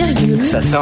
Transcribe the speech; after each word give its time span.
Virgule. 0.00 0.44
Ça 0.46 0.62
sent 0.62 0.78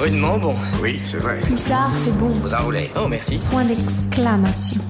rudement 0.00 0.38
bon. 0.38 0.54
Oui, 0.80 1.00
c'est 1.04 1.16
vrai. 1.16 1.40
Pulsar, 1.40 1.90
c'est 1.96 2.16
bon. 2.16 2.28
Vous 2.28 2.54
enroulez. 2.54 2.88
Oh, 2.96 3.08
merci. 3.08 3.40
Point 3.50 3.64
d'exclamation. 3.64 4.80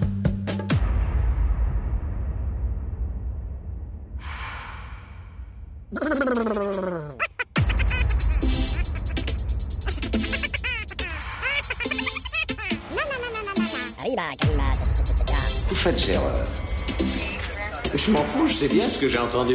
Vous 15.68 15.76
faites 15.76 16.08
erreur. 16.10 16.44
Je 17.94 18.10
m'en 18.10 18.22
fous, 18.24 18.46
je 18.46 18.52
sais 18.52 18.68
bien 18.68 18.88
ce 18.88 18.98
que 18.98 19.08
j'ai 19.08 19.18
entendu. 19.18 19.54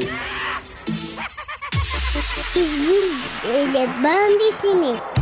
Isbulle 2.57 3.15
et 3.49 3.65
les 3.67 3.87
bandes 4.01 4.39
dessinées. 4.39 5.14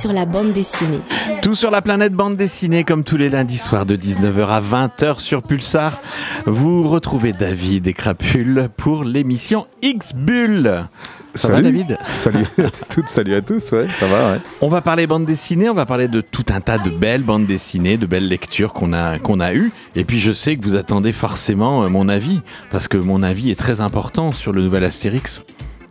Sur 0.00 0.12
la 0.14 0.24
bande 0.24 0.52
dessinée. 0.52 1.00
Tout 1.42 1.54
sur 1.54 1.70
la 1.70 1.82
planète 1.82 2.14
bande 2.14 2.34
dessinée, 2.34 2.84
comme 2.84 3.04
tous 3.04 3.18
les 3.18 3.28
lundis 3.28 3.58
soirs 3.58 3.84
de 3.84 3.96
19h 3.96 4.46
à 4.48 4.60
20h 4.62 5.18
sur 5.18 5.42
Pulsar. 5.42 6.00
Vous 6.46 6.88
retrouvez 6.88 7.34
David 7.34 7.86
et 7.86 7.92
Crapule 7.92 8.70
pour 8.78 9.04
l'émission 9.04 9.66
X-Bull. 9.82 10.86
Ça 11.34 11.48
va, 11.48 11.56
Salut. 11.56 11.64
David 11.64 11.98
Salut 12.16 12.46
à 12.56 12.70
toutes, 12.88 13.10
salut 13.10 13.34
à 13.34 13.42
tous, 13.42 13.72
ouais, 13.72 13.88
ça 13.90 14.06
va, 14.06 14.32
ouais. 14.32 14.38
On 14.62 14.68
va 14.68 14.80
parler 14.80 15.06
bande 15.06 15.26
dessinée, 15.26 15.68
on 15.68 15.74
va 15.74 15.84
parler 15.84 16.08
de 16.08 16.22
tout 16.22 16.46
un 16.48 16.62
tas 16.62 16.78
de 16.78 16.88
belles 16.88 17.22
bandes 17.22 17.46
dessinées, 17.46 17.98
de 17.98 18.06
belles 18.06 18.26
lectures 18.26 18.72
qu'on 18.72 18.94
a, 18.94 19.18
qu'on 19.18 19.38
a 19.38 19.52
eues. 19.52 19.70
Et 19.96 20.04
puis 20.04 20.18
je 20.18 20.32
sais 20.32 20.56
que 20.56 20.64
vous 20.64 20.76
attendez 20.76 21.12
forcément 21.12 21.84
euh, 21.84 21.88
mon 21.90 22.08
avis, 22.08 22.40
parce 22.70 22.88
que 22.88 22.96
mon 22.96 23.22
avis 23.22 23.50
est 23.50 23.58
très 23.58 23.82
important 23.82 24.32
sur 24.32 24.52
le 24.52 24.62
nouvel 24.62 24.82
Astérix. 24.82 25.42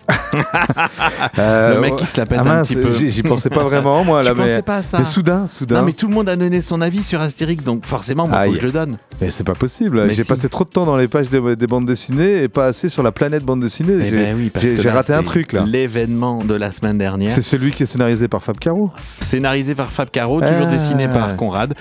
Euh, 1.38 1.76
le 1.76 1.82
mec 1.82 1.92
ouais. 1.94 2.00
qui 2.00 2.06
se 2.06 2.18
la 2.18 2.26
pète 2.26 2.40
Ah 2.44 2.60
un 2.60 2.64
petit 2.64 2.76
peu. 2.76 2.90
J'y 2.92 3.24
pensais 3.24 3.50
pas 3.50 3.64
vraiment, 3.64 4.04
moi, 4.04 4.22
Tu 4.24 4.28
là, 4.28 4.34
mais, 4.36 4.62
pas 4.62 4.78
à 4.78 4.84
ça 4.84 5.00
mais 5.00 5.06
soudain, 5.06 5.48
soudain. 5.48 5.80
Non 5.80 5.86
mais 5.86 5.94
tout 5.94 6.08
le 6.08 6.14
monde 6.14 6.28
a 6.30 6.36
donné 6.36 6.62
son 6.62 6.82
avis 6.82 7.04
sur 7.04 7.22
Astérix, 7.22 7.64
donc 7.64 7.86
forcément, 7.86 8.28
moi, 8.28 8.44
faut 8.46 8.52
que 8.52 8.60
je 8.60 8.66
le 8.66 8.72
donne. 8.72 8.98
Mais 9.22 9.32
c'est 9.32 9.44
pas 9.44 9.54
possible. 9.56 10.04
Mais 10.06 10.14
J'ai 10.14 10.24
si. 10.24 10.30
passé 10.30 10.50
trop 10.50 10.64
de 10.66 10.70
temps 10.70 10.86
dans 10.86 10.98
les 10.98 11.08
pages 11.08 11.30
des, 11.30 11.56
des 11.56 11.68
bandes 11.68 11.86
dessinées 11.86 12.44
et 12.44 12.48
pas 12.50 12.66
assez 12.68 12.90
sur 12.90 13.04
la 13.04 13.12
planète 13.12 13.44
bande 13.44 13.62
dessinée. 13.62 13.98
Eh 14.00 14.06
J'ai 14.06 14.12
ben 14.12 14.36
oui, 14.38 14.50
parce 14.50 14.66
j'ai- 14.66 14.76
que 14.76 14.82
j'ai 14.82 14.90
là, 14.90 14.96
raté 14.96 15.14
un 15.14 15.24
truc 15.24 15.54
là. 15.54 15.64
L'événement 15.66 16.44
de 16.44 16.56
la 16.56 16.72
semaine 16.72 16.98
dernière, 16.98 17.32
C'est 17.32 17.42
celui 17.42 17.72
qui 17.72 17.84
est 17.84 17.88
scénarisé 17.88 18.28
par 18.28 18.44
Fab 18.44 18.58
Caro. 18.58 18.92
scénarisé 19.22 19.76
par 19.76 19.92
Fab 19.92 20.10
Caro, 20.10 20.42
toujours 20.42 20.68
Ah. 20.68 20.72
dessiné 20.72 21.08
par 21.08 21.36
Conrad. 21.36 21.74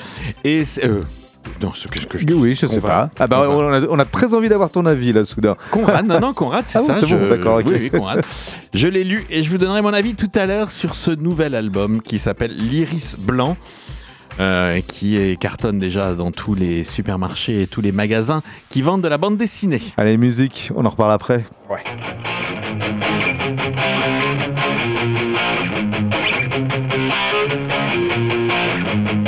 Et 0.44 0.65
c'est- 0.65 0.84
euh, 0.84 1.00
non, 1.62 1.72
c'est- 1.75 1.91
qu'est-ce 1.91 2.06
que 2.06 2.19
je 2.19 2.25
dis 2.25 2.34
Oui, 2.34 2.54
je 2.54 2.66
sais 2.66 2.81
pas. 2.81 3.10
Ah 3.19 3.26
bah, 3.26 3.47
on 3.50 3.72
a, 3.72 3.81
on 3.88 3.98
a 3.98 4.04
très 4.04 4.34
envie 4.34 4.48
d'avoir 4.48 4.70
ton 4.70 4.86
avis 4.86 5.12
là, 5.12 5.25
soudain. 5.25 5.56
Conrad, 5.70 6.06
non, 6.06 6.20
non, 6.20 6.32
Conrad, 6.32 6.64
c'est 6.66 6.78
Ah 6.78 6.82
bon, 6.82 6.86
ça. 6.88 6.94
c'est 6.94 7.06
bon, 7.06 7.19
je- 7.22 7.28
d'accord, 7.31 7.59
ok. 7.59 7.64
Oui, 7.66 7.76
oui, 7.81 7.91
Conrad. 7.91 8.22
Je 8.75 8.86
l'ai 8.88 9.04
lu 9.04 9.26
et 9.31 9.42
je 9.42 9.50
vous 9.50 9.58
donnerai 9.58 9.82
mon 9.82 9.92
avis 9.92 10.14
tout 10.14 10.31
à 10.34 10.47
l'heure 10.47 10.70
sur 10.70 10.94
ce 10.94 11.10
nouvel 11.10 11.54
album 11.54 12.00
qui 12.03 12.19
s'appelle 12.19 12.54
L'Iris 12.56 13.16
Blanc. 13.19 13.56
euh, 14.41 14.81
qui 14.87 15.16
est, 15.16 15.34
cartonne 15.37 15.81
déjà 15.81 16.14
dans 16.14 16.31
tous 16.31 16.54
les 16.54 16.84
supermarchés 16.84 17.62
et 17.62 17.66
tous 17.66 17.81
les 17.81 17.91
magasins 17.91 18.41
qui 18.69 18.82
vendent 18.82 19.03
de 19.03 19.08
la 19.08 19.19
bande 19.19 19.37
dessinée. 19.37 19.82
Allez, 19.97 20.16
musique, 20.16 20.70
on 20.76 20.84
en 20.87 20.91
reparle 20.91 21.10
après. 21.10 21.44
Isbulle 27.98 29.28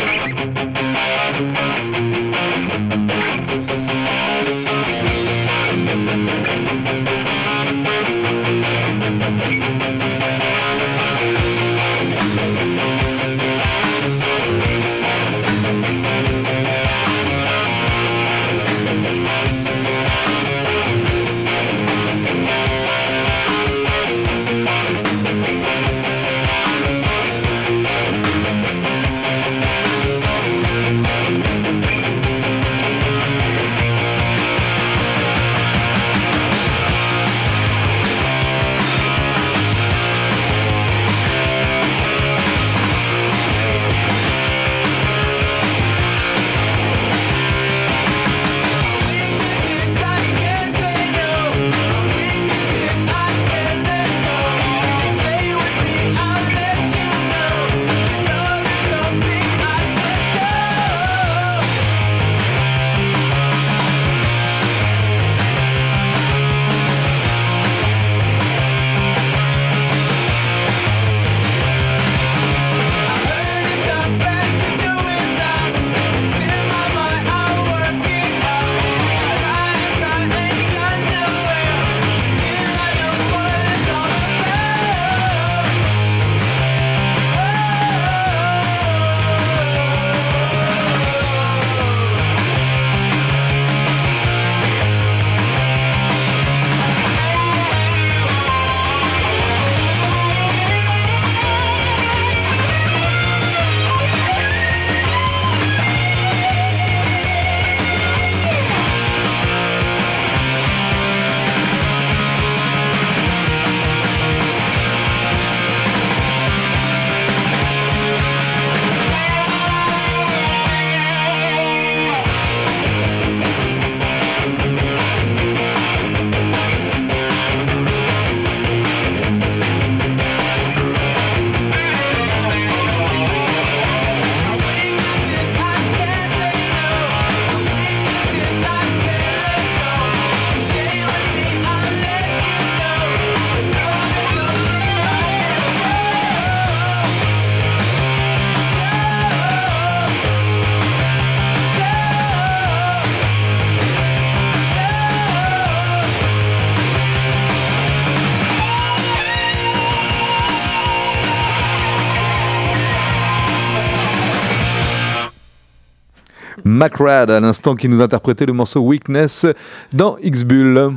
McRad 166.80 167.30
à 167.30 167.40
l'instant 167.40 167.74
qui 167.74 167.90
nous 167.90 168.00
interprétait 168.00 168.46
le 168.46 168.54
morceau 168.54 168.80
Weakness 168.80 169.44
dans 169.92 170.16
X-Bull. 170.22 170.94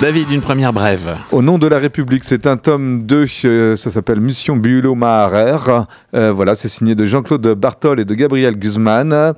David, 0.00 0.30
une 0.32 0.40
première 0.40 0.72
brève. 0.72 1.16
Au 1.30 1.42
nom 1.42 1.58
de 1.58 1.66
la 1.66 1.78
République, 1.78 2.24
c'est 2.24 2.46
un 2.46 2.56
tome 2.56 3.02
2, 3.02 3.26
euh, 3.44 3.76
ça 3.76 3.90
s'appelle 3.90 4.20
Mission 4.20 4.56
Bulo 4.56 4.94
Maharer. 4.94 5.84
Euh, 6.14 6.32
voilà, 6.32 6.54
c'est 6.54 6.68
signé 6.68 6.94
de 6.94 7.04
Jean-Claude 7.04 7.46
Bartol 7.54 8.00
et 8.00 8.04
de 8.04 8.14
Gabriel 8.14 8.56
Guzman. 8.56 9.34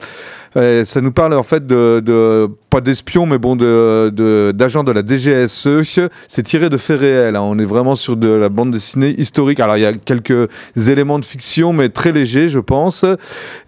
Euh, 0.56 0.84
ça 0.84 1.00
nous 1.00 1.12
parle 1.12 1.34
en 1.34 1.42
fait 1.42 1.66
de, 1.66 2.48
pas 2.70 2.80
d'espions, 2.80 3.26
mais 3.26 3.38
bon, 3.38 3.56
d'agents 3.56 4.10
de, 4.12 4.52
d'agents 4.52 4.84
de, 4.84 4.92
la 4.92 5.02
DGSE. 5.04 6.08
C'est 6.28 6.42
tiré 6.42 6.70
de 6.70 6.76
faits 6.76 7.00
réels. 7.00 7.36
Hein. 7.36 7.42
On 7.42 7.58
est 7.58 7.64
vraiment 7.64 7.94
sur 7.94 8.16
de 8.16 8.28
la 8.28 8.48
bande 8.48 8.70
dessinée 8.70 9.14
historique. 9.18 9.60
Alors 9.60 9.76
il 9.76 9.82
y 9.82 9.86
a 9.86 9.94
quelques 9.94 10.48
éléments 10.76 11.18
de 11.18 11.24
fiction, 11.24 11.72
mais 11.72 11.88
très 11.88 12.12
légers, 12.12 12.48
je 12.48 12.60
pense. 12.60 13.04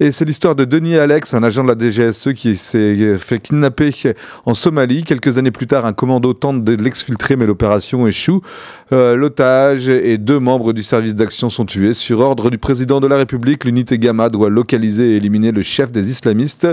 Et 0.01 0.11
c'est 0.11 0.25
l'histoire 0.25 0.55
de 0.55 0.65
Denis 0.65 0.97
Alex, 0.97 1.35
un 1.35 1.43
agent 1.43 1.65
de 1.65 1.69
la 1.69 1.79
DGSE 1.79 2.33
qui 2.35 2.57
s'est 2.57 3.17
fait 3.19 3.41
kidnapper 3.41 4.15
en 4.45 4.55
Somalie. 4.55 5.03
Quelques 5.03 5.39
années 5.39 5.51
plus 5.51 5.67
tard, 5.67 5.87
un 5.87 5.93
commando 5.93 6.33
tente 6.35 6.65
de 6.65 6.83
l'exfiltrer, 6.83 7.37
mais 7.37 7.47
l'opération 7.47 8.07
échoue. 8.07 8.41
Euh, 8.93 9.17
L'otage 9.17 9.89
et 9.89 10.19
deux 10.19 10.39
membres 10.39 10.73
du 10.73 10.83
service 10.83 11.15
d'action 11.15 11.51
sont 11.51 11.65
tués. 11.65 11.93
Sur 11.93 12.21
ordre 12.21 12.51
du 12.51 12.59
président 12.59 13.01
de 13.01 13.07
la 13.07 13.17
République, 13.17 13.65
l'unité 13.65 13.99
Gamma 13.99 14.29
doit 14.29 14.51
localiser 14.51 15.13
et 15.13 15.17
éliminer 15.17 15.51
le 15.51 15.63
chef 15.63 15.91
des 15.91 16.09
islamistes 16.11 16.67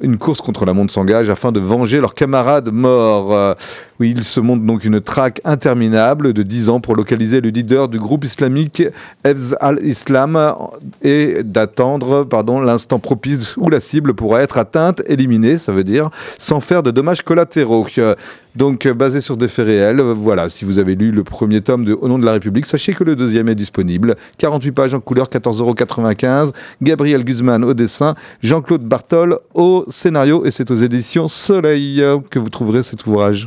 une 0.00 0.18
course 0.18 0.40
contre 0.40 0.64
la 0.64 0.72
montre 0.72 0.92
s'engage 0.92 1.30
afin 1.30 1.52
de 1.52 1.60
venger 1.60 2.00
leurs 2.00 2.14
camarades 2.14 2.70
morts. 2.72 3.34
Euh, 3.34 3.54
oui, 3.98 4.14
il 4.16 4.24
se 4.24 4.40
montre 4.40 4.64
donc 4.64 4.84
une 4.84 5.00
traque 5.00 5.40
interminable 5.44 6.32
de 6.32 6.42
10 6.42 6.70
ans 6.70 6.80
pour 6.80 6.96
localiser 6.96 7.40
le 7.42 7.50
leader 7.50 7.88
du 7.88 7.98
groupe 7.98 8.24
islamique 8.24 8.82
Hezb 9.24 9.56
al-Islam 9.60 10.54
et 11.02 11.42
d'attendre 11.44 12.24
pardon, 12.24 12.60
l'instant 12.60 12.98
propice 12.98 13.56
où 13.58 13.68
la 13.68 13.78
cible 13.78 14.14
pourra 14.14 14.40
être 14.40 14.56
atteinte, 14.56 15.02
éliminée, 15.06 15.58
ça 15.58 15.72
veut 15.72 15.84
dire, 15.84 16.08
sans 16.38 16.60
faire 16.60 16.82
de 16.82 16.90
dommages 16.90 17.22
collatéraux. 17.22 17.86
Donc, 18.56 18.88
basé 18.88 19.20
sur 19.20 19.36
des 19.36 19.46
faits 19.46 19.66
réels, 19.66 20.00
voilà, 20.00 20.48
si 20.48 20.64
vous 20.64 20.78
avez 20.78 20.96
lu 20.96 21.12
le 21.12 21.22
premier 21.22 21.60
tome 21.60 21.84
de 21.84 21.92
Au 21.92 22.08
nom 22.08 22.18
de 22.18 22.24
la 22.24 22.32
République, 22.32 22.66
sachez 22.66 22.94
que 22.94 23.04
le 23.04 23.14
deuxième 23.14 23.48
est 23.48 23.54
disponible. 23.54 24.16
48 24.38 24.72
pages 24.72 24.94
en 24.94 25.00
couleur, 25.00 25.28
14,95€. 25.28 26.52
Gabriel 26.82 27.24
Guzman 27.24 27.64
au 27.64 27.74
dessin, 27.74 28.14
Jean-Claude 28.42 28.82
Bartol 28.82 29.38
au 29.54 29.84
scénario, 29.90 30.44
et 30.44 30.50
c'est 30.50 30.70
aux 30.70 30.76
éditions 30.76 31.28
Soleil 31.28 32.02
que 32.30 32.38
vous 32.38 32.50
trouverez 32.50 32.82
cet 32.82 33.06
ouvrage. 33.06 33.46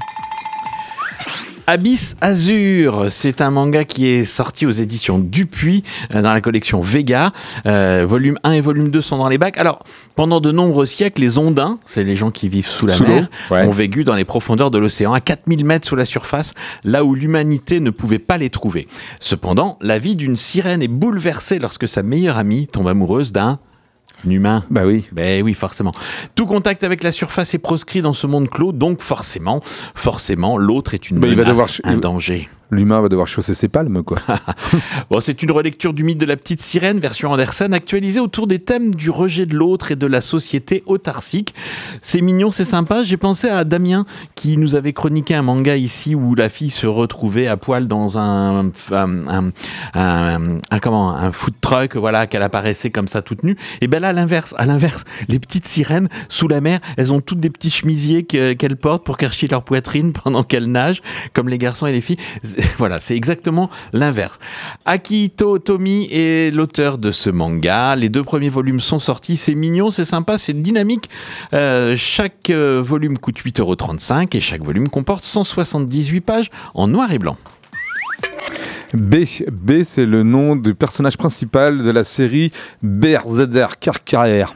Abyss 1.66 2.18
Azur, 2.20 3.06
c'est 3.10 3.40
un 3.40 3.50
manga 3.50 3.86
qui 3.86 4.08
est 4.08 4.26
sorti 4.26 4.66
aux 4.66 4.72
éditions 4.72 5.18
Dupuis 5.18 5.84
euh, 6.14 6.22
dans 6.22 6.34
la 6.34 6.42
collection 6.42 6.82
Vega. 6.82 7.32
Euh, 7.66 8.06
volume 8.08 8.38
1 8.44 8.52
et 8.52 8.62
volume 8.62 8.92
2 8.92 9.02
sont 9.02 9.18
dans 9.18 9.30
les 9.30 9.38
bacs. 9.38 9.58
Alors, 9.58 9.80
pendant 10.18 10.42
de 10.42 10.52
nombreux 10.52 10.86
siècles, 10.86 11.22
les 11.22 11.38
ondins, 11.38 11.80
c'est 11.86 12.04
les 12.04 12.18
gens 12.18 12.32
qui 12.32 12.50
vivent 12.50 12.68
sous 12.68 12.86
la 12.86 13.00
mer, 13.00 13.30
ont 13.50 13.72
vécu 13.72 14.04
dans 14.04 14.16
les 14.16 14.26
profondeurs 14.26 14.72
de 14.72 14.78
l'océan, 14.78 15.14
à 15.14 15.22
4000 15.22 15.64
mètres 15.64 15.88
sous 15.88 15.96
la 15.96 16.06
surface, 16.06 16.54
là 16.84 17.06
où 17.06 17.16
l'humanité 17.16 17.80
ne 17.80 17.92
pouvait 17.92 18.20
pas 18.20 18.38
les 18.38 18.50
trouver. 18.50 18.88
Cependant, 19.22 19.78
la 19.82 20.00
vie 20.00 20.18
d'une 20.18 20.36
sirène 20.36 20.82
est 20.82 20.90
bouleversée 20.90 21.60
lorsque 21.60 21.88
sa 21.88 22.04
meilleure 22.04 22.38
amie 22.38 22.68
tombe 22.68 22.90
amoureuse 22.90 23.32
d'un 23.32 23.60
humain. 24.32 24.64
Bah 24.70 24.86
oui. 24.86 25.06
Ben 25.12 25.44
oui, 25.44 25.54
forcément. 25.54 25.92
Tout 26.36 26.46
contact 26.46 26.84
avec 26.84 27.04
la 27.04 27.12
surface 27.12 27.54
est 27.54 27.60
proscrit 27.60 28.02
dans 28.02 28.14
ce 28.14 28.28
monde 28.28 28.50
clos, 28.50 28.72
donc 28.72 29.02
forcément, 29.02 29.62
forcément, 29.96 30.58
l'autre 30.58 30.94
est 30.94 31.10
une 31.10 31.20
bah, 31.20 31.28
menace, 31.28 31.82
un 31.84 31.98
danger. 31.98 32.50
L'humain 32.74 33.02
va 33.02 33.10
devoir 33.10 33.28
chausser 33.28 33.54
ses 33.54 33.68
palmes, 33.68 34.04
quoi. 34.04 34.20
bon, 35.10 35.22
c'est 35.22 35.44
une 35.44 35.52
relecture 35.52 35.94
du 35.94 36.04
mythe 36.04 36.18
de 36.18 36.26
la 36.26 36.36
petite 36.36 36.62
sirène, 36.62 37.00
version 37.00 37.32
Andersen, 37.32 37.74
actualisée 37.74 38.20
autour 38.20 38.48
des 38.48 38.60
thèmes 38.60 38.96
du 38.96 39.10
rejet 39.10 39.46
de 39.46 39.56
l'autre 39.56 39.92
et 39.92 39.96
de 39.96 40.08
la 40.08 40.22
société 40.22 40.84
autarcique. 40.86 41.54
C'est 42.02 42.22
mignon, 42.22 42.52
c'est 42.52 42.66
sympa. 42.66 43.04
J'ai 43.04 43.18
pensé 43.18 43.48
à 43.50 43.64
Damien 43.64 44.06
qui 44.36 44.58
nous 44.58 44.76
avait 44.76 44.94
chroniqué 44.94 45.36
un 45.36 45.42
manga 45.42 45.76
ici 45.76 46.16
où 46.16 46.36
la 46.36 46.50
fille 46.50 46.72
se 46.72 46.88
retrouvait 46.88 47.48
à 47.48 47.58
poil 47.58 47.88
dans 47.88 48.18
un, 48.18 48.72
un, 48.92 49.52
un, 49.94 50.80
comment, 50.82 51.16
un 51.16 51.32
food 51.32 51.54
truck, 51.62 51.96
voilà, 51.96 52.28
qu'elle 52.28 52.42
apparaissait 52.42 52.90
comme 52.90 53.08
ça 53.08 53.22
toute 53.22 53.44
nue. 53.44 53.58
Et 53.82 53.88
ben 53.88 54.00
là, 54.00 54.10
à 54.10 54.14
l'inverse, 54.14 54.54
à 54.58 54.66
l'inverse, 54.66 55.04
les 55.28 55.40
petites 55.40 55.68
sirènes 55.68 56.10
sous 56.30 56.48
la 56.48 56.62
mer, 56.62 56.80
elles 56.98 57.14
ont 57.14 57.22
toutes 57.22 57.40
des 57.40 57.50
petits 57.50 57.72
chemisiers 57.72 58.24
qu'elles 58.24 58.78
portent 58.78 59.06
pour 59.06 59.18
cacher 59.18 59.48
leur 59.48 59.64
poitrine 59.64 60.14
pendant 60.14 60.44
qu'elles 60.44 60.72
nagent, 60.72 61.02
comme 61.34 61.50
les 61.50 61.58
garçons 61.58 61.88
et 61.88 61.92
les 61.92 62.02
filles. 62.02 62.18
voilà, 62.78 63.00
c'est 63.00 63.16
exactement 63.16 63.70
l'inverse. 63.92 64.40
Akito 64.86 65.60
Tomi 65.60 66.08
est 66.12 66.54
l'auteur 66.54 66.98
de 66.98 67.12
ce 67.12 67.30
manga. 67.30 67.96
Les 67.96 68.10
deux 68.10 68.24
premiers 68.24 68.50
volumes 68.50 68.80
sont 68.80 69.00
sortis. 69.00 69.38
C'est 69.38 69.56
mignon, 69.56 69.92
c'est 69.92 70.06
sympa, 70.06 70.38
c'est 70.38 70.54
dynamique. 70.54 71.10
Euh, 71.54 71.96
chaque 71.98 72.50
euh, 72.50 72.82
volume 72.84 73.18
coûte 73.18 73.40
8,35€ 73.40 74.36
et 74.36 74.42
chaque 74.42 74.64
volume 74.64 74.90
comporte 74.90 75.24
178 75.24 76.22
pages 76.22 76.50
en 76.74 76.88
noir 76.88 77.12
et 77.12 77.20
blanc. 77.20 77.38
B, 78.94 79.26
B 79.52 79.84
c'est 79.84 80.06
le 80.06 80.22
nom 80.22 80.56
du 80.56 80.76
personnage 80.76 81.18
principal 81.18 81.82
de 81.84 81.90
la 81.90 82.04
série 82.04 82.52
Berzeder 82.84 83.68
Carrière. 84.06 84.54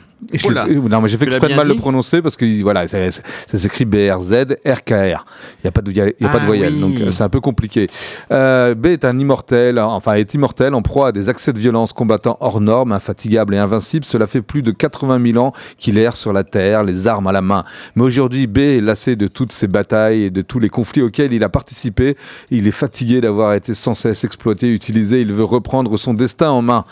Non, 0.90 1.02
mais 1.02 1.08
j'ai 1.08 1.18
fait 1.18 1.26
exprès 1.26 1.50
de 1.50 1.56
mal 1.56 1.68
le 1.68 1.76
prononcer 1.76 2.22
parce 2.24 2.36
que 2.36 2.62
voilà, 2.64 2.88
ça, 2.88 2.98
s'écrit 3.46 3.86
B-R-Z-R-K-R. 3.86 4.96
Il 4.96 5.64
n'y 5.64 5.68
a 5.68 5.72
pas 5.72 5.82
de, 5.82 5.92
y 5.92 6.02
a, 6.02 6.06
pas 6.06 6.40
de 6.40 6.44
ah 6.44 6.46
voyelle, 6.46 6.80
donc 6.80 7.00
euh, 7.00 7.12
c'est 7.12 7.24
un 7.24 7.30
peu 7.30 7.40
compliqué. 7.40 7.88
Euh, 8.32 8.74
B 8.74 8.88
est 8.88 9.06
un 9.06 9.18
immortel, 9.18 9.78
enfin 9.78 10.14
est 10.14 10.34
immortel 10.34 10.74
en 10.74 10.82
proie 10.82 11.10
à 11.10 11.12
des 11.12 11.30
accès 11.30 11.54
de 11.54 11.60
violence, 11.60 11.94
combattant 11.94 12.38
hors 12.42 12.62
normes, 12.62 12.94
infatigable 12.94 13.54
et 13.54 13.58
invincible. 13.60 14.06
Cela 14.06 14.26
fait 14.26 14.42
plus 14.42 14.64
de 14.64 14.72
80 14.72 15.22
000 15.34 15.44
ans 15.44 15.54
qu'il 15.78 16.00
erre 16.00 16.16
sur 16.16 16.34
la 16.34 16.44
terre, 16.44 16.84
les 16.84 17.06
armes 17.06 17.28
à 17.28 17.32
la 17.32 17.42
main. 17.42 17.64
Mais 17.96 18.04
aujourd'hui, 18.04 18.48
B 18.48 18.58
est 18.58 18.82
lassé 18.82 19.16
de 19.16 19.28
toutes 19.28 19.52
ces 19.52 19.68
batailles 19.68 20.24
et 20.24 20.30
de 20.32 20.42
tous 20.42 20.60
les 20.60 20.70
conflits 20.70 21.04
auxquels 21.04 21.34
il 21.34 21.44
a 21.44 21.50
participé. 21.50 22.18
Il 22.50 22.68
est 22.68 22.72
fatigué 22.72 23.22
d'avoir 23.22 23.54
été 23.54 23.76
sans 23.76 23.94
cesse 23.94 24.24
exploité, 24.24 24.74
utilisé. 24.74 25.22
Il 25.22 25.32
veut 25.32 25.44
reprendre 25.44 25.96
son 25.98 26.16
destin 26.16 26.50
en 26.50 26.64
main. 26.64 26.86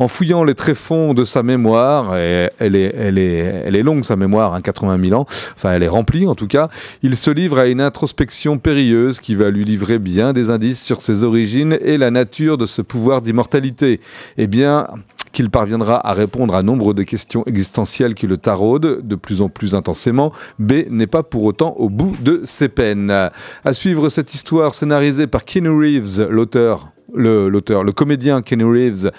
En 0.00 0.08
fouillant 0.08 0.42
les 0.42 0.54
tréfonds 0.54 1.14
de 1.14 1.22
sa 1.22 1.44
mémoire, 1.44 2.16
et 2.16 2.48
elle, 2.74 3.18
est, 3.18 3.82
longue 3.82 4.04
sa 4.04 4.16
mémoire, 4.16 4.54
hein, 4.54 4.60
80 4.60 4.98
000 5.02 5.20
ans, 5.20 5.26
enfin 5.56 5.72
elle 5.72 5.82
est 5.82 5.88
remplie 5.88 6.26
en 6.26 6.34
tout 6.34 6.46
cas, 6.46 6.68
il 7.02 7.16
se 7.16 7.30
livre 7.30 7.58
à 7.58 7.66
une 7.66 7.80
introspection 7.80 8.58
périlleuse 8.58 9.20
qui 9.20 9.34
va 9.34 9.50
lui 9.50 9.64
livrer 9.64 9.98
bien 9.98 10.32
des 10.32 10.50
indices 10.50 10.82
sur 10.82 11.02
ses 11.02 11.24
origines 11.24 11.76
et 11.80 11.96
la 11.96 12.10
nature 12.10 12.58
de 12.58 12.66
ce 12.66 12.82
pouvoir 12.82 13.22
d'immortalité. 13.22 14.00
Eh 14.38 14.46
bien, 14.46 14.86
qu'il 15.32 15.50
parviendra 15.50 16.06
à 16.06 16.12
répondre 16.12 16.54
à 16.54 16.62
nombre 16.62 16.94
de 16.94 17.02
questions 17.02 17.42
existentielles 17.46 18.14
qui 18.14 18.26
le 18.26 18.36
taraudent 18.36 18.98
de 19.02 19.14
plus 19.16 19.40
en 19.40 19.48
plus 19.48 19.74
intensément, 19.74 20.32
B 20.58 20.72
n'est 20.90 21.06
pas 21.06 21.22
pour 21.22 21.44
autant 21.44 21.74
au 21.78 21.88
bout 21.88 22.16
de 22.20 22.42
ses 22.44 22.68
peines. 22.68 23.10
À 23.10 23.72
suivre 23.72 24.08
cette 24.08 24.34
histoire 24.34 24.74
scénarisée 24.74 25.26
par 25.26 25.44
Keanu 25.44 25.70
Reeves, 25.70 26.28
l'auteur 26.28 26.92
l'auteur, 27.14 27.84
le, 27.84 27.92
comédien 27.92 28.42
Kenny 28.42 28.64
Reeves, 28.64 29.10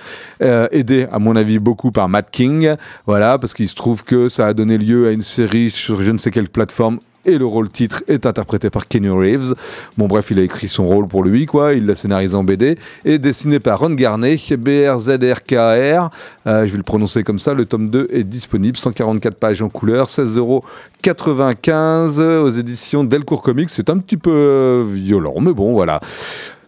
euh, 0.42 0.68
aidé 0.72 1.08
à 1.12 1.20
mon 1.20 1.36
avis 1.36 1.60
beaucoup 1.60 1.92
par 1.92 2.10
Matt 2.10 2.30
King, 2.32 2.76
voilà, 3.06 3.38
parce 3.38 3.54
qu'il 3.54 3.70
se 3.70 3.76
trouve 3.76 4.04
que 4.04 4.30
ça 4.30 4.48
a 4.48 4.54
donné 4.54 4.78
lieu 4.78 5.08
à 5.08 5.12
une 5.12 5.22
série 5.22 5.70
sur 5.70 6.02
je 6.02 6.12
ne 6.12 6.18
sais 6.18 6.32
quelle 6.32 6.50
plateforme 6.50 7.00
et 7.26 7.38
le 7.38 7.46
rôle 7.46 7.70
titre 7.70 8.04
est 8.08 8.26
interprété 8.26 8.70
par 8.70 8.88
Kenny 8.88 9.10
Reeves. 9.10 9.54
Bon 9.98 10.08
bref, 10.08 10.32
il 10.32 10.40
a 10.40 10.44
écrit 10.44 10.68
son 10.68 10.88
rôle 10.88 11.08
pour 11.08 11.24
lui, 11.24 11.46
quoi. 11.46 11.74
Il 11.74 11.86
l'a 11.86 11.96
scénarisé 11.96 12.36
en 12.36 12.44
BD 12.44 12.78
et 13.06 13.18
dessiné 13.18 13.60
par 13.60 13.80
Ron 13.80 13.92
Garnet, 13.92 14.36
B-R-Z-R-K-R. 14.36 16.10
Euh, 16.48 16.68
je 16.68 16.72
vais 16.72 16.78
le 16.78 16.84
prononcer 16.84 17.24
comme 17.24 17.40
ça. 17.40 17.54
Le 17.54 17.66
tome 17.66 17.88
2 17.90 18.08
est 18.12 18.24
disponible, 18.24 18.78
144 18.78 19.36
pages 19.36 19.62
en 19.62 19.70
couleur, 19.70 20.08
16,95€ 20.08 22.40
aux 22.40 22.50
éditions 22.50 23.06
Delcourt 23.06 23.42
Comics. 23.42 23.70
C'est 23.70 23.90
un 23.90 24.00
petit 24.00 24.18
peu 24.18 24.34
euh, 24.34 24.84
violent, 24.86 25.36
mais 25.40 25.54
bon, 25.54 25.72
voilà 25.74 26.02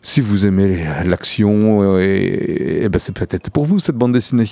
si 0.06 0.22
vous 0.22 0.46
aimez 0.46 0.86
l'action, 1.04 1.82
euh, 1.82 2.00
et, 2.00 2.88
ben 2.90 3.00
c'est 3.00 3.12
peut-être 3.12 3.50
pour 3.50 3.66
vous 3.66 3.80
cette 3.80 3.96
bande 3.96 4.14
dessinée. 4.14 4.48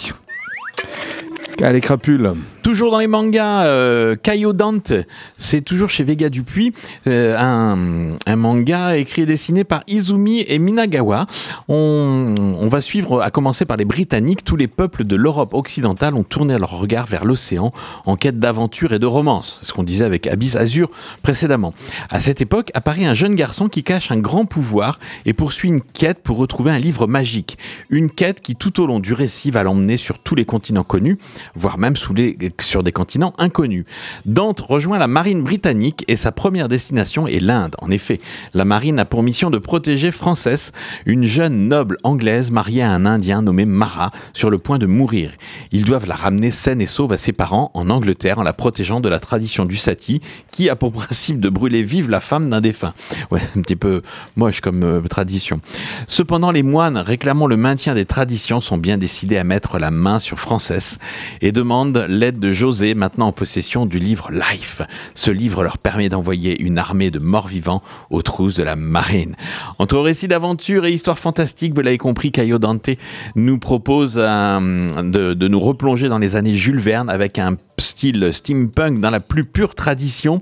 Allez, 1.62 1.80
crapule. 1.80 2.34
Toujours 2.64 2.92
dans 2.92 3.00
les 3.00 3.08
mangas, 3.08 3.66
euh, 3.66 4.16
Dante, 4.54 4.94
c'est 5.38 5.60
toujours 5.60 5.90
chez 5.90 6.06
Vega 6.06 6.30
Dupuis, 6.30 6.72
euh, 7.08 7.36
un, 7.38 8.36
manga 8.38 8.96
écrit 8.96 9.24
et 9.24 9.26
dessiné 9.26 9.66
par 9.66 9.84
Izumi 9.88 10.46
et 10.48 10.60
Minagawa. 10.60 11.28
On, 11.68 12.68
va 12.70 12.80
suivre, 12.80 13.22
à 13.22 13.32
commencer 13.32 13.66
par 13.66 13.76
les 13.76 13.84
Britanniques, 13.84 14.46
tous 14.46 14.56
les 14.56 14.70
peuples 14.70 15.04
de 15.04 15.18
l'Europe 15.18 15.54
occidentale 15.54 16.16
ont 16.16 16.24
tourné 16.24 16.58
leur 16.58 16.72
regard 16.72 17.06
vers 17.06 17.26
l'océan 17.26 17.74
en 18.06 18.16
quête 18.16 18.40
d'aventure 18.40 18.94
et 18.94 19.00
de 19.00 19.06
romance. 19.06 19.60
Ce 19.62 19.74
qu'on 19.74 19.84
disait 19.84 20.06
avec 20.06 20.26
Abyss 20.26 20.56
Azur 20.56 20.90
précédemment. 21.22 21.74
À 22.10 22.22
cette 22.22 22.40
époque 22.40 22.72
apparaît 22.74 23.06
un 23.06 23.14
jeune 23.14 23.36
garçon 23.36 23.68
qui 23.68 23.84
cache 23.84 24.10
un 24.10 24.20
grand 24.20 24.46
pouvoir 24.46 25.00
et 25.26 25.34
poursuit 25.34 25.68
une 25.68 25.82
quête 25.82 26.24
pour 26.24 26.38
retrouver 26.38 26.72
un 26.72 26.80
livre 26.80 27.08
magique. 27.08 27.58
Une 27.90 28.10
quête 28.10 28.40
qui 28.40 28.56
tout 28.56 28.82
au 28.82 28.88
long 28.88 29.02
du 29.02 29.12
récit 29.12 29.52
va 29.52 29.64
l'emmener 29.64 29.98
sur 29.98 30.20
tous 30.20 30.36
les 30.36 30.46
continents 30.46 30.86
connus, 30.86 31.18
voire 31.56 31.78
même 31.78 31.98
sous 31.98 32.14
les 32.14 32.38
sur 32.62 32.84
des 32.84 32.92
continents 32.92 33.34
inconnus. 33.38 33.86
Dante 34.26 34.62
rejoint 34.62 35.00
la 35.00 35.08
marine 35.08 35.44
britannique 35.44 36.04
et 36.08 36.16
sa 36.16 36.32
première 36.32 36.68
destination 36.68 37.28
est 37.28 37.40
l'Inde. 37.40 37.76
En 37.82 37.90
effet, 37.92 38.20
la 38.54 38.66
marine 38.66 39.00
a 39.00 39.06
pour 39.06 39.24
mission 39.24 39.50
de 39.50 39.58
protéger 39.58 40.12
Frances, 40.12 40.72
une 41.06 41.26
jeune 41.26 41.68
noble 41.68 41.98
anglaise 42.04 42.52
mariée 42.52 42.84
à 42.84 42.92
un 42.92 43.06
Indien 43.06 43.42
nommé 43.42 43.66
Mara, 43.66 44.12
sur 44.34 44.50
le 44.50 44.58
point 44.58 44.78
de 44.78 44.86
mourir. 44.86 45.32
Ils 45.72 45.86
doivent 45.86 46.08
la 46.08 46.16
ramener 46.16 46.52
saine 46.52 46.82
et 46.82 46.88
sauve 46.88 47.14
à 47.14 47.18
ses 47.18 47.34
parents 47.34 47.72
en 47.74 47.90
Angleterre 47.90 48.40
en 48.40 48.44
la 48.44 48.54
protégeant 48.54 49.00
de 49.00 49.10
la 49.10 49.20
tradition 49.20 49.66
du 49.66 49.76
sati 49.76 50.22
qui 50.52 50.70
a 50.70 50.76
pour 50.76 50.92
principe 50.94 51.40
de 51.40 51.50
brûler 51.50 51.84
vive 51.84 52.10
la 52.10 52.20
femme 52.20 52.50
d'un 52.50 52.62
défunt. 52.62 52.94
Ouais, 53.32 53.42
un 53.56 53.62
petit 53.62 53.76
peu 53.76 54.02
moche 54.36 54.62
comme 54.62 54.84
euh, 54.84 55.02
tradition. 55.02 55.62
Cependant, 56.08 56.52
les 56.52 56.64
moines 56.64 56.98
réclamant 56.98 57.48
le 57.48 57.58
maintien 57.58 57.96
des 57.96 58.06
traditions 58.06 58.62
sont 58.62 58.78
bien 58.78 58.98
décidés 58.98 59.38
à 59.38 59.44
mettre 59.44 59.80
la 59.80 59.92
main 59.92 60.20
sur 60.20 60.40
Frances 60.40 61.00
et 61.42 61.52
demandent 61.52 62.06
l'aide 62.10 62.40
de 62.44 62.52
José, 62.52 62.94
maintenant 62.94 63.28
en 63.28 63.32
possession 63.32 63.86
du 63.86 64.00
livre 64.00 64.30
Life. 64.30 64.82
Ce 65.16 65.32
livre 65.32 65.64
leur 65.64 65.78
permet 65.78 66.10
d'envoyer 66.10 66.62
une 66.62 66.78
armée 66.78 67.10
de 67.10 67.20
morts-vivants 67.20 67.82
aux 68.10 68.22
trousses 68.22 68.56
de 68.56 68.64
la 68.64 68.76
marine. 68.76 69.38
Entre 69.80 69.98
récits 69.98 70.28
d'aventure 70.28 70.86
et 70.86 70.92
histoires 70.92 71.20
fantastiques, 71.20 71.74
vous 71.74 71.80
l'avez 71.80 71.98
compris, 71.98 72.34
Caio 72.34 72.60
Dante 72.60 72.90
nous 73.36 73.60
propose 73.60 74.16
de, 74.16 75.48
nous 75.48 75.60
replonger 75.60 76.10
dans 76.10 76.18
les 76.18 76.36
années 76.36 76.56
Jules 76.56 76.82
Verne 76.82 77.10
avec 77.10 77.40
un 77.40 77.56
style 77.80 78.32
steampunk 78.34 79.00
dans 79.00 79.10
la 79.10 79.20
plus 79.22 79.46
pure 79.46 79.74
tradition. 79.74 80.42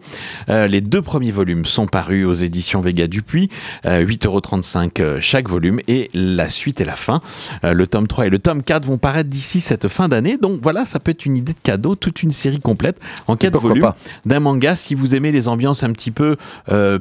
Euh, 0.50 0.68
les 0.68 0.82
deux 0.82 1.02
premiers 1.02 1.32
volumes 1.32 1.66
sont 1.66 1.86
parus 1.86 2.26
aux 2.26 2.34
éditions 2.34 2.82
Vega 2.82 3.08
Dupuis, 3.08 3.50
euh, 3.86 4.04
8,35€ 4.04 5.02
euh, 5.02 5.18
chaque 5.22 5.50
volume, 5.50 5.80
et 5.88 6.10
la 6.14 6.50
suite 6.50 6.82
et 6.82 6.86
la 6.86 6.96
fin. 6.96 7.22
Euh, 7.64 7.74
le 7.74 7.88
tome 7.88 8.08
3 8.08 8.28
et 8.28 8.30
le 8.30 8.40
tome 8.40 8.64
4 8.64 8.86
vont 8.86 8.98
paraître 8.98 9.30
d'ici 9.30 9.62
cette 9.62 9.88
fin 9.88 10.10
d'année, 10.10 10.38
donc 10.38 10.60
voilà, 10.62 10.86
ça 10.86 11.00
peut 11.00 11.12
être 11.12 11.26
une 11.26 11.38
idée 11.38 11.54
de 11.54 11.60
cadeau, 11.62 11.91
toute 11.96 12.24
une 12.24 12.32
série 12.32 12.60
complète 12.60 13.00
en 13.28 13.36
4 13.36 13.60
volumes 13.60 13.92
d'un 14.26 14.40
manga 14.40 14.76
si 14.76 14.96
vous 14.96 15.16
aimez 15.16 15.32
les 15.32 15.48
ambiances 15.48 15.84
un 15.84 15.92
petit 15.92 16.12
peu 16.12 16.36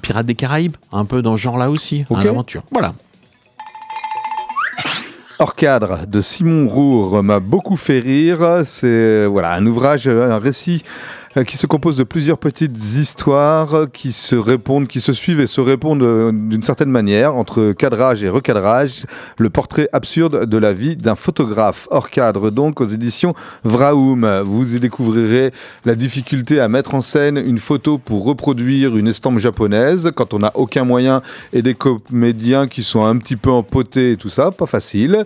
Pirates 0.02 0.26
des 0.26 0.34
Caraïbes, 0.34 0.76
un 0.92 1.04
peu 1.04 1.22
dans 1.22 1.36
ce 1.36 1.42
genre-là 1.42 1.70
aussi, 1.70 2.04
okay. 2.10 2.28
aventure. 2.28 2.62
Voilà. 2.72 2.94
Hors 5.38 5.54
cadre 5.54 6.06
de 6.06 6.20
Simon 6.20 6.68
Roure 6.68 7.22
m'a 7.22 7.40
beaucoup 7.40 7.76
fait 7.76 8.00
rire. 8.00 8.60
C'est 8.66 9.24
voilà 9.24 9.54
un 9.54 9.64
ouvrage, 9.64 10.06
un 10.06 10.38
récit 10.38 10.84
euh, 10.84 11.19
qui 11.46 11.56
se 11.56 11.68
compose 11.68 11.96
de 11.96 12.02
plusieurs 12.02 12.38
petites 12.38 12.76
histoires 12.76 13.86
qui 13.92 14.10
se 14.10 14.34
répondent, 14.34 14.88
qui 14.88 15.00
se 15.00 15.12
suivent 15.12 15.40
et 15.40 15.46
se 15.46 15.60
répondent 15.60 16.02
euh, 16.02 16.32
d'une 16.32 16.64
certaine 16.64 16.90
manière 16.90 17.36
entre 17.36 17.70
cadrage 17.70 18.24
et 18.24 18.28
recadrage. 18.28 19.06
Le 19.38 19.48
portrait 19.48 19.88
absurde 19.92 20.46
de 20.46 20.58
la 20.58 20.72
vie 20.72 20.96
d'un 20.96 21.14
photographe 21.14 21.86
hors 21.92 22.10
cadre, 22.10 22.50
donc 22.50 22.80
aux 22.80 22.88
éditions 22.88 23.32
Vraoum. 23.62 24.40
Vous 24.44 24.74
y 24.74 24.80
découvrirez 24.80 25.52
la 25.84 25.94
difficulté 25.94 26.58
à 26.58 26.66
mettre 26.66 26.96
en 26.96 27.00
scène 27.00 27.36
une 27.36 27.58
photo 27.58 27.98
pour 27.98 28.24
reproduire 28.24 28.96
une 28.96 29.06
estampe 29.06 29.38
japonaise 29.38 30.10
quand 30.16 30.34
on 30.34 30.40
n'a 30.40 30.50
aucun 30.56 30.82
moyen 30.82 31.22
et 31.52 31.62
des 31.62 31.74
comédiens 31.74 32.66
qui 32.66 32.82
sont 32.82 33.04
un 33.04 33.16
petit 33.18 33.36
peu 33.36 33.50
empotés 33.50 34.12
et 34.12 34.16
tout 34.16 34.30
ça, 34.30 34.50
pas 34.50 34.66
facile. 34.66 35.24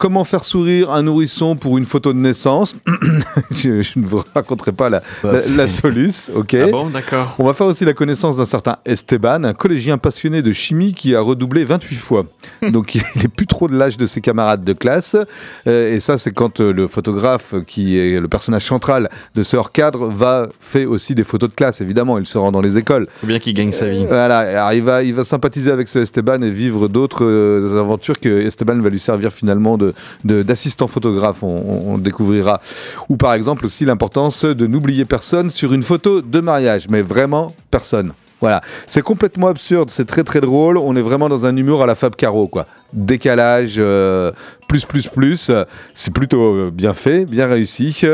Comment 0.00 0.24
faire 0.24 0.46
sourire 0.46 0.90
un 0.92 1.02
nourrisson 1.02 1.56
pour 1.56 1.76
une 1.76 1.84
photo 1.84 2.14
de 2.14 2.18
naissance 2.18 2.74
je, 3.50 3.98
ne 3.98 4.06
vous 4.06 4.22
raconterai 4.34 4.72
pas 4.72 4.88
la, 4.88 5.02
bah, 5.22 5.34
la, 5.54 5.68
soluce, 5.68 6.32
ok 6.34 6.54
ah 6.54 6.70
bon, 6.70 6.88
d'accord. 6.88 7.34
On 7.38 7.44
va 7.44 7.52
faire 7.52 7.66
aussi 7.66 7.84
la 7.84 7.92
connaissance 7.92 8.38
d'un 8.38 8.46
certain 8.46 8.78
Esteban, 8.86 9.44
un 9.44 9.52
collégien 9.52 9.98
passionné 9.98 10.40
de 10.40 10.52
chimie 10.52 10.94
qui 10.94 11.14
a 11.14 11.20
redoublé 11.20 11.64
28 11.64 11.96
fois. 11.96 12.24
Donc 12.70 12.94
il 12.94 13.02
n'est 13.16 13.28
plus 13.28 13.46
trop 13.46 13.68
de 13.68 13.76
l'âge 13.76 13.98
de 13.98 14.06
ses 14.06 14.22
camarades 14.22 14.64
de 14.64 14.72
classe. 14.72 15.18
Euh, 15.66 15.94
et 15.94 16.00
ça, 16.00 16.16
c'est 16.16 16.32
quand 16.32 16.60
euh, 16.60 16.72
le 16.72 16.88
photographe, 16.88 17.54
qui 17.66 17.98
est 17.98 18.18
le 18.20 18.28
personnage 18.28 18.64
central 18.64 19.10
de 19.34 19.42
ce 19.42 19.58
hors-cadre, 19.58 20.08
va 20.08 20.48
fait 20.60 20.86
aussi 20.86 21.14
des 21.14 21.24
photos 21.24 21.50
de 21.50 21.54
classe, 21.54 21.82
évidemment. 21.82 22.16
Il 22.16 22.26
se 22.26 22.38
rend 22.38 22.52
dans 22.52 22.62
les 22.62 22.78
écoles. 22.78 23.06
Faut 23.20 23.26
bien 23.26 23.38
qu'il 23.38 23.52
gagne 23.52 23.72
sa 23.72 23.86
vie. 23.86 24.06
voilà, 24.06 24.38
alors 24.38 24.72
il 24.72 24.82
va, 24.82 25.02
il 25.02 25.12
va 25.12 25.24
sympathiser 25.24 25.70
avec 25.70 25.88
ce 25.88 25.98
Esteban 25.98 26.40
et 26.40 26.48
vivre 26.48 26.88
d'autres 26.88 27.26
euh, 27.26 27.78
aventures 27.78 28.18
que 28.18 28.40
Esteban 28.40 28.78
va 28.78 28.88
lui 28.88 28.98
servir 28.98 29.30
finalement 29.30 29.76
de 29.76 29.89
d'assistant 30.24 30.86
photographe, 30.86 31.42
on, 31.42 31.98
découvrira. 31.98 32.60
Ou 33.08 33.16
par 33.16 33.34
exemple 33.34 33.66
aussi 33.66 33.84
l'importance 33.84 34.44
de 34.44 34.66
n'oublier 34.66 35.04
personne 35.04 35.50
sur 35.50 35.72
une 35.72 35.82
photo 35.82 36.20
de 36.20 36.40
mariage, 36.40 36.86
mais 36.88 37.02
vraiment 37.02 37.52
personne. 37.70 38.12
Voilà, 38.40 38.62
c'est 38.86 39.02
complètement 39.02 39.48
absurde, 39.48 39.90
c'est 39.90 40.06
très 40.06 40.24
très 40.24 40.40
drôle, 40.40 40.78
on 40.78 40.96
est 40.96 41.02
vraiment 41.02 41.28
dans 41.28 41.44
un 41.44 41.54
humour 41.54 41.82
à 41.82 41.86
la 41.86 41.94
Fab 41.94 42.16
Caro, 42.16 42.48
quoi. 42.48 42.64
Décalage, 42.94 43.74
euh, 43.78 44.32
plus 44.66 44.86
plus 44.86 45.08
plus, 45.08 45.52
c'est 45.94 46.12
plutôt 46.12 46.54
euh, 46.54 46.70
bien 46.72 46.94
fait, 46.94 47.26
bien 47.26 47.46
réussi. 47.46 48.04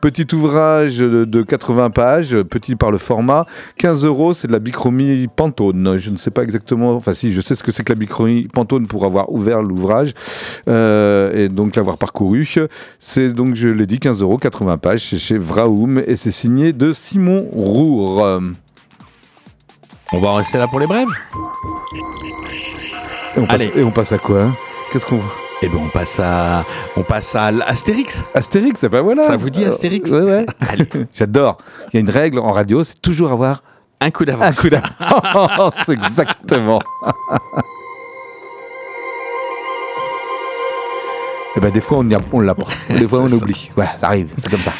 Petit 0.00 0.26
ouvrage 0.34 0.98
de, 0.98 1.42
80 1.42 1.90
pages, 1.90 2.36
petit 2.42 2.76
par 2.76 2.92
le 2.92 2.98
format, 2.98 3.44
15 3.78 4.04
euros, 4.04 4.34
c'est 4.34 4.46
de 4.46 4.52
la 4.52 4.60
bichromie 4.60 5.26
Pantone. 5.34 5.98
Je 5.98 6.10
ne 6.10 6.16
sais 6.16 6.30
pas 6.30 6.44
exactement, 6.44 6.94
enfin 6.94 7.12
si, 7.12 7.32
je 7.32 7.40
sais 7.40 7.56
ce 7.56 7.64
que 7.64 7.72
c'est 7.72 7.82
que 7.82 7.92
la 7.92 7.98
bichromie 7.98 8.44
Pantone 8.44 8.86
pour 8.86 9.04
avoir 9.04 9.32
ouvert 9.32 9.62
l'ouvrage 9.62 10.14
euh, 10.68 11.32
et 11.34 11.48
donc 11.48 11.74
l'avoir 11.74 11.98
parcouru. 11.98 12.48
C'est 13.00 13.32
donc, 13.32 13.56
je 13.56 13.68
l'ai 13.68 13.86
dit, 13.86 13.98
15 13.98 14.22
euros, 14.22 14.38
80 14.38 14.78
pages, 14.78 15.08
c'est 15.10 15.18
chez 15.18 15.38
Vraoum 15.38 16.00
et 16.06 16.14
c'est 16.14 16.30
signé 16.30 16.72
de 16.72 16.92
Simon 16.92 17.48
Roure. 17.52 18.40
On 20.12 20.20
va 20.20 20.28
en 20.28 20.34
rester 20.34 20.58
là 20.58 20.68
pour 20.68 20.78
les 20.80 20.86
brèves 20.86 21.08
et 23.34 23.40
on, 23.40 23.46
passe, 23.46 23.70
et 23.74 23.82
on 23.82 23.90
passe 23.90 24.12
à 24.12 24.18
quoi 24.18 24.42
hein? 24.42 24.54
Qu'est-ce 24.92 25.06
qu'on 25.06 25.20
eh 25.64 25.68
ben 25.68 25.78
on 25.80 25.88
passe 25.88 26.18
à 26.18 26.64
on 26.96 27.02
passe 27.04 27.36
à 27.36 27.46
Astérix. 27.66 28.24
Astérix, 28.34 28.80
ça 28.80 28.88
ben 28.88 29.00
voilà. 29.00 29.22
Ça 29.22 29.36
vous 29.36 29.48
dit 29.48 29.64
Astérix? 29.64 30.10
Euh, 30.12 30.24
Ouais 30.24 30.44
ouais. 30.68 31.06
J'adore. 31.14 31.56
Il 31.92 31.94
y 31.94 31.96
a 31.98 32.00
une 32.00 32.10
règle 32.10 32.40
en 32.40 32.50
radio, 32.50 32.82
c'est 32.82 33.00
toujours 33.00 33.30
avoir 33.30 33.62
un 34.00 34.10
coup 34.10 34.24
d'avance. 34.24 34.58
Un 34.58 34.60
coup 34.60 34.68
d'avance. 34.68 35.74
c'est 35.86 35.92
exactement. 35.92 36.80
Et 41.54 41.58
eh 41.58 41.60
ben 41.60 41.70
des 41.70 41.80
fois 41.80 41.98
on, 41.98 42.08
on 42.32 42.40
l'a 42.40 42.54
pas. 42.54 42.66
Des 42.90 43.06
fois 43.06 43.20
on 43.20 43.32
oublie. 43.32 43.68
Ouais, 43.76 43.86
ça 43.96 44.08
arrive. 44.08 44.34
C'est 44.38 44.50
comme 44.50 44.62
ça. 44.62 44.72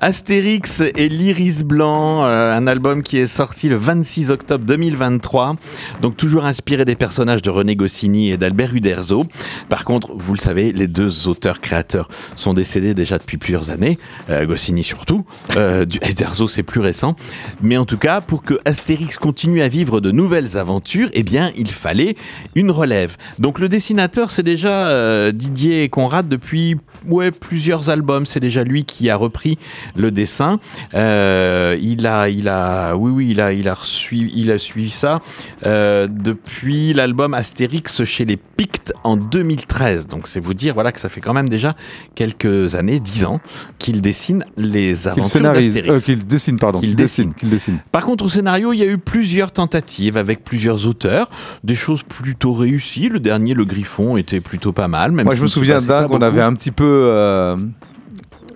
Astérix 0.00 0.80
et 0.94 1.08
l'Iris 1.08 1.64
Blanc, 1.64 2.24
euh, 2.24 2.56
un 2.56 2.68
album 2.68 3.02
qui 3.02 3.18
est 3.18 3.26
sorti 3.26 3.68
le 3.68 3.74
26 3.74 4.30
octobre 4.30 4.64
2023, 4.64 5.56
donc 6.00 6.16
toujours 6.16 6.44
inspiré 6.44 6.84
des 6.84 6.94
personnages 6.94 7.42
de 7.42 7.50
René 7.50 7.74
Goscinny 7.74 8.30
et 8.30 8.36
d'Albert 8.36 8.74
Uderzo. 8.74 9.26
Par 9.68 9.84
contre, 9.84 10.12
vous 10.14 10.34
le 10.34 10.38
savez, 10.38 10.72
les 10.72 10.86
deux 10.86 11.26
auteurs-créateurs 11.26 12.08
sont 12.36 12.54
décédés 12.54 12.94
déjà 12.94 13.18
depuis 13.18 13.38
plusieurs 13.38 13.70
années, 13.70 13.98
euh, 14.30 14.46
Goscinny 14.46 14.84
surtout, 14.84 15.24
euh, 15.56 15.84
Uderzo 16.08 16.46
c'est 16.46 16.62
plus 16.62 16.80
récent. 16.80 17.16
Mais 17.60 17.76
en 17.76 17.84
tout 17.84 17.98
cas, 17.98 18.20
pour 18.20 18.42
que 18.42 18.54
Astérix 18.64 19.16
continue 19.16 19.62
à 19.62 19.68
vivre 19.68 20.00
de 20.00 20.12
nouvelles 20.12 20.56
aventures, 20.56 21.08
eh 21.12 21.24
bien, 21.24 21.50
il 21.56 21.72
fallait 21.72 22.14
une 22.54 22.70
relève. 22.70 23.16
Donc 23.40 23.58
le 23.58 23.68
dessinateur, 23.68 24.30
c'est 24.30 24.44
déjà 24.44 24.88
euh, 24.88 25.32
Didier 25.32 25.88
Conrad 25.88 26.28
depuis 26.28 26.76
ouais, 27.06 27.30
plusieurs 27.30 27.90
albums, 27.90 28.26
c'est 28.26 28.40
déjà 28.40 28.64
lui 28.64 28.84
qui 28.84 29.10
a 29.10 29.16
repris 29.16 29.58
le 29.96 30.10
dessin. 30.10 30.58
Euh, 30.94 31.76
il 31.80 32.06
a, 32.06 32.28
il 32.28 32.48
a, 32.48 32.96
oui, 32.96 33.10
oui, 33.10 33.28
il 33.30 33.40
a, 33.40 33.52
il 33.52 33.68
a 33.68 33.74
reçu, 33.74 34.30
il 34.34 34.50
a 34.50 34.58
suivi 34.58 34.90
ça 34.90 35.20
euh, 35.66 36.06
depuis 36.10 36.92
l'album 36.92 37.34
Astérix 37.34 38.04
chez 38.04 38.24
les 38.24 38.36
Pictes 38.36 38.92
en 39.04 39.16
2013. 39.16 40.06
Donc 40.06 40.26
c'est 40.26 40.40
vous 40.40 40.54
dire, 40.54 40.74
voilà, 40.74 40.92
que 40.92 41.00
ça 41.00 41.08
fait 41.08 41.20
quand 41.20 41.34
même 41.34 41.48
déjà 41.48 41.74
quelques 42.14 42.74
années, 42.74 43.00
dix 43.00 43.24
ans, 43.24 43.40
qu'il 43.78 44.00
dessine 44.00 44.44
les 44.56 45.08
aventures 45.08 45.42
d'Astérix. 45.42 45.90
Euh, 45.90 46.00
qu'il 46.00 46.26
dessine, 46.26 46.58
pardon. 46.58 46.80
Qu'il 46.80 46.96
dessine. 46.96 47.32
dessine. 47.42 47.78
Par 47.92 48.04
contre, 48.04 48.24
au 48.24 48.28
scénario, 48.28 48.72
il 48.72 48.78
y 48.78 48.82
a 48.82 48.86
eu 48.86 48.98
plusieurs 48.98 49.52
tentatives 49.52 50.16
avec 50.16 50.44
plusieurs 50.44 50.86
auteurs, 50.86 51.28
des 51.64 51.74
choses 51.74 52.02
plutôt 52.02 52.52
réussies. 52.52 53.08
Le 53.08 53.20
dernier, 53.20 53.54
Le 53.54 53.64
Griffon, 53.64 54.16
était 54.16 54.40
plutôt 54.40 54.72
pas 54.72 54.88
mal. 54.88 55.12
Même 55.12 55.26
Moi, 55.26 55.34
je 55.34 55.42
me 55.42 55.46
souviens 55.46 55.78
d'un 55.78 56.08
qu'on 56.08 56.22
avait 56.22 56.42
un 56.42 56.54
petit 56.54 56.70
peu 56.70 56.97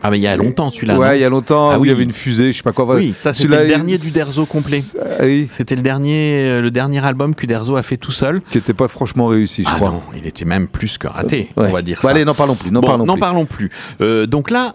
ah 0.04 0.10
mais 0.10 0.18
il 0.18 0.22
y 0.22 0.26
a 0.26 0.36
longtemps 0.36 0.72
celui-là. 0.72 0.98
Ouais, 0.98 1.18
il 1.18 1.22
y 1.22 1.24
a 1.24 1.28
longtemps 1.28 1.70
ah, 1.70 1.78
où 1.78 1.84
il 1.84 1.88
y 1.88 1.92
avait 1.92 2.02
une 2.02 2.10
fusée, 2.12 2.50
je 2.50 2.56
sais 2.56 2.62
pas 2.64 2.72
quoi. 2.72 2.96
Oui, 2.96 3.14
ça 3.16 3.32
c'était 3.32 3.56
le 3.56 3.68
dernier 3.68 3.96
d'Uderzo 3.96 4.44
complet. 4.46 4.82
Ah, 5.00 5.22
oui. 5.22 5.46
C'était 5.48 5.76
le 5.76 5.82
dernier, 5.82 6.48
euh, 6.48 6.60
le 6.60 6.72
dernier 6.72 7.04
album 7.04 7.36
qu'Uderzo 7.36 7.76
a 7.76 7.84
fait 7.84 7.98
tout 7.98 8.10
seul. 8.10 8.42
Qui 8.50 8.58
était 8.58 8.74
pas 8.74 8.88
franchement 8.88 9.28
réussi, 9.28 9.62
je 9.62 9.68
ah 9.70 9.76
crois. 9.76 9.90
Non, 9.90 10.02
il 10.16 10.26
était 10.26 10.44
même 10.44 10.66
plus 10.66 10.98
que 10.98 11.06
raté, 11.06 11.50
on 11.56 11.70
va 11.70 11.82
dire 11.82 11.98
bon, 12.02 12.08
ça. 12.08 12.14
Allez, 12.14 12.24
n'en 12.24 12.34
parlons 12.34 12.56
plus. 12.56 12.72
N'en 12.72 12.80
bon, 12.80 12.86
parlons, 12.88 13.06
plus. 13.06 13.20
parlons 13.20 13.46
plus. 13.46 13.70
Euh, 14.00 14.26
donc 14.26 14.50
là, 14.50 14.74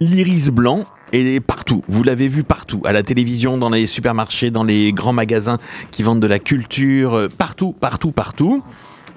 l'iris 0.00 0.50
blanc 0.50 0.84
est 1.12 1.40
partout. 1.40 1.82
Vous 1.86 2.04
l'avez 2.04 2.28
vu 2.28 2.42
partout, 2.42 2.80
à 2.86 2.92
la 2.92 3.02
télévision, 3.02 3.58
dans 3.58 3.68
les 3.68 3.84
supermarchés, 3.86 4.50
dans 4.50 4.64
les 4.64 4.94
grands 4.94 5.12
magasins 5.12 5.58
qui 5.90 6.02
vendent 6.02 6.20
de 6.20 6.26
la 6.26 6.38
culture, 6.38 7.14
euh, 7.14 7.28
partout, 7.28 7.74
partout, 7.78 8.12
partout. 8.12 8.62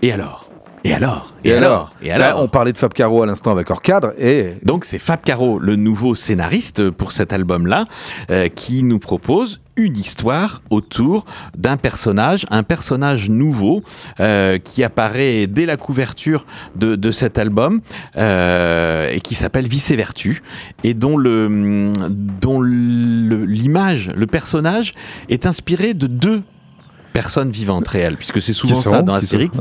Et 0.01 0.11
alors? 0.11 0.46
Et 0.83 0.93
alors? 0.93 1.33
Et, 1.43 1.53
alors, 1.53 1.93
Et 2.01 2.11
alors? 2.11 2.41
On 2.41 2.47
parlait 2.47 2.71
de 2.71 2.77
Fab 2.77 2.93
Caro 2.93 3.23
à 3.23 3.25
l'instant 3.25 3.51
avec 3.51 3.69
Orcadre 3.69 4.13
et 4.17 4.53
donc 4.63 4.85
c'est 4.85 4.99
Fab 4.99 5.21
Caro, 5.21 5.59
le 5.59 5.75
nouveau 5.75 6.15
scénariste 6.15 6.89
pour 6.91 7.11
cet 7.11 7.33
album-là, 7.33 7.85
euh, 8.29 8.47
qui 8.47 8.83
nous 8.83 8.99
propose 8.99 9.59
une 9.75 9.97
histoire 9.97 10.61
autour 10.69 11.25
d'un 11.57 11.77
personnage, 11.77 12.45
un 12.49 12.63
personnage 12.63 13.29
nouveau 13.29 13.83
euh, 14.19 14.57
qui 14.57 14.83
apparaît 14.83 15.45
dès 15.47 15.65
la 15.65 15.77
couverture 15.77 16.45
de, 16.75 16.95
de 16.95 17.11
cet 17.11 17.37
album 17.37 17.81
euh, 18.15 19.09
et 19.11 19.19
qui 19.21 19.35
s'appelle 19.35 19.67
Vice 19.67 19.91
et 19.91 19.95
Vertu 19.95 20.41
et 20.83 20.93
dont 20.93 21.17
le 21.17 21.91
dont 22.41 22.61
l'image, 22.61 24.07
le, 24.07 24.21
le 24.21 24.27
personnage 24.27 24.93
est 25.29 25.45
inspiré 25.45 25.93
de 25.93 26.07
deux 26.07 26.43
personnes 27.21 27.49
vivantes 27.49 27.87
réelles, 27.87 28.15
puisque 28.15 28.41
c'est 28.41 28.53
souvent 28.53 28.75
ça 28.75 29.01
dans 29.01 29.15
Astérix. 29.15 29.57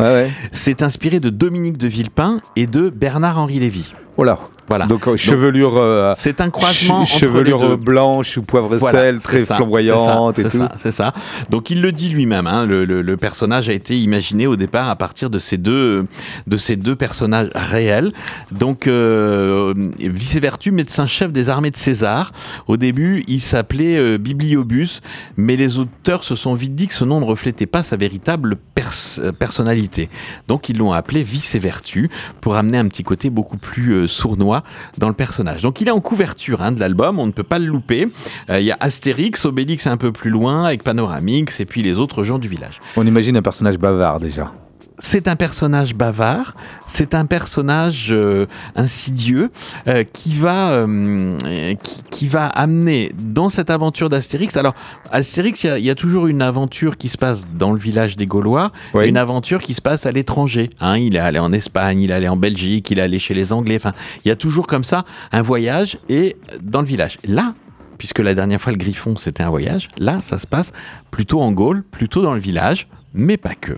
C'est 0.52 0.82
inspiré 0.82 1.20
de 1.20 1.30
Dominique 1.30 1.78
de 1.78 1.86
Villepin 1.86 2.40
et 2.54 2.66
de 2.66 2.90
Bernard-Henri 2.90 3.58
Lévy. 3.58 3.94
Voilà. 4.16 4.38
Voilà. 4.68 4.86
Donc, 4.86 5.06
euh, 5.06 5.16
chevelure. 5.16 5.76
Euh, 5.76 6.12
c'est 6.16 6.40
un 6.40 6.50
croisement. 6.50 7.04
chevelure 7.04 7.78
blanche 7.78 8.36
ou 8.36 8.42
poivre 8.42 8.74
et 8.74 8.80
sel, 8.80 9.18
très 9.18 9.40
flamboyante 9.40 10.38
et 10.38 10.44
tout. 10.44 10.62
C'est 10.78 10.90
ça. 10.90 11.12
Donc 11.50 11.70
il 11.70 11.82
le 11.82 11.92
dit 11.92 12.08
lui-même. 12.08 12.46
Hein, 12.46 12.66
le, 12.66 12.84
le, 12.84 13.16
personnage 13.16 13.68
a 13.68 13.72
été 13.72 13.96
imaginé 13.98 14.46
au 14.46 14.56
départ 14.56 14.88
à 14.88 14.96
partir 14.96 15.30
de 15.30 15.38
ces 15.38 15.56
deux, 15.56 16.06
de 16.46 16.56
ces 16.56 16.76
deux 16.76 16.96
personnages 16.96 17.48
réels. 17.54 18.12
Donc 18.50 18.86
euh, 18.86 19.72
Vice 19.98 20.36
Vertu, 20.36 20.72
médecin-chef 20.72 21.32
des 21.32 21.48
armées 21.48 21.70
de 21.70 21.76
César. 21.76 22.32
Au 22.66 22.76
début, 22.76 23.24
il 23.28 23.40
s'appelait 23.40 23.96
euh, 23.96 24.18
Bibliobus, 24.18 25.00
mais 25.36 25.56
les 25.56 25.78
auteurs 25.78 26.24
se 26.24 26.34
sont 26.34 26.54
vite 26.54 26.74
dit 26.74 26.88
que 26.88 26.94
ce 26.94 27.04
nom 27.04 27.20
ne 27.20 27.24
reflétait 27.24 27.66
pas 27.66 27.82
sa 27.82 27.96
véritable 27.96 28.56
personnalité. 29.38 30.10
Donc 30.48 30.68
ils 30.68 30.76
l'ont 30.76 30.92
appelé 30.92 31.22
Vice 31.22 31.56
Vertu 31.56 32.10
pour 32.40 32.56
amener 32.56 32.78
un 32.78 32.88
petit 32.88 33.04
côté 33.04 33.30
beaucoup 33.30 33.56
plus 33.56 34.05
sournois 34.06 34.62
dans 34.98 35.08
le 35.08 35.14
personnage. 35.14 35.62
Donc 35.62 35.80
il 35.80 35.88
est 35.88 35.92
en 35.92 36.00
couverture 36.00 36.62
hein, 36.62 36.72
de 36.72 36.80
l'album, 36.80 37.18
on 37.18 37.26
ne 37.26 37.32
peut 37.32 37.42
pas 37.42 37.58
le 37.58 37.66
louper. 37.66 38.08
Euh, 38.50 38.60
il 38.60 38.66
y 38.66 38.72
a 38.72 38.76
Astérix, 38.80 39.44
Obélix 39.44 39.86
un 39.86 39.96
peu 39.96 40.12
plus 40.12 40.30
loin, 40.30 40.64
avec 40.64 40.82
Panoramix, 40.82 41.60
et 41.60 41.66
puis 41.66 41.82
les 41.82 41.94
autres 41.94 42.24
gens 42.24 42.38
du 42.38 42.48
village. 42.48 42.80
On 42.96 43.06
imagine 43.06 43.36
un 43.36 43.42
personnage 43.42 43.78
bavard 43.78 44.20
déjà 44.20 44.52
c'est 44.98 45.28
un 45.28 45.36
personnage 45.36 45.94
bavard, 45.94 46.54
c'est 46.86 47.14
un 47.14 47.26
personnage 47.26 48.08
euh, 48.10 48.46
insidieux 48.74 49.50
euh, 49.88 50.04
qui 50.04 50.34
va 50.34 50.70
euh, 50.70 51.74
qui, 52.10 52.28
va 52.28 52.46
amener 52.46 53.12
dans 53.18 53.48
cette 53.48 53.70
aventure 53.70 54.08
d'Astérix. 54.08 54.56
Alors 54.56 54.74
Astérix, 55.10 55.64
il 55.64 55.84
y, 55.84 55.90
a 55.90 55.94
toujours 55.94 56.26
une 56.26 56.42
aventure 56.42 56.96
qui 56.96 57.08
se 57.08 57.18
passe 57.18 57.46
dans 57.58 57.72
le 57.72 57.78
village 57.78 58.16
des 58.16 58.26
Gaulois, 58.26 58.72
une 58.94 59.16
aventure 59.16 59.62
qui 59.62 59.74
se 59.74 59.82
passe 59.82 60.06
à 60.06 60.12
l'étranger. 60.12 60.70
Hein, 60.80 60.98
il 60.98 61.14
est 61.14 61.20
allé 61.20 61.38
en 61.38 61.52
Espagne, 61.52 62.00
il 62.00 62.10
est 62.10 62.14
allé 62.14 62.28
en 62.28 62.36
Belgique, 62.36 62.90
il 62.90 62.98
est 62.98 63.02
allé 63.02 63.18
chez 63.18 63.34
les 63.34 63.52
Anglais. 63.52 63.76
Enfin, 63.76 63.92
il 64.24 64.28
y 64.28 64.30
a 64.30 64.36
toujours 64.36 64.66
comme 64.66 64.84
ça 64.84 65.04
un 65.30 65.42
voyage 65.42 65.98
et 66.08 66.36
dans 66.62 66.80
le 66.80 66.86
village. 66.86 67.18
Là, 67.24 67.54
puisque 67.98 68.20
la 68.20 68.34
dernière 68.34 68.60
fois 68.60 68.72
le 68.72 68.78
Griffon 68.78 69.16
c'était 69.16 69.42
un 69.42 69.50
voyage, 69.50 69.88
là 69.98 70.20
ça 70.20 70.38
se 70.38 70.46
passe 70.46 70.72
plutôt 71.10 71.42
en 71.42 71.52
Gaule, 71.52 71.82
plutôt 71.82 72.22
dans 72.22 72.34
le 72.34 72.40
village, 72.40 72.88
mais 73.12 73.36
pas 73.36 73.54
que. 73.54 73.76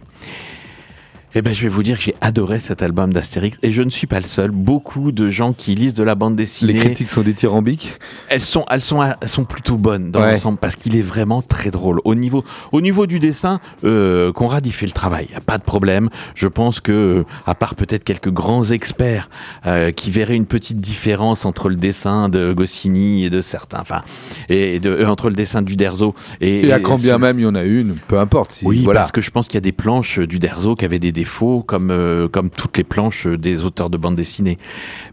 Eh 1.35 1.43
ben, 1.43 1.55
je 1.55 1.63
vais 1.63 1.69
vous 1.69 1.83
dire 1.83 1.99
que 1.99 2.05
j'ai 2.05 2.15
adoré 2.23 2.59
cet 2.59 2.83
album 2.83 3.13
d'Astérix 3.13 3.59
et 3.63 3.71
je 3.71 3.83
ne 3.83 3.91
suis 3.91 4.07
pas 4.07 4.19
le 4.19 4.27
seul. 4.27 4.51
Beaucoup 4.51 5.13
de 5.13 5.29
gens 5.29 5.53
qui 5.53 5.75
lisent 5.75 5.93
de 5.95 6.03
la 6.03 6.15
bande 6.15 6.37
dessinée. 6.37 6.73
Les 6.73 6.79
critiques 6.79 7.11
sont 7.11 7.23
dithyrambiques. 7.23 7.99
Elles 8.29 8.43
sont, 8.43 8.65
elles 8.71 8.81
sont, 8.81 9.03
elles 9.03 9.29
sont 9.29 9.45
plutôt 9.45 9.77
bonnes 9.77 10.11
dans 10.11 10.21
l'ensemble 10.21 10.59
parce 10.59 10.75
qu'il 10.77 10.97
est 10.97 11.03
vraiment 11.03 11.43
très 11.43 11.71
drôle. 11.71 12.01
Au 12.05 12.15
niveau, 12.15 12.45
au 12.73 12.81
niveau 12.81 13.07
du 13.07 13.19
dessin, 13.19 13.61
euh, 13.85 14.33
Conrad 14.33 14.65
il 14.65 14.73
fait 14.73 14.87
le 14.87 14.93
travail, 14.93 15.29
y 15.31 15.37
a 15.37 15.41
pas 15.41 15.59
de 15.59 15.63
problème. 15.63 16.09
Je 16.35 16.49
pense 16.49 16.81
que, 16.81 17.25
à 17.47 17.55
part 17.55 17.75
peut-être 17.75 18.05
quelques 18.05 18.31
grands 18.31 18.65
experts 18.65 19.29
euh, 19.67 19.91
qui 19.91 20.11
verraient 20.11 20.37
une 20.37 20.47
petite 20.47 20.81
différence 20.81 21.45
entre 21.45 21.69
le 21.69 21.77
dessin 21.77 22.31
de 22.31 22.55
Goscinny 22.55 23.25
et 23.25 23.31
de 23.31 23.43
certains, 23.43 23.81
enfin, 23.81 24.03
et 24.49 24.81
de, 24.81 24.91
euh, 24.91 25.07
entre 25.07 25.29
le 25.29 25.37
dessin 25.37 25.61
du 25.61 25.77
Derzo 25.77 26.15
et, 26.41 26.67
et 26.67 26.73
à 26.73 26.81
quand 26.81 27.01
bien 27.01 27.19
même 27.19 27.39
il 27.39 27.43
y 27.43 27.47
en 27.47 27.55
a 27.55 27.65
une, 27.65 27.97
peu 28.09 28.19
importe. 28.19 28.53
Si, 28.53 28.67
oui, 28.67 28.85
parce 28.85 29.13
que 29.13 29.21
je 29.21 29.31
pense 29.31 29.47
qu'il 29.47 29.57
y 29.57 29.59
a 29.59 29.61
des 29.61 29.73
planches 29.73 30.19
du 30.19 30.39
Derzo 30.39 30.75
qui 30.75 30.87
avaient 30.87 30.99
des 30.99 31.13
défauts, 31.13 31.28
comme, 31.67 31.91
euh, 31.91 32.29
comme 32.29 32.51
toutes 32.51 32.77
les 32.79 32.85
planches 32.85 33.27
des 33.27 33.65
auteurs 33.65 33.91
de 33.91 33.97
bande 33.97 34.17
dessinée. 34.17 34.59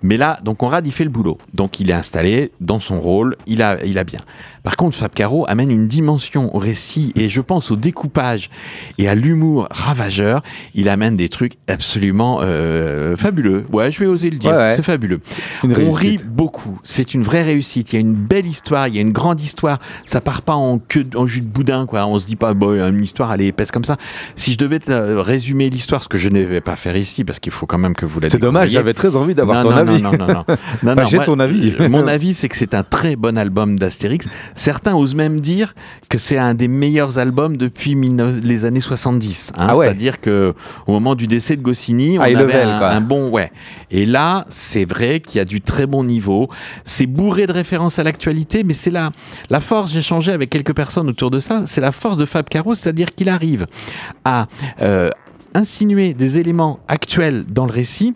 Mais 0.01 0.17
là, 0.17 0.39
donc 0.43 0.57
Conrad, 0.57 0.85
il 0.87 0.93
fait 0.93 1.03
le 1.03 1.09
boulot. 1.09 1.37
Donc 1.53 1.79
il 1.79 1.89
est 1.89 1.93
installé 1.93 2.51
dans 2.61 2.79
son 2.79 2.99
rôle, 2.99 3.35
il 3.45 3.61
a, 3.61 3.83
il 3.85 3.97
a 3.97 4.03
bien. 4.03 4.21
Par 4.65 4.75
contre, 4.77 4.97
Fab 4.97 5.11
Caro 5.13 5.45
amène 5.47 5.69
une 5.69 5.87
dimension 5.87 6.53
au 6.55 6.59
récit 6.59 7.13
et 7.15 7.29
je 7.29 7.39
pense 7.39 7.69
au 7.69 7.75
découpage 7.75 8.49
et 8.97 9.07
à 9.07 9.13
l'humour 9.13 9.67
ravageur. 9.69 10.41
Il 10.73 10.89
amène 10.89 11.15
des 11.15 11.29
trucs 11.29 11.53
absolument 11.67 12.39
euh, 12.41 13.15
fabuleux. 13.15 13.63
Ouais, 13.71 13.91
je 13.91 13.99
vais 13.99 14.07
oser 14.07 14.31
le 14.31 14.37
dire. 14.37 14.51
C'est 14.75 14.83
fabuleux. 14.83 15.19
On 15.63 15.91
rit 15.91 16.19
beaucoup. 16.25 16.79
C'est 16.83 17.13
une 17.13 17.21
vraie 17.21 17.43
réussite. 17.43 17.93
Il 17.93 17.95
y 17.95 17.97
a 17.97 18.01
une 18.01 18.15
belle 18.15 18.47
histoire. 18.47 18.87
Il 18.87 18.95
y 18.95 18.97
a 18.97 19.01
une 19.01 19.11
grande 19.11 19.39
histoire. 19.39 19.77
Ça 20.03 20.19
part 20.19 20.41
pas 20.41 20.55
en 20.55 20.79
jus 21.27 21.41
de 21.41 21.47
boudin, 21.47 21.85
quoi. 21.85 22.07
On 22.07 22.17
se 22.17 22.25
dit 22.25 22.35
pas, 22.35 22.55
bon, 22.55 22.73
une 22.73 23.03
histoire, 23.03 23.31
elle 23.33 23.41
est 23.41 23.47
épaisse 23.47 23.69
comme 23.69 23.83
ça. 23.83 23.97
Si 24.35 24.53
je 24.53 24.57
devais 24.57 24.79
euh, 24.89 25.21
résumer 25.21 25.69
l'histoire, 25.69 26.03
ce 26.03 26.09
que 26.09 26.17
je 26.17 26.29
ne 26.29 26.41
vais 26.41 26.61
pas 26.61 26.75
faire 26.75 26.97
ici, 26.97 27.23
parce 27.23 27.39
qu'il 27.39 27.51
faut 27.51 27.67
quand 27.67 27.77
même 27.77 27.93
que 27.93 28.07
vous 28.07 28.19
la 28.19 28.31
C'est 28.31 28.39
dommage. 28.39 28.69
J'avais 28.69 28.95
très 28.95 29.15
envie 29.15 29.35
d'avoir 29.35 29.61
ton 29.61 29.69
avis. 29.69 30.01
Non, 30.01 30.11
non, 30.11 30.25
non, 30.25 30.45
non. 30.47 30.57
non, 30.95 31.05
J'ai 31.05 31.19
ton 31.19 31.39
avis. 31.39 31.75
mon 31.87 32.07
avis, 32.07 32.33
c'est 32.33 32.49
que 32.49 32.57
c'est 32.57 32.73
un 32.73 32.83
très 32.83 33.15
bon 33.15 33.37
album 33.37 33.77
d'Astérix. 33.77 34.27
Certains 34.55 34.95
osent 34.95 35.15
même 35.15 35.41
dire 35.41 35.75
que 36.09 36.17
c'est 36.17 36.37
un 36.37 36.53
des 36.53 36.67
meilleurs 36.67 37.19
albums 37.19 37.57
depuis 37.57 37.95
les 37.95 38.65
années 38.65 38.79
70. 38.79 39.51
Hein. 39.57 39.67
Ah 39.69 39.73
C'est-à-dire 39.75 40.21
que 40.21 40.53
au 40.87 40.93
moment 40.93 41.15
du 41.15 41.27
décès 41.27 41.57
de 41.57 41.61
Goscinny, 41.61 42.17
on 42.17 42.21
avait 42.21 42.61
un, 42.61 43.01
bon 43.01 43.29
ouais. 43.29 43.51
Et 43.91 44.05
là, 44.05 44.45
c'est 44.49 44.85
vrai 44.85 45.19
qu'il 45.19 45.37
y 45.37 45.41
a 45.41 45.45
du 45.45 45.61
très 45.61 45.85
bon 45.85 46.03
niveau. 46.03 46.47
C'est 46.85 47.05
bourré 47.05 47.47
de 47.47 47.51
références 47.51 47.99
à 47.99 48.03
l'actualité, 48.03 48.63
mais 48.63 48.73
c'est 48.73 48.91
la 48.91 49.11
la 49.49 49.59
force. 49.59 49.91
J'ai 49.91 50.01
changé 50.01 50.31
avec 50.31 50.49
quelques 50.49 50.73
personnes 50.73 51.09
autour 51.09 51.31
de 51.31 51.39
ça. 51.39 51.63
C'est 51.65 51.81
la 51.81 51.91
force 51.91 52.17
de 52.17 52.25
Fab 52.25 52.47
Caro, 52.47 52.75
c'est-à-dire 52.75 53.09
qu'il 53.11 53.29
arrive 53.29 53.67
à 54.23 54.47
euh, 54.81 55.09
insinuer 55.53 56.13
des 56.13 56.39
éléments 56.39 56.79
actuels 56.87 57.45
dans 57.47 57.65
le 57.65 57.71
récit 57.71 58.13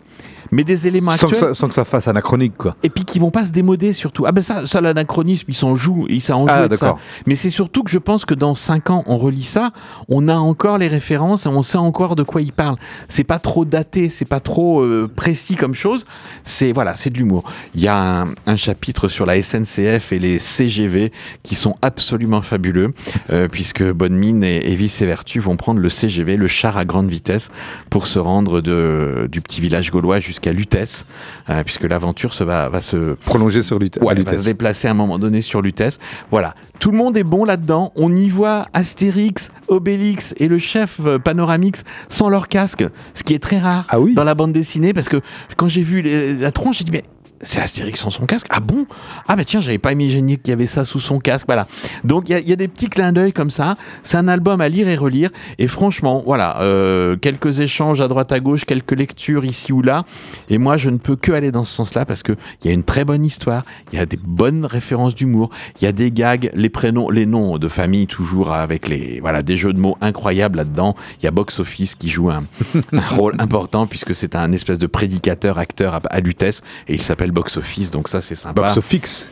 mais 0.50 0.64
des 0.64 0.86
éléments 0.86 1.12
sans 1.12 1.26
actuels. 1.26 1.40
Que 1.40 1.46
ça, 1.48 1.54
sans 1.54 1.68
que 1.68 1.74
ça 1.74 1.84
fasse 1.84 2.08
anachronique, 2.08 2.56
quoi. 2.56 2.76
Et 2.82 2.90
puis 2.90 3.04
qui 3.04 3.18
vont 3.18 3.30
pas 3.30 3.46
se 3.46 3.52
démoder 3.52 3.92
surtout. 3.92 4.26
Ah 4.26 4.32
ben 4.32 4.42
ça, 4.42 4.66
ça 4.66 4.80
l'anachronisme, 4.80 5.46
il 5.48 5.54
s'en 5.54 5.74
joue, 5.74 6.06
il 6.08 6.20
s'en 6.20 6.46
joue 6.46 6.54
ah, 6.54 6.68
ça. 6.74 6.96
Mais 7.26 7.36
c'est 7.36 7.50
surtout 7.50 7.82
que 7.82 7.90
je 7.90 7.98
pense 7.98 8.24
que 8.24 8.34
dans 8.34 8.54
5 8.54 8.90
ans, 8.90 9.04
on 9.06 9.18
relit 9.18 9.42
ça, 9.42 9.70
on 10.08 10.28
a 10.28 10.34
encore 10.34 10.78
les 10.78 10.88
références 10.88 11.46
et 11.46 11.48
on 11.48 11.62
sait 11.62 11.78
encore 11.78 12.16
de 12.16 12.22
quoi 12.22 12.42
il 12.42 12.52
parle. 12.52 12.76
C'est 13.08 13.24
pas 13.24 13.38
trop 13.38 13.64
daté, 13.64 14.10
c'est 14.10 14.24
pas 14.24 14.40
trop 14.40 14.80
euh, 14.80 15.10
précis 15.14 15.56
comme 15.56 15.74
chose. 15.74 16.04
C'est 16.44 16.72
voilà, 16.72 16.96
c'est 16.96 17.10
de 17.10 17.18
l'humour. 17.18 17.44
Il 17.74 17.80
y 17.80 17.88
a 17.88 18.26
un, 18.46 18.56
chapitre 18.56 19.08
sur 19.08 19.24
la 19.24 19.40
SNCF 19.40 20.12
et 20.12 20.18
les 20.18 20.38
CGV 20.38 21.12
qui 21.42 21.54
sont 21.54 21.76
absolument 21.80 22.42
fabuleux, 22.42 22.90
euh, 23.30 23.48
puisque 23.48 23.82
Bonne 23.82 24.14
Mine 24.14 24.44
et, 24.44 24.70
et 24.70 24.76
Vice 24.76 25.00
et 25.00 25.06
Vertu 25.06 25.40
vont 25.40 25.56
prendre 25.56 25.80
le 25.80 25.88
CGV, 25.88 26.36
le 26.36 26.46
char 26.46 26.76
à 26.76 26.84
grande 26.84 27.08
vitesse, 27.08 27.50
pour 27.88 28.06
se 28.06 28.18
rendre 28.18 28.60
de, 28.60 29.28
du 29.30 29.40
petit 29.40 29.60
village 29.60 29.90
gaulois 29.90 30.20
jusqu'à 30.20 30.39
jusqu'à 30.40 30.52
Lutèce, 30.52 31.06
euh, 31.50 31.62
puisque 31.64 31.84
l'aventure 31.84 32.32
se 32.32 32.44
va, 32.44 32.68
va 32.68 32.80
se 32.80 33.14
prolonger 33.26 33.62
sur 33.62 33.78
Lutèce. 33.78 34.02
va 34.02 34.14
se 34.14 34.44
déplacer 34.44 34.88
à 34.88 34.92
un 34.92 34.94
moment 34.94 35.18
donné 35.18 35.42
sur 35.42 35.60
Lutèce. 35.60 35.98
Voilà, 36.30 36.54
tout 36.78 36.90
le 36.90 36.96
monde 36.96 37.16
est 37.16 37.24
bon 37.24 37.44
là-dedans. 37.44 37.92
On 37.94 38.14
y 38.16 38.28
voit 38.28 38.66
Astérix, 38.72 39.52
Obélix 39.68 40.34
et 40.38 40.48
le 40.48 40.58
chef 40.58 41.00
euh, 41.04 41.18
Panoramix 41.18 41.84
sans 42.08 42.28
leur 42.28 42.48
casque, 42.48 42.84
ce 43.12 43.22
qui 43.22 43.34
est 43.34 43.38
très 43.38 43.58
rare 43.58 43.84
ah 43.88 44.00
oui. 44.00 44.14
dans 44.14 44.24
la 44.24 44.34
bande 44.34 44.52
dessinée, 44.52 44.94
parce 44.94 45.08
que 45.08 45.20
quand 45.56 45.68
j'ai 45.68 45.82
vu 45.82 46.02
la 46.38 46.52
tronche, 46.52 46.78
j'ai 46.78 46.84
dit 46.84 46.92
mais 46.92 47.02
c'est 47.42 47.60
Astérix 47.60 48.00
sans 48.00 48.10
son 48.10 48.26
casque. 48.26 48.46
Ah 48.50 48.60
bon? 48.60 48.86
Ah 49.26 49.34
bah 49.34 49.44
tiens, 49.44 49.60
j'avais 49.60 49.78
pas 49.78 49.92
imaginé 49.92 50.36
qu'il 50.36 50.50
y 50.50 50.52
avait 50.52 50.66
ça 50.66 50.84
sous 50.84 51.00
son 51.00 51.18
casque. 51.18 51.46
Voilà. 51.46 51.66
Donc 52.04 52.28
il 52.28 52.48
y, 52.48 52.52
a 52.52 52.56
des 52.56 52.68
petits 52.68 52.88
clins 52.88 53.12
d'œil 53.12 53.32
comme 53.32 53.50
ça. 53.50 53.76
C'est 54.02 54.18
un 54.18 54.28
album 54.28 54.60
à 54.60 54.68
lire 54.68 54.88
et 54.88 54.96
relire. 54.96 55.30
Et 55.58 55.66
franchement, 55.66 56.22
voilà, 56.26 56.60
euh, 56.60 57.16
quelques 57.16 57.60
échanges 57.60 58.00
à 58.00 58.08
droite 58.08 58.32
à 58.32 58.40
gauche, 58.40 58.64
quelques 58.66 58.92
lectures 58.92 59.44
ici 59.44 59.72
ou 59.72 59.80
là. 59.80 60.04
Et 60.50 60.58
moi, 60.58 60.76
je 60.76 60.90
ne 60.90 60.98
peux 60.98 61.16
que 61.16 61.32
aller 61.32 61.50
dans 61.50 61.64
ce 61.64 61.74
sens-là 61.74 62.04
parce 62.04 62.22
que 62.22 62.32
il 62.62 62.68
y 62.68 62.70
a 62.70 62.74
une 62.74 62.84
très 62.84 63.04
bonne 63.04 63.24
histoire. 63.24 63.64
Il 63.92 63.98
y 63.98 64.02
a 64.02 64.06
des 64.06 64.18
bonnes 64.22 64.66
références 64.66 65.14
d'humour. 65.14 65.50
Il 65.80 65.84
y 65.84 65.88
a 65.88 65.92
des 65.92 66.10
gags, 66.10 66.50
les 66.54 66.68
prénoms, 66.68 67.08
les 67.08 67.24
noms 67.24 67.56
de 67.56 67.68
famille 67.68 68.06
toujours 68.06 68.52
avec 68.52 68.86
les 68.86 69.20
voilà 69.20 69.42
des 69.42 69.56
jeux 69.56 69.72
de 69.72 69.80
mots 69.80 69.96
incroyables 70.02 70.58
là-dedans. 70.58 70.94
Il 71.20 71.24
y 71.24 71.26
a 71.26 71.30
Box 71.30 71.58
Office 71.58 71.94
qui 71.94 72.10
joue 72.10 72.30
un, 72.30 72.44
rôle 73.16 73.34
important 73.38 73.86
puisque 73.86 74.14
c'est 74.14 74.36
un 74.36 74.52
espèce 74.52 74.78
de 74.78 74.86
prédicateur 74.86 75.58
acteur 75.58 75.94
à, 75.94 76.00
à 76.10 76.20
Lutèce 76.20 76.60
et 76.86 76.94
il 76.94 77.00
s'appelle 77.00 77.29
Box 77.30 77.56
Office, 77.56 77.90
donc 77.90 78.08
ça 78.08 78.20
c'est 78.20 78.34
sympa. 78.34 78.62
Box 78.62 78.76
Office 78.76 79.30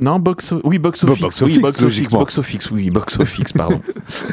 non, 0.00 0.18
box, 0.18 0.54
oui, 0.64 0.78
box 0.78 1.04
office, 1.04 1.20
box 1.20 1.42
oui, 1.42 1.58
box 1.58 1.82
office, 1.82 2.08
box 2.08 2.38
office, 2.38 2.70
oui, 2.70 2.88
box 2.88 3.20
office, 3.20 3.52
pardon. 3.52 3.82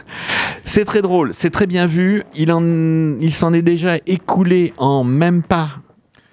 c'est 0.63 0.85
très 0.85 1.01
drôle, 1.01 1.33
c'est 1.33 1.49
très 1.49 1.67
bien 1.67 1.85
vu. 1.85 2.23
Il 2.35 2.53
en, 2.53 2.63
il 3.19 3.33
s'en 3.33 3.51
est 3.51 3.61
déjà 3.61 3.97
écoulé 4.05 4.73
en 4.77 5.03
même 5.03 5.43
pas 5.43 5.71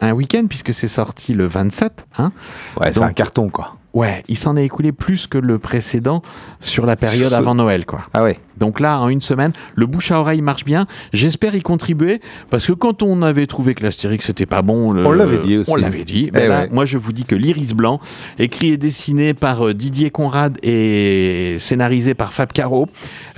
un 0.00 0.12
week-end 0.12 0.46
puisque 0.48 0.72
c'est 0.72 0.88
sorti 0.88 1.34
le 1.34 1.46
27. 1.46 2.06
Hein 2.18 2.32
ouais, 2.80 2.92
c'est 2.92 3.02
un 3.02 3.12
carton 3.12 3.48
quoi. 3.48 3.74
Ouais, 3.94 4.24
il 4.28 4.36
s'en 4.36 4.56
est 4.56 4.64
écoulé 4.64 4.90
plus 4.90 5.28
que 5.28 5.38
le 5.38 5.60
précédent 5.60 6.22
sur 6.58 6.84
la 6.84 6.96
période 6.96 7.32
avant 7.32 7.54
Noël, 7.54 7.86
quoi. 7.86 8.00
Ah 8.12 8.24
ouais. 8.24 8.40
Donc 8.56 8.80
là, 8.80 9.00
en 9.00 9.08
une 9.08 9.20
semaine, 9.20 9.52
le 9.74 9.86
bouche 9.86 10.10
à 10.10 10.20
oreille 10.20 10.42
marche 10.42 10.64
bien. 10.64 10.86
J'espère 11.12 11.54
y 11.54 11.62
contribuer 11.62 12.20
parce 12.50 12.66
que 12.66 12.72
quand 12.72 13.02
on 13.02 13.22
avait 13.22 13.46
trouvé 13.46 13.74
que 13.74 13.82
l'Astérix 13.82 14.26
c'était 14.26 14.46
pas 14.46 14.62
bon, 14.62 14.96
on 14.96 15.12
l'avait 15.12 15.38
dit 15.38 15.58
aussi. 15.58 15.70
On 15.70 15.76
l'avait 15.76 16.04
dit. 16.04 16.30
Ben 16.32 16.48
là, 16.48 16.66
Moi, 16.70 16.84
je 16.86 16.98
vous 16.98 17.12
dis 17.12 17.24
que 17.24 17.34
l'Iris 17.34 17.74
Blanc, 17.74 18.00
écrit 18.38 18.68
et 18.68 18.76
dessiné 18.76 19.34
par 19.34 19.66
euh, 19.66 19.74
Didier 19.74 20.10
Conrad 20.10 20.58
et 20.62 21.56
scénarisé 21.58 22.14
par 22.14 22.32
Fab 22.32 22.52
Caro, 22.52 22.86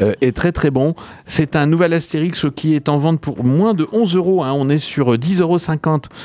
euh, 0.00 0.12
est 0.20 0.34
très 0.34 0.52
très 0.52 0.70
bon. 0.70 0.94
C'est 1.24 1.56
un 1.56 1.66
nouvel 1.66 1.92
Astérix 1.92 2.46
qui 2.54 2.74
est 2.74 2.88
en 2.88 2.98
vente 2.98 3.20
pour 3.20 3.44
moins 3.44 3.74
de 3.74 3.86
11 3.92 4.16
euros. 4.16 4.44
Hein. 4.44 4.52
On 4.54 4.68
est 4.68 4.78
sur 4.78 5.14
10,50 5.14 5.40
euros. 5.40 5.58
C'est 5.58 5.72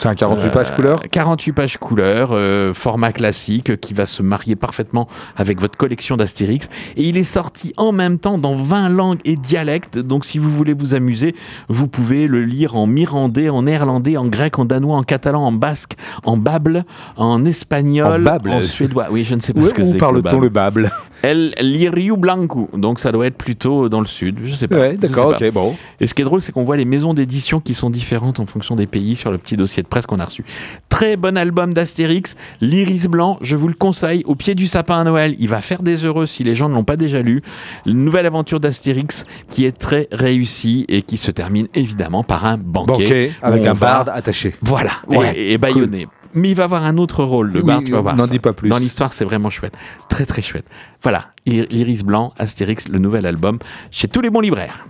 un 0.08 0.16
48 0.16 0.50
pages 0.52 0.76
couleur? 0.76 1.02
48 1.10 1.52
pages 1.54 1.78
couleur, 1.78 2.36
format 2.76 3.12
classique 3.12 3.80
qui 3.80 3.94
va 3.94 4.06
se 4.06 4.21
marier 4.22 4.56
parfaitement 4.56 5.08
avec 5.36 5.60
votre 5.60 5.78
collection 5.78 6.18
d'Astérix. 6.18 6.70
Et 6.98 7.04
il 7.04 7.18
est 7.18 7.24
sorti 7.24 7.74
en 7.78 7.92
même 7.92 8.18
temps 8.20 8.38
dans 8.38 8.56
20 8.56 8.90
langues 8.90 9.20
et 9.26 9.36
dialectes. 9.36 9.98
Donc 9.98 10.26
si 10.26 10.38
vous 10.38 10.50
voulez 10.50 10.74
vous 10.74 10.94
amuser, 10.94 11.36
vous 11.70 11.88
pouvez 11.88 12.28
le 12.28 12.44
lire 12.44 12.76
en 12.76 12.88
mirandais, 12.88 13.50
en 13.50 13.64
néerlandais, 13.64 14.18
en 14.18 14.28
grec, 14.28 14.60
en 14.60 14.66
danois, 14.66 14.98
en 14.98 15.04
catalan, 15.04 15.44
en 15.44 15.52
basque, 15.52 15.96
en 16.24 16.38
bable, 16.38 16.84
en 17.18 17.46
espagnol, 17.46 18.28
en, 18.28 18.62
suédois. 18.62 19.08
Oui, 19.12 19.26
je 19.26 19.36
ne 19.36 19.40
sais 19.40 19.54
pas 19.54 19.66
ce 19.66 19.74
que 19.74 19.84
c'est. 19.84 19.96
Où 19.96 19.98
parle-t-on 19.98 20.40
le 20.40 20.50
bable? 20.50 20.92
El 21.24 21.54
Liriu 21.60 22.18
Blanco. 22.18 22.70
Donc 22.74 23.00
ça 23.00 23.12
doit 23.12 23.28
être 23.28 23.38
plutôt 23.38 23.90
dans 23.90 24.00
le 24.00 24.08
sud. 24.08 24.40
Je 24.44 24.56
sais 24.56 24.68
pas. 24.68 24.80
Ouais, 24.80 24.98
d'accord, 24.98 25.36
ok, 25.40 25.52
bon. 25.52 25.76
Et 26.00 26.08
ce 26.08 26.14
qui 26.14 26.22
est 26.22 26.26
drôle, 26.26 26.42
c'est 26.42 26.52
qu'on 26.52 26.64
voit 26.64 26.78
les 26.78 26.86
maisons 26.86 27.14
d'édition 27.14 27.60
qui 27.60 27.74
sont 27.74 27.90
différentes 27.90 28.40
en 28.40 28.46
fonction 28.46 28.76
des 28.76 28.88
pays 28.88 29.16
sur 29.16 29.32
le 29.32 29.38
petit 29.38 29.58
dossier 29.58 29.84
de 29.84 29.88
presse 29.88 30.06
qu'on 30.06 30.20
a 30.20 30.26
reçu. 30.26 30.44
Très 30.90 31.18
bon 31.18 31.38
album 31.38 31.74
d'Astérix, 31.74 32.36
l'Iris 32.60 33.08
Blanc, 33.08 33.38
je 33.42 33.56
vous 33.56 33.68
le 33.68 33.74
conseille, 33.74 34.11
au 34.26 34.36
pied 34.36 34.56
du 34.56 34.68
sapin 34.68 35.00
à 35.00 35.04
Noël. 35.04 35.36
Il 35.40 35.50
va 35.50 35.62
faire 35.62 35.82
des 35.82 36.06
heureux 36.06 36.26
si 36.26 36.44
les 36.44 36.56
gens 36.56 36.70
ne 36.70 36.76
l'ont 36.76 36.84
pas 36.84 36.98
déjà 36.98 37.22
lu. 37.22 37.42
Une 37.86 38.04
nouvelle 38.04 38.26
aventure 38.26 38.60
d'Astérix 38.60 39.26
qui 39.50 39.66
est 39.66 39.78
très 39.78 40.08
réussie 40.12 40.86
et 40.90 41.02
qui 41.02 41.18
se 41.18 41.32
termine 41.32 41.68
évidemment 41.74 42.24
par 42.24 42.46
un 42.46 42.58
banquet. 42.58 42.92
Banquet 42.92 43.32
avec 43.42 43.66
un 43.66 43.74
barde 43.74 44.10
attaché. 44.10 44.56
Voilà, 44.62 44.92
et, 45.36 45.54
et 45.54 45.58
baïonné 45.58 46.08
mais 46.34 46.50
il 46.50 46.56
va 46.56 46.64
avoir 46.64 46.84
un 46.86 46.98
autre 46.98 47.24
rôle, 47.24 47.52
le 47.52 47.62
vas 47.62 47.80
voir. 48.02 48.16
N'en 48.16 48.28
dis 48.28 48.40
pas 48.40 48.54
plus. 48.54 48.70
Dans 48.70 48.78
l'histoire, 48.78 49.14
c'est 49.14 49.26
vraiment 49.26 49.50
chouette. 49.50 49.78
Très, 50.10 50.26
très 50.26 50.42
chouette. 50.42 50.66
Voilà, 51.04 51.32
Iris 51.46 52.04
Blanc, 52.04 52.34
Astérix, 52.38 52.88
le 52.88 53.00
nouvel 53.00 53.26
album, 53.26 53.60
chez 53.92 54.08
tous 54.08 54.22
les 54.22 54.30
bons 54.30 54.40
libraires. 54.40 54.86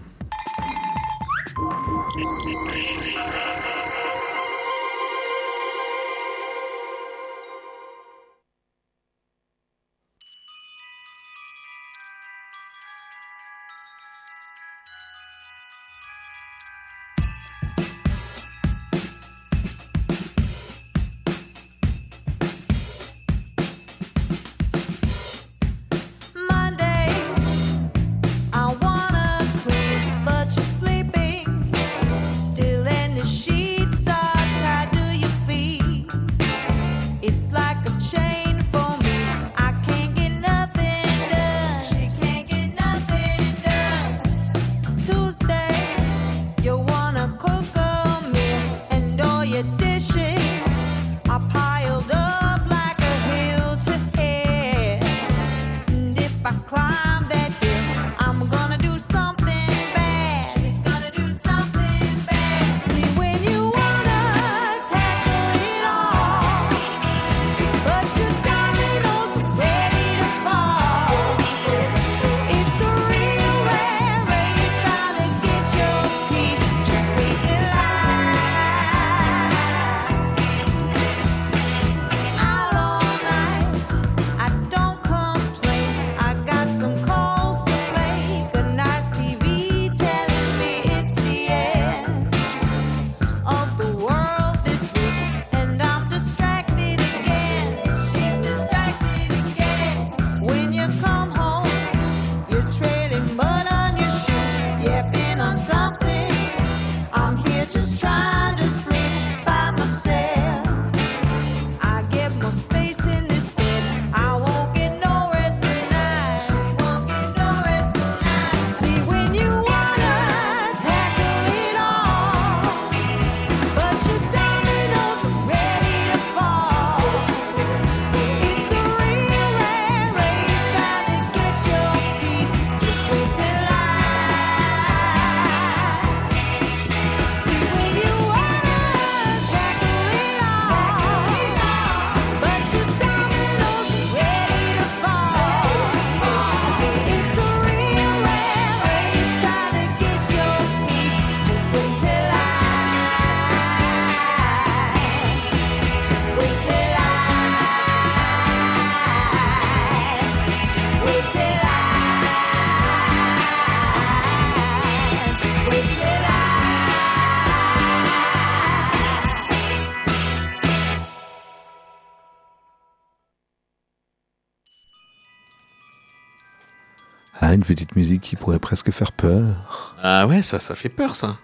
Une 177.54 177.64
petite 177.64 177.96
musique 177.96 178.22
qui 178.22 178.36
pourrait 178.36 178.60
presque 178.60 178.92
faire 178.92 179.12
peur. 179.12 179.96
Ah 180.02 180.28
ouais, 180.28 180.42
ça, 180.42 180.60
ça 180.60 180.76
fait 180.76 180.90
peur, 180.90 181.16
ça. 181.16 181.38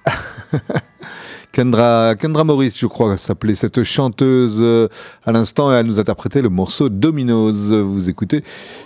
Kendra, 1.51 2.15
Kendra 2.15 2.43
Maurice, 2.43 2.77
je 2.77 2.85
crois, 2.85 3.17
s'appelait 3.17 3.55
cette 3.55 3.83
chanteuse 3.83 4.59
euh, 4.61 4.89
à 5.25 5.31
l'instant, 5.31 5.71
et 5.71 5.75
elle 5.75 5.87
nous 5.87 5.99
interprétait 5.99 6.41
le 6.41 6.49
morceau 6.49 6.89
Dominoes. 6.89 7.81
Vous 7.83 8.09
écoutez 8.09 8.43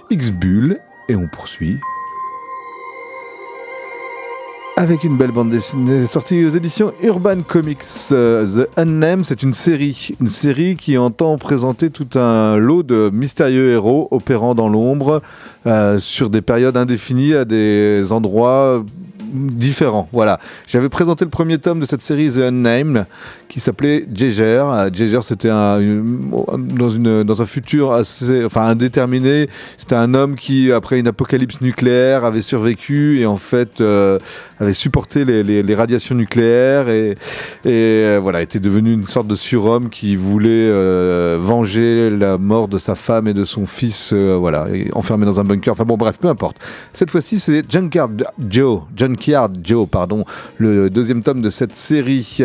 X-Bull, 0.10 0.80
et 1.10 1.16
on 1.16 1.28
poursuit 1.28 1.78
avec 4.82 5.04
une 5.04 5.16
belle 5.16 5.30
bande 5.30 5.52
dessinée 5.52 6.08
sortie 6.08 6.44
aux 6.44 6.50
éditions 6.50 6.92
Urban 7.04 7.44
Comics. 7.48 7.86
Euh, 8.14 8.66
The 8.66 8.80
Unnamed, 8.80 9.24
c'est 9.24 9.44
une 9.44 9.54
série. 9.54 10.10
Une 10.20 10.28
série 10.28 10.76
qui 10.76 10.98
entend 10.98 11.38
présenter 11.38 11.92
tout 11.92 12.18
un 12.18 12.58
lot 12.58 12.82
de 12.82 13.12
mystérieux 13.14 13.70
héros 13.70 14.08
opérant 14.10 14.56
dans 14.56 14.70
l'ombre 14.70 15.22
euh, 15.68 16.00
sur 16.00 16.32
des 16.32 16.42
périodes 16.42 16.78
indéfinies 16.78 17.36
à 17.36 17.46
des 17.46 18.12
endroits 18.12 18.84
différents. 19.32 20.10
Voilà. 20.12 20.40
J'avais 20.68 20.90
présenté 20.90 21.26
le 21.26 21.32
premier 21.32 21.58
tome 21.58 21.80
de 21.80 21.86
cette 21.86 22.02
série 22.02 22.32
The 22.32 22.38
Unnamed 22.38 23.06
qui 23.48 23.60
s'appelait 23.60 24.06
Jaeger. 24.14 24.90
Jaeger, 24.94 25.24
c'était 25.24 25.50
un, 25.50 25.80
dans, 25.80 27.42
un 27.42 27.46
futur 27.46 27.92
assez, 27.92 28.46
enfin 28.46 28.66
indéterminé. 28.66 29.50
C'était 29.78 29.96
un 29.96 30.14
homme 30.14 30.36
qui, 30.36 30.72
après 30.72 31.00
une 31.00 31.08
apocalypse 31.08 31.62
nucléaire, 31.62 32.24
avait 32.26 32.42
survécu 32.42 33.20
et 33.20 33.26
en 33.26 33.38
fait 33.38 33.82
euh, 33.82 34.20
avait 34.62 34.74
supporté 34.74 35.26
les, 35.26 35.44
les, 35.64 35.76
radiations 35.76 36.16
nucléaires 36.16 36.90
et, 36.90 37.12
et 37.12 37.18
euh, 37.66 38.20
voilà, 38.22 38.42
était 38.42 38.60
devenu 38.60 38.94
une 38.94 39.08
sorte 39.08 39.28
de 39.28 39.36
surhomme 39.36 39.90
qui 39.90 40.16
voulait 40.16 40.50
euh, 40.50 41.38
venger 41.42 42.10
la 42.10 42.38
mort 42.38 42.68
de 42.68 42.78
sa 42.78 42.96
femme 42.96 43.28
et 43.28 43.34
de 43.34 43.44
son 43.44 43.66
fils, 43.66 44.14
voilà, 44.14 44.68
enfermé 44.94 45.26
dans 45.26 45.40
un 45.40 45.44
bunker. 45.44 45.74
Enfin 45.74 45.86
bon, 45.86 45.98
bref, 45.98 46.18
peu 46.20 46.28
importe. 46.28 46.58
Cette 46.94 47.10
fois-ci, 47.10 47.40
c'est 47.40 47.64
Junkyard 47.70 48.12
Joe, 48.50 48.82
Junkyard 48.96 49.52
Joe, 49.64 49.88
pardon, 49.90 50.26
le 50.58 50.90
deuxième 50.90 51.24
tome 51.24 51.42
de 51.42 51.50
cette 51.50 51.74
série. 51.74 52.40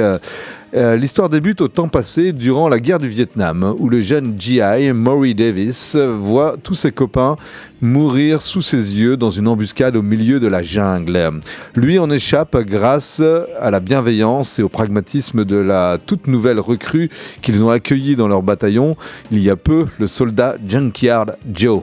Euh, 0.74 0.96
l'histoire 0.96 1.28
débute 1.28 1.60
au 1.60 1.68
temps 1.68 1.86
passé, 1.86 2.32
durant 2.32 2.68
la 2.68 2.80
guerre 2.80 2.98
du 2.98 3.08
Vietnam, 3.08 3.74
où 3.78 3.88
le 3.88 4.02
jeune 4.02 4.34
GI, 4.36 4.92
Maury 4.92 5.34
Davis, 5.34 5.96
voit 5.96 6.56
tous 6.60 6.74
ses 6.74 6.90
copains 6.90 7.36
mourir 7.80 8.42
sous 8.42 8.62
ses 8.62 8.94
yeux 8.94 9.16
dans 9.16 9.30
une 9.30 9.46
embuscade 9.46 9.94
au 9.94 10.02
milieu 10.02 10.40
de 10.40 10.48
la 10.48 10.64
jungle. 10.64 11.40
Lui 11.76 12.00
en 12.00 12.10
échappe 12.10 12.56
grâce 12.56 13.22
à 13.60 13.70
la 13.70 13.78
bienveillance 13.78 14.58
et 14.58 14.62
au 14.62 14.68
pragmatisme 14.68 15.44
de 15.44 15.56
la 15.56 15.98
toute 16.04 16.26
nouvelle 16.26 16.58
recrue 16.58 17.10
qu'ils 17.42 17.62
ont 17.62 17.70
accueillie 17.70 18.16
dans 18.16 18.28
leur 18.28 18.42
bataillon 18.42 18.96
il 19.30 19.40
y 19.40 19.50
a 19.50 19.56
peu, 19.56 19.86
le 20.00 20.08
soldat 20.08 20.56
Junkyard 20.66 21.36
Joe. 21.52 21.82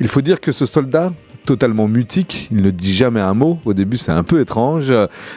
Il 0.00 0.08
faut 0.08 0.22
dire 0.22 0.40
que 0.40 0.50
ce 0.50 0.66
soldat, 0.66 1.12
totalement 1.46 1.86
mutique, 1.86 2.48
il 2.50 2.62
ne 2.62 2.70
dit 2.70 2.94
jamais 2.94 3.20
un 3.20 3.34
mot, 3.34 3.60
au 3.64 3.74
début 3.74 3.96
c'est 3.96 4.12
un 4.12 4.24
peu 4.24 4.40
étrange, 4.40 4.92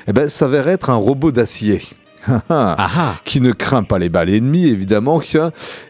eh 0.07 0.13
ben, 0.13 0.27
s'avère 0.29 0.67
être 0.67 0.89
un 0.89 0.95
robot 0.95 1.31
d'acier. 1.31 1.81
Ah, 2.27 2.75
ah. 2.77 3.15
qui 3.25 3.41
ne 3.41 3.51
craint 3.51 3.83
pas 3.83 3.97
les 3.97 4.09
balles 4.09 4.29
ennemies, 4.29 4.67
évidemment. 4.67 5.21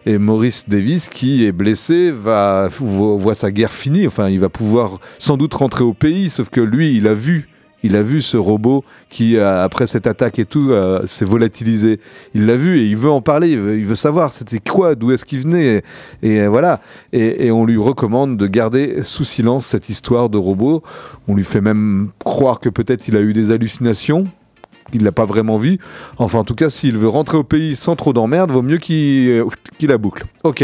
Et 0.05 0.17
Maurice 0.17 0.69
Davis, 0.69 1.09
qui 1.09 1.45
est 1.45 1.51
blessé, 1.51 2.11
va 2.11 2.69
voit 2.79 3.35
sa 3.35 3.51
guerre 3.51 3.71
finie. 3.71 4.07
Enfin, 4.07 4.29
il 4.29 4.39
va 4.39 4.49
pouvoir 4.49 4.99
sans 5.19 5.37
doute 5.37 5.53
rentrer 5.53 5.83
au 5.83 5.93
pays, 5.93 6.29
sauf 6.29 6.49
que 6.49 6.61
lui, 6.61 6.95
il 6.95 7.07
a 7.07 7.13
vu. 7.13 7.49
Il 7.83 7.95
a 7.95 8.03
vu 8.03 8.21
ce 8.21 8.37
robot 8.37 8.83
qui, 9.09 9.37
euh, 9.37 9.63
après 9.63 9.87
cette 9.87 10.05
attaque 10.05 10.37
et 10.37 10.45
tout, 10.45 10.69
euh, 10.69 11.05
s'est 11.07 11.25
volatilisé. 11.25 11.99
Il 12.35 12.45
l'a 12.45 12.55
vu 12.55 12.79
et 12.79 12.85
il 12.85 12.95
veut 12.95 13.09
en 13.09 13.21
parler. 13.21 13.51
Il 13.51 13.85
veut, 13.85 13.95
savoir 13.95 14.31
c'était 14.31 14.59
quoi, 14.59 14.93
d'où 14.93 15.11
est-ce 15.11 15.25
qu'il 15.25 15.39
venait. 15.39 15.81
Et, 16.21 16.41
euh, 16.41 16.47
voilà. 16.47 16.79
Et, 17.11 17.47
et, 17.47 17.51
on 17.51 17.65
lui 17.65 17.77
recommande 17.77 18.37
de 18.37 18.47
garder 18.47 19.01
sous 19.01 19.23
silence 19.23 19.65
cette 19.65 19.89
histoire 19.89 20.29
de 20.29 20.37
robot. 20.37 20.83
On 21.27 21.33
lui 21.33 21.43
fait 21.43 21.61
même 21.61 22.09
croire 22.23 22.59
que 22.59 22.69
peut-être 22.69 23.07
il 23.07 23.17
a 23.17 23.21
eu 23.21 23.33
des 23.33 23.49
hallucinations 23.49 24.25
il 24.93 25.03
l'a 25.03 25.11
pas 25.11 25.25
vraiment 25.25 25.57
vu. 25.57 25.79
Enfin, 26.17 26.39
en 26.39 26.43
tout 26.43 26.55
cas, 26.55 26.69
s'il 26.69 26.97
veut 26.97 27.07
rentrer 27.07 27.37
au 27.37 27.43
pays 27.43 27.75
sans 27.75 27.95
trop 27.95 28.13
d'emmerde, 28.13 28.51
vaut 28.51 28.61
mieux 28.61 28.77
qu'il 28.77 29.29
euh, 29.29 29.45
la 29.81 29.97
boucle. 29.97 30.25
Ok. 30.43 30.63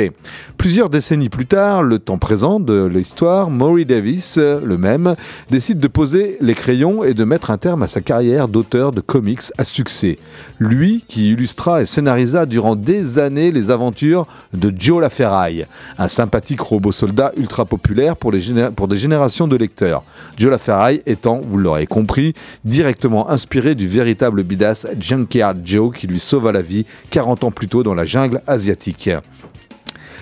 Plusieurs 0.57 0.89
décennies 0.89 1.29
plus 1.29 1.45
tard, 1.45 1.83
le 1.83 1.99
temps 1.99 2.17
présent 2.17 2.59
de 2.59 2.85
l'histoire, 2.85 3.49
Maury 3.49 3.85
Davis, 3.85 4.37
le 4.37 4.77
même, 4.77 5.15
décide 5.49 5.79
de 5.79 5.87
poser 5.87 6.37
les 6.39 6.53
crayons 6.53 7.03
et 7.03 7.13
de 7.13 7.23
mettre 7.23 7.51
un 7.51 7.57
terme 7.57 7.83
à 7.83 7.87
sa 7.87 8.01
carrière 8.01 8.47
d'auteur 8.47 8.91
de 8.91 9.01
comics 9.01 9.41
à 9.57 9.63
succès. 9.63 10.17
Lui 10.59 11.03
qui 11.07 11.31
illustra 11.31 11.81
et 11.81 11.85
scénarisa 11.85 12.45
durant 12.45 12.75
des 12.75 13.19
années 13.19 13.51
les 13.51 13.71
aventures 13.71 14.27
de 14.53 14.73
Joe 14.77 15.01
LaFerraille, 15.01 15.65
un 15.97 16.07
sympathique 16.07 16.61
robot 16.61 16.91
soldat 16.91 17.31
ultra 17.37 17.65
populaire 17.65 18.15
pour, 18.15 18.31
les 18.31 18.41
pour 18.75 18.87
des 18.87 18.97
générations 18.97 19.47
de 19.47 19.55
lecteurs. 19.55 20.03
Joe 20.37 20.51
LaFerraille 20.51 21.01
étant, 21.05 21.41
vous 21.43 21.57
l'aurez 21.57 21.87
compris, 21.87 22.33
directement 22.65 23.29
inspiré 23.29 23.75
du 23.75 23.87
véritable 23.87 24.16
véritable 24.17 24.41
bidas 24.41 24.87
Junkyard 24.99 25.57
Joe 25.63 25.95
qui 25.95 26.07
lui 26.07 26.19
sauva 26.19 26.51
la 26.51 26.63
vie 26.63 26.87
40 27.11 27.43
ans 27.43 27.51
plus 27.51 27.67
tôt 27.67 27.83
dans 27.83 27.93
la 27.93 28.05
jungle 28.05 28.41
asiatique. 28.47 29.11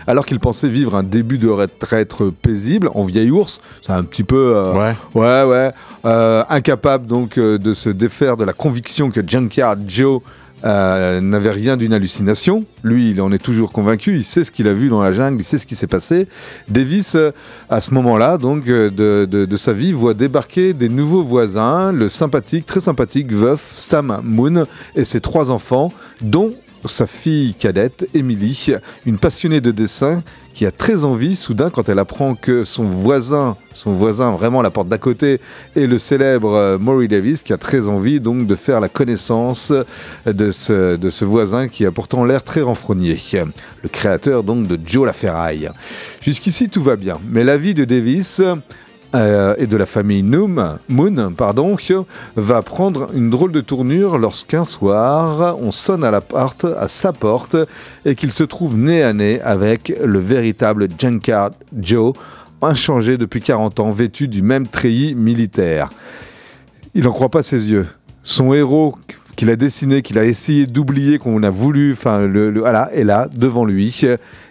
Alors 0.05 0.25
qu'il 0.25 0.39
pensait 0.41 0.67
vivre 0.67 0.95
un 0.95 1.03
début 1.03 1.37
de 1.37 1.47
retraite 1.47 2.13
paisible 2.41 2.89
en 2.93 3.05
vieil 3.05 3.31
ours, 3.31 3.61
c'est 3.81 3.93
un 3.93 4.03
petit 4.03 4.25
peu 4.25 4.53
euh, 4.57 4.73
ouais 4.73 4.95
ouais, 5.15 5.43
ouais 5.43 5.71
euh, 6.03 6.43
incapable 6.49 7.07
donc 7.07 7.37
euh, 7.37 7.57
de 7.57 7.73
se 7.73 7.89
défaire 7.89 8.35
de 8.35 8.43
la 8.43 8.51
conviction 8.51 9.09
que 9.09 9.21
Junkyard 9.25 9.79
Joe 9.87 10.19
euh, 10.65 11.21
n'avait 11.21 11.51
rien 11.51 11.77
d'une 11.77 11.93
hallucination. 11.93 12.65
Lui, 12.83 13.11
il 13.11 13.21
en 13.21 13.31
est 13.31 13.43
toujours 13.43 13.71
convaincu. 13.71 14.15
Il 14.15 14.23
sait 14.23 14.43
ce 14.43 14.51
qu'il 14.51 14.67
a 14.67 14.73
vu 14.73 14.89
dans 14.89 15.01
la 15.01 15.11
jungle, 15.11 15.39
il 15.39 15.43
sait 15.43 15.57
ce 15.57 15.65
qui 15.65 15.75
s'est 15.75 15.87
passé. 15.87 16.27
Davis, 16.67 17.15
euh, 17.15 17.31
à 17.69 17.81
ce 17.81 17.93
moment-là, 17.93 18.37
donc 18.37 18.67
euh, 18.67 18.89
de, 18.89 19.55
sa 19.55 19.73
vie, 19.73 19.91
voit 19.91 20.13
débarquer 20.13 20.73
des 20.73 20.89
nouveaux 20.89 21.23
voisins, 21.23 21.91
le 21.91 22.09
sympathique, 22.09 22.65
très 22.65 22.79
sympathique 22.79 23.31
veuf 23.31 23.73
Sam 23.75 24.21
Moon 24.23 24.65
et 24.95 25.05
ses 25.05 25.21
trois 25.21 25.51
enfants, 25.51 25.91
dont 26.21 26.53
sa 26.89 27.07
fille 27.07 27.53
cadette, 27.53 28.07
Emily, 28.13 28.73
une 29.05 29.17
passionnée 29.17 29.61
de 29.61 29.71
dessin 29.71 30.23
qui 30.53 30.65
a 30.65 30.71
très 30.71 31.03
envie, 31.03 31.35
soudain, 31.35 31.69
quand 31.69 31.89
elle 31.89 31.99
apprend 31.99 32.33
que 32.33 32.63
son 32.63 32.85
voisin, 32.85 33.57
son 33.73 33.91
voisin 33.91 34.31
vraiment 34.31 34.61
la 34.61 34.71
porte 34.71 34.87
d'à 34.87 34.97
côté, 34.97 35.41
est 35.75 35.85
le 35.85 35.97
célèbre 35.97 36.53
euh, 36.55 36.77
Maury 36.77 37.09
Davis, 37.09 37.43
qui 37.43 37.51
a 37.51 37.57
très 37.57 37.89
envie 37.89 38.21
donc 38.21 38.47
de 38.47 38.55
faire 38.55 38.79
la 38.79 38.87
connaissance 38.87 39.73
de 40.25 40.51
ce, 40.51 40.95
de 40.95 41.09
ce 41.09 41.25
voisin 41.25 41.67
qui 41.67 41.85
a 41.85 41.91
pourtant 41.91 42.23
l'air 42.23 42.41
très 42.41 42.61
renfrogné. 42.61 43.17
Le 43.83 43.89
créateur 43.89 44.43
donc 44.43 44.67
de 44.67 44.79
Joe 44.85 45.05
la 45.05 45.13
Ferraille. 45.13 45.69
Jusqu'ici 46.21 46.69
tout 46.69 46.81
va 46.81 46.95
bien, 46.95 47.17
mais 47.29 47.43
la 47.43 47.57
vie 47.57 47.73
de 47.73 47.83
Davis 47.83 48.41
euh, 49.13 49.55
et 49.57 49.67
de 49.67 49.77
la 49.77 49.85
famille 49.85 50.23
Noom, 50.23 50.77
Moon 50.89 51.33
pardon, 51.35 51.77
va 52.35 52.61
prendre 52.61 53.07
une 53.13 53.29
drôle 53.29 53.51
de 53.51 53.61
tournure 53.61 54.17
lorsqu'un 54.17 54.65
soir, 54.65 55.57
on 55.59 55.71
sonne 55.71 56.03
à, 56.03 56.11
la 56.11 56.21
porte, 56.21 56.65
à 56.65 56.87
sa 56.87 57.13
porte 57.13 57.55
et 58.05 58.15
qu'il 58.15 58.31
se 58.31 58.43
trouve 58.43 58.75
nez 58.75 59.03
à 59.03 59.13
nez 59.13 59.41
avec 59.41 59.93
le 60.03 60.19
véritable 60.19 60.87
Junkard 60.97 61.51
Joe, 61.77 62.13
inchangé 62.61 63.17
depuis 63.17 63.41
40 63.41 63.79
ans, 63.79 63.91
vêtu 63.91 64.27
du 64.27 64.41
même 64.41 64.67
treillis 64.67 65.15
militaire. 65.15 65.89
Il 66.93 67.03
n'en 67.03 67.11
croit 67.11 67.29
pas 67.29 67.43
ses 67.43 67.71
yeux. 67.71 67.87
Son 68.23 68.53
héros 68.53 68.97
qu'il 69.35 69.49
a 69.49 69.55
dessiné, 69.55 70.01
qu'il 70.01 70.17
a 70.17 70.25
essayé 70.25 70.65
d'oublier, 70.65 71.19
qu'on 71.19 71.43
a 71.43 71.49
voulu, 71.49 71.93
enfin, 71.93 72.21
le, 72.21 72.51
voilà, 72.59 72.91
est 72.93 73.03
là, 73.03 73.27
devant 73.33 73.65
lui. 73.65 74.01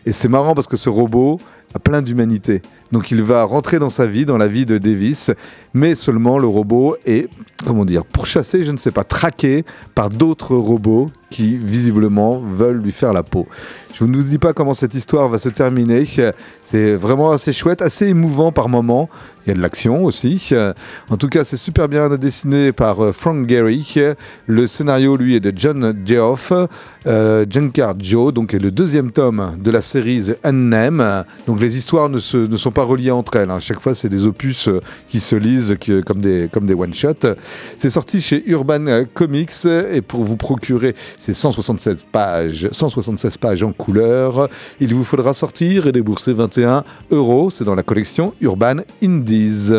Et 0.06 0.12
c'est 0.12 0.28
marrant 0.28 0.54
parce 0.54 0.66
que 0.66 0.76
ce 0.76 0.90
robot 0.90 1.40
a 1.74 1.78
plein 1.78 2.02
d'humanité. 2.02 2.62
Donc 2.94 3.10
il 3.10 3.24
va 3.24 3.42
rentrer 3.42 3.80
dans 3.80 3.90
sa 3.90 4.06
vie, 4.06 4.24
dans 4.24 4.36
la 4.36 4.46
vie 4.46 4.66
de 4.66 4.78
Davis, 4.78 5.32
mais 5.74 5.96
seulement 5.96 6.38
le 6.38 6.46
robot 6.46 6.94
est, 7.04 7.28
comment 7.66 7.84
dire, 7.84 8.04
pourchassé, 8.04 8.62
je 8.62 8.70
ne 8.70 8.76
sais 8.76 8.92
pas, 8.92 9.02
traqué 9.02 9.64
par 9.96 10.10
d'autres 10.10 10.54
robots 10.54 11.10
qui 11.34 11.56
visiblement 11.56 12.38
veulent 12.38 12.80
lui 12.80 12.92
faire 12.92 13.12
la 13.12 13.24
peau. 13.24 13.48
Je 13.92 14.04
ne 14.04 14.16
vous 14.16 14.22
dis 14.22 14.38
pas 14.38 14.52
comment 14.52 14.72
cette 14.72 14.94
histoire 14.94 15.28
va 15.28 15.40
se 15.40 15.48
terminer. 15.48 16.04
C'est 16.62 16.94
vraiment 16.94 17.32
assez 17.32 17.52
chouette, 17.52 17.82
assez 17.82 18.06
émouvant 18.06 18.52
par 18.52 18.68
moments. 18.68 19.08
Il 19.46 19.50
y 19.50 19.52
a 19.52 19.54
de 19.54 19.60
l'action 19.60 20.04
aussi. 20.04 20.52
En 21.10 21.16
tout 21.16 21.28
cas, 21.28 21.44
c'est 21.44 21.56
super 21.56 21.88
bien 21.88 22.08
dessiné 22.16 22.72
par 22.72 23.04
euh, 23.04 23.12
Frank 23.12 23.46
Gehry. 23.46 23.94
Le 24.46 24.66
scénario, 24.66 25.16
lui, 25.16 25.36
est 25.36 25.40
de 25.40 25.52
John 25.54 25.94
Geoff. 26.06 26.52
Euh, 27.06 27.44
Junkard 27.48 27.96
Joe, 27.98 28.32
donc 28.32 28.54
est 28.54 28.58
le 28.58 28.70
deuxième 28.70 29.10
tome 29.10 29.58
de 29.62 29.70
la 29.70 29.82
série 29.82 30.22
The 30.22 30.38
Unnamed. 30.42 31.26
Donc 31.46 31.60
les 31.60 31.76
histoires 31.76 32.08
ne, 32.08 32.18
sont 32.18 32.70
pas 32.70 32.84
reliées 32.84 33.10
entre 33.10 33.36
elles. 33.36 33.50
À 33.50 33.54
hein. 33.54 33.60
chaque 33.60 33.80
fois, 33.80 33.94
c'est 33.94 34.08
des 34.08 34.24
opus 34.24 34.68
euh, 34.68 34.80
qui 35.10 35.20
se 35.20 35.36
lisent 35.36 35.76
comme 36.06 36.22
des, 36.22 36.48
comme 36.50 36.64
des 36.64 36.74
one-shots. 36.74 37.34
C'est 37.76 37.90
sorti 37.90 38.22
chez 38.22 38.42
Urban 38.46 39.04
Comics 39.12 39.66
et 39.92 40.00
pour 40.00 40.24
vous 40.24 40.36
procurer 40.36 40.94
ces 41.24 41.32
176 41.32 42.04
pages, 42.12 42.68
176 42.70 43.38
pages 43.38 43.62
en 43.62 43.72
couleur, 43.72 44.50
il 44.78 44.94
vous 44.94 45.04
faudra 45.04 45.32
sortir 45.32 45.86
et 45.86 45.92
débourser 45.92 46.34
21 46.34 46.84
euros. 47.10 47.48
C'est 47.48 47.64
dans 47.64 47.74
la 47.74 47.82
collection 47.82 48.34
Urban 48.42 48.82
Indies. 49.02 49.72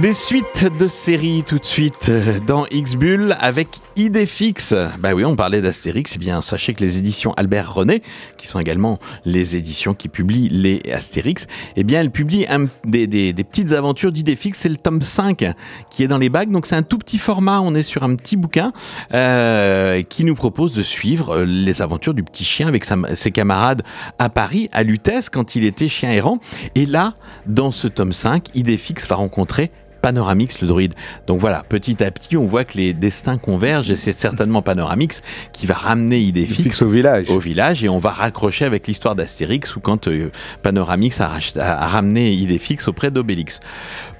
Des 0.00 0.12
suites 0.12 0.64
de 0.78 0.86
séries 0.86 1.42
tout 1.44 1.58
de 1.58 1.64
suite 1.64 2.08
euh, 2.08 2.38
dans 2.46 2.66
X-Bull 2.70 3.36
avec 3.40 3.66
Idéfix. 3.96 4.72
Bah 5.00 5.12
oui, 5.12 5.24
on 5.24 5.34
parlait 5.34 5.60
d'Astérix. 5.60 6.12
Eh 6.14 6.18
bien, 6.20 6.40
sachez 6.40 6.72
que 6.72 6.84
les 6.84 6.98
éditions 6.98 7.34
Albert 7.36 7.74
René, 7.74 8.04
qui 8.36 8.46
sont 8.46 8.60
également 8.60 9.00
les 9.24 9.56
éditions 9.56 9.94
qui 9.94 10.08
publient 10.08 10.50
les 10.50 10.80
Astérix, 10.92 11.48
eh 11.74 11.82
bien, 11.82 12.00
elles 12.00 12.12
publient 12.12 12.46
des, 12.84 13.34
petites 13.34 13.72
aventures 13.72 14.12
d'Idéfix. 14.12 14.60
C'est 14.60 14.68
le 14.68 14.76
tome 14.76 15.02
5 15.02 15.44
qui 15.90 16.04
est 16.04 16.08
dans 16.08 16.18
les 16.18 16.28
bacs. 16.28 16.50
Donc, 16.50 16.66
c'est 16.66 16.76
un 16.76 16.84
tout 16.84 16.98
petit 16.98 17.18
format. 17.18 17.60
On 17.60 17.74
est 17.74 17.82
sur 17.82 18.04
un 18.04 18.14
petit 18.14 18.36
bouquin 18.36 18.72
euh, 19.14 20.02
qui 20.02 20.22
nous 20.22 20.36
propose 20.36 20.70
de 20.70 20.84
suivre 20.84 21.38
euh, 21.38 21.44
les 21.44 21.82
aventures 21.82 22.14
du 22.14 22.22
petit 22.22 22.44
chien 22.44 22.68
avec 22.68 22.84
ses 22.84 23.32
camarades 23.32 23.82
à 24.20 24.28
Paris, 24.28 24.68
à 24.72 24.84
Lutèce, 24.84 25.28
quand 25.28 25.56
il 25.56 25.64
était 25.64 25.88
chien 25.88 26.12
errant. 26.12 26.38
Et 26.76 26.86
là, 26.86 27.14
dans 27.46 27.72
ce 27.72 27.88
tome 27.88 28.12
5, 28.12 28.50
Idéfix 28.54 29.08
va 29.08 29.16
rencontrer 29.16 29.72
Panoramix 30.00 30.60
le 30.60 30.68
druide. 30.68 30.94
Donc 31.26 31.40
voilà, 31.40 31.62
petit 31.68 32.02
à 32.02 32.10
petit, 32.10 32.36
on 32.36 32.46
voit 32.46 32.64
que 32.64 32.76
les 32.76 32.92
destins 32.92 33.38
convergent 33.38 33.90
et 33.90 33.96
c'est 33.96 34.12
certainement 34.12 34.62
Panoramix 34.62 35.22
qui 35.52 35.66
va 35.66 35.74
ramener 35.74 36.18
Idéfix 36.18 36.82
au 36.82 36.88
village. 36.88 37.30
Au 37.30 37.38
village 37.38 37.84
et 37.84 37.88
on 37.88 37.98
va 37.98 38.10
raccrocher 38.10 38.64
avec 38.64 38.86
l'histoire 38.86 39.14
d'Astérix 39.14 39.76
ou 39.76 39.80
quand 39.80 40.08
euh, 40.08 40.30
Panoramix 40.62 41.20
a, 41.20 41.38
ramené 41.88 42.32
Idéfix 42.32 42.88
auprès 42.88 43.10
d'Obélix. 43.10 43.60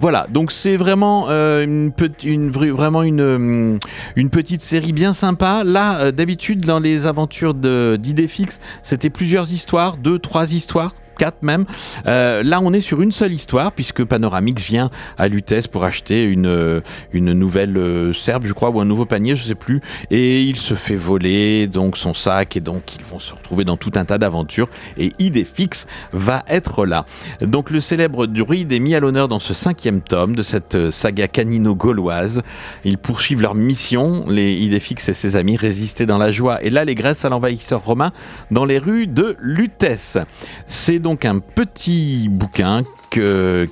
Voilà, 0.00 0.26
donc 0.30 0.52
c'est 0.52 0.76
vraiment 0.76 1.26
euh, 1.28 1.64
une, 1.64 1.92
une, 2.24 2.50
vraiment 2.50 3.02
une, 3.02 3.20
euh, 3.20 3.78
une 4.16 4.30
petite 4.30 4.62
série 4.62 4.92
bien 4.92 5.12
sympa. 5.12 5.62
Là, 5.64 6.12
d'habitude, 6.12 6.64
dans 6.64 6.78
les 6.78 7.06
aventures 7.06 7.54
d'Idéfix, 7.54 8.60
c'était 8.82 9.10
plusieurs 9.10 9.52
histoires, 9.52 9.96
deux, 9.96 10.18
trois 10.18 10.52
histoires 10.54 10.92
4 11.18 11.42
même. 11.42 11.66
Euh, 12.07 12.42
là, 12.42 12.61
on 12.62 12.72
est 12.72 12.81
sur 12.81 13.02
une 13.02 13.12
seule 13.12 13.33
histoire, 13.33 13.72
puisque 13.72 14.04
Panoramix 14.04 14.62
vient 14.62 14.90
à 15.18 15.28
Lutèce 15.28 15.66
pour 15.66 15.85
acheter 15.85 16.24
une, 16.24 16.46
euh, 16.46 16.81
une 17.12 17.33
nouvelle 17.33 17.76
euh, 17.76 18.12
serbe, 18.12 18.46
je 18.46 18.52
crois, 18.52 18.70
ou 18.70 18.81
un 18.81 18.85
nouveau 18.85 19.04
panier, 19.04 19.37
je 19.37 19.42
sais 19.42 19.54
plus. 19.54 19.81
Et 20.11 20.42
il 20.42 20.57
se 20.57 20.74
fait 20.74 20.96
voler 20.96 21.66
donc 21.66 21.96
son 21.96 22.14
sac, 22.14 22.57
et 22.57 22.61
donc 22.61 22.94
ils 22.96 23.04
vont 23.04 23.18
se 23.18 23.35
retrouver 23.35 23.64
dans 23.64 23.76
tout 23.76 23.92
un 23.96 24.04
tas 24.04 24.18
d'aventures. 24.18 24.68
Et 24.96 25.12
Idéfix 25.18 25.87
va 26.12 26.44
être 26.48 26.87
là. 26.87 27.04
Donc 27.40 27.70
le 27.70 27.81
célèbre 27.81 28.26
druide 28.26 28.72
est 28.72 28.78
mis 28.78 28.94
à 28.94 29.00
l'honneur 29.00 29.28
dans 29.28 29.40
ce 29.40 29.54
cinquième 29.54 30.00
tome 30.00 30.37
de 30.37 30.42
cette 30.42 30.90
saga 30.90 31.28
canino-gauloise. 31.28 32.42
Ils 32.85 32.98
poursuivent 32.98 33.42
leur 33.42 33.54
mission, 33.54 34.24
les 34.28 34.52
Idéfix 34.52 35.09
et 35.09 35.14
ses 35.14 35.37
amis, 35.37 35.57
résister 35.57 36.07
dans 36.07 36.18
la 36.18 36.31
joie 36.31 36.62
et 36.62 36.70
l'allégresse 36.70 37.24
à 37.24 37.28
l'envahisseur 37.28 37.85
romain 37.85 38.12
dans 38.50 38.64
les 38.64 38.78
rues 38.78 39.09
de 39.09 39.37
Lutèce. 39.40 40.18
C'est 40.66 41.00
un 41.08 41.38
petit 41.38 42.28
bouquin 42.30 42.84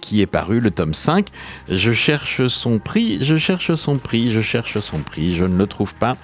qui 0.01 0.23
est 0.23 0.27
paru, 0.27 0.61
le 0.61 0.71
tome 0.71 0.95
5. 0.95 1.29
Je 1.69 1.93
cherche 1.93 2.47
son 2.49 2.79
prix, 2.79 3.25
je 3.25 3.37
cherche 3.37 3.75
son 3.75 3.99
prix, 3.99 4.31
je 4.31 4.41
cherche 4.41 4.79
son 4.81 4.99
prix, 4.99 5.37
je 5.37 5.45
ne 5.45 5.57
le 5.57 5.67
trouve 5.67 5.95
pas 5.95 6.17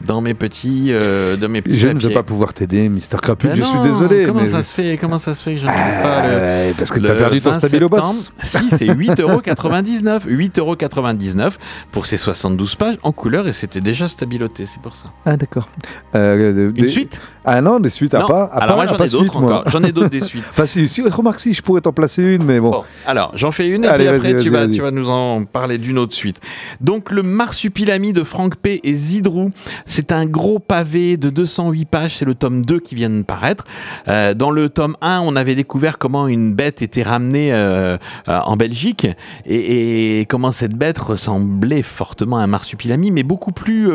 dans 0.00 0.20
mes 0.20 0.34
petits, 0.34 0.88
euh, 0.90 1.36
mes 1.48 1.62
petits 1.62 1.76
Je 1.76 1.88
ne 1.88 1.98
vais 1.98 2.12
pas 2.12 2.22
pouvoir 2.22 2.54
t'aider, 2.54 2.88
Mister 2.88 3.18
Crapule, 3.20 3.50
ben 3.50 3.56
je 3.56 3.62
suis 3.62 3.78
désolé. 3.80 4.24
Comment, 4.24 4.46
ça 4.46 4.62
se 4.62 4.74
fait, 4.74 4.96
comment 4.96 5.18
ça 5.18 5.34
se 5.34 5.42
fait 5.42 5.54
que 5.54 5.60
je 5.60 5.66
ne 5.66 5.70
trouve 5.70 6.02
pas 6.02 6.22
le, 6.22 6.28
euh, 6.32 6.72
Parce 6.76 6.90
que 6.90 7.00
tu 7.00 7.10
as 7.10 7.14
perdu 7.14 7.40
ton 7.40 7.52
stabilo 7.52 7.88
boss. 7.88 8.32
Si, 8.42 8.70
c'est 8.70 8.86
8,99€. 8.86 10.26
8,99€ 10.26 11.52
pour 11.92 12.06
ces 12.06 12.16
72 12.16 12.76
pages 12.76 12.96
en 13.02 13.12
couleur 13.12 13.46
et 13.46 13.52
c'était 13.52 13.80
déjà 13.80 14.08
stabiloté, 14.08 14.66
c'est 14.66 14.80
pour 14.80 14.96
ça. 14.96 15.12
Ah, 15.24 15.36
d'accord. 15.36 15.68
Euh, 16.14 16.72
Une 16.76 16.88
suite? 16.88 17.20
Ah 17.50 17.60
non, 17.60 17.80
des 17.80 17.90
suites 17.90 18.14
à 18.14 18.26
pas. 18.26 18.44
À 18.44 18.64
Alors 18.64 18.76
moi 18.76 18.86
j'en 18.86 18.96
ai 18.98 19.08
d'autres 19.08 19.36
encore. 19.36 19.64
J'en 19.68 19.82
ai 19.82 19.92
d'autres 19.92 20.10
des 20.10 20.20
suites. 20.24 20.44
enfin, 20.50 20.66
si, 20.66 20.88
si, 20.88 21.02
remarque, 21.02 21.40
si 21.40 21.52
je 21.54 21.62
pourrais 21.62 21.80
t'en 21.80 21.92
placer 21.92 22.22
une 22.22 22.44
mais 22.44 22.60
bon. 22.60 22.84
alors, 23.06 23.32
j'en 23.34 23.50
fais 23.50 23.68
une 23.68 23.84
et 23.84 23.88
puis 23.88 24.06
après, 24.06 24.36
tu 24.36 24.50
vas, 24.50 24.68
tu 24.68 24.80
vas 24.80 24.90
nous 24.90 25.08
en 25.08 25.44
parler 25.44 25.78
d'une 25.78 25.98
autre 25.98 26.14
suite. 26.14 26.40
Donc, 26.80 27.10
le 27.10 27.22
Marsupilami 27.22 28.12
de 28.12 28.24
Franck 28.24 28.56
P. 28.56 28.80
et 28.84 28.92
Zidrou, 28.92 29.50
c'est 29.86 30.12
un 30.12 30.26
gros 30.26 30.58
pavé 30.58 31.16
de 31.16 31.30
208 31.30 31.84
pages. 31.86 32.16
C'est 32.16 32.24
le 32.24 32.34
tome 32.34 32.64
2 32.64 32.80
qui 32.80 32.94
vient 32.94 33.10
de 33.10 33.22
paraître. 33.22 33.64
Euh, 34.08 34.34
dans 34.34 34.50
le 34.50 34.68
tome 34.68 34.96
1, 35.00 35.20
on 35.24 35.36
avait 35.36 35.54
découvert 35.54 35.98
comment 35.98 36.28
une 36.28 36.54
bête 36.54 36.82
était 36.82 37.02
ramenée 37.02 37.52
euh, 37.52 37.96
euh, 38.28 38.38
en 38.44 38.56
Belgique 38.56 39.06
et, 39.46 40.20
et, 40.20 40.26
comment 40.26 40.52
cette 40.52 40.74
bête 40.74 40.98
ressemblait 40.98 41.82
fortement 41.82 42.38
à 42.38 42.42
un 42.42 42.46
Marsupilami, 42.46 43.10
mais 43.10 43.22
beaucoup 43.22 43.52
plus, 43.52 43.90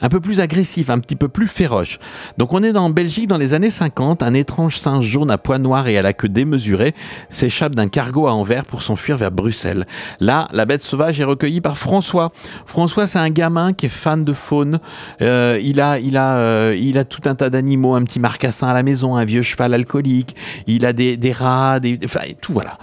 un 0.00 0.08
peu 0.08 0.20
plus 0.20 0.40
agressif, 0.40 0.90
un 0.90 0.98
petit 0.98 1.16
peu 1.16 1.28
plus 1.28 1.48
féroce. 1.48 1.98
Donc, 2.38 2.52
on 2.52 2.62
est 2.62 2.71
dans 2.72 2.90
Belgique 2.90 3.26
dans 3.26 3.36
les 3.36 3.54
années 3.54 3.70
50. 3.70 4.22
Un 4.22 4.34
étrange 4.34 4.78
singe 4.78 5.06
jaune 5.06 5.30
à 5.30 5.38
poids 5.38 5.58
noirs 5.58 5.88
et 5.88 5.98
à 5.98 6.02
la 6.02 6.12
queue 6.12 6.28
démesurée 6.28 6.94
s'échappe 7.28 7.74
d'un 7.74 7.88
cargo 7.88 8.26
à 8.26 8.32
envers 8.32 8.64
pour 8.64 8.82
s'enfuir 8.82 9.16
vers 9.16 9.30
Bruxelles. 9.30 9.86
Là, 10.20 10.48
la 10.52 10.64
bête 10.64 10.82
sauvage 10.82 11.20
est 11.20 11.24
recueillie 11.24 11.60
par 11.60 11.78
François. 11.78 12.32
François, 12.66 13.06
c'est 13.06 13.18
un 13.18 13.30
gamin 13.30 13.72
qui 13.72 13.86
est 13.86 13.90
fan 13.90 14.24
de 14.24 14.32
faune. 14.32 14.78
Euh, 15.20 15.60
il, 15.62 15.80
a, 15.80 15.98
il, 15.98 16.16
a, 16.16 16.36
euh, 16.38 16.76
il 16.78 16.98
a 16.98 17.04
tout 17.04 17.28
un 17.28 17.34
tas 17.34 17.50
d'animaux, 17.50 17.94
un 17.94 18.02
petit 18.04 18.20
marcassin 18.20 18.68
à 18.68 18.74
la 18.74 18.82
maison, 18.82 19.16
un 19.16 19.24
vieux 19.24 19.42
cheval 19.42 19.74
alcoolique, 19.74 20.34
il 20.66 20.86
a 20.86 20.92
des, 20.92 21.16
des 21.16 21.32
rats, 21.32 21.80
des, 21.80 21.98
enfin, 22.04 22.20
tout 22.40 22.52
voilà. 22.52 22.78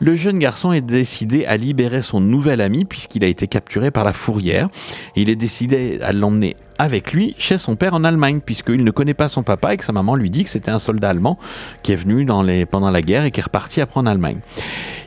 Le 0.00 0.16
jeune 0.16 0.38
garçon 0.38 0.72
est 0.72 0.80
décidé 0.80 1.46
à 1.46 1.56
libérer 1.56 2.02
son 2.02 2.20
nouvel 2.20 2.60
ami 2.60 2.84
puisqu'il 2.84 3.24
a 3.24 3.28
été 3.28 3.46
capturé 3.46 3.90
par 3.90 4.04
la 4.04 4.12
fourrière. 4.12 4.68
Il 5.16 5.30
est 5.30 5.36
décidé 5.36 5.98
à 6.02 6.12
l'emmener 6.12 6.56
avec 6.78 7.12
lui 7.12 7.34
chez 7.38 7.58
son 7.58 7.76
père 7.76 7.94
en 7.94 8.04
Allemagne, 8.04 8.40
puisqu'il 8.44 8.84
ne 8.84 8.90
connaît 8.90 9.14
pas 9.14 9.28
son 9.28 9.42
papa 9.42 9.74
et 9.74 9.76
que 9.76 9.84
sa 9.84 9.92
maman 9.92 10.16
lui 10.16 10.30
dit 10.30 10.44
que 10.44 10.50
c'était 10.50 10.70
un 10.70 10.78
soldat 10.78 11.10
allemand 11.10 11.38
qui 11.82 11.92
est 11.92 11.96
venu 11.96 12.26
pendant 12.70 12.90
la 12.90 13.02
guerre 13.02 13.24
et 13.24 13.30
qui 13.30 13.40
est 13.40 13.44
reparti 13.44 13.80
après 13.80 14.00
en 14.00 14.06
Allemagne. 14.06 14.40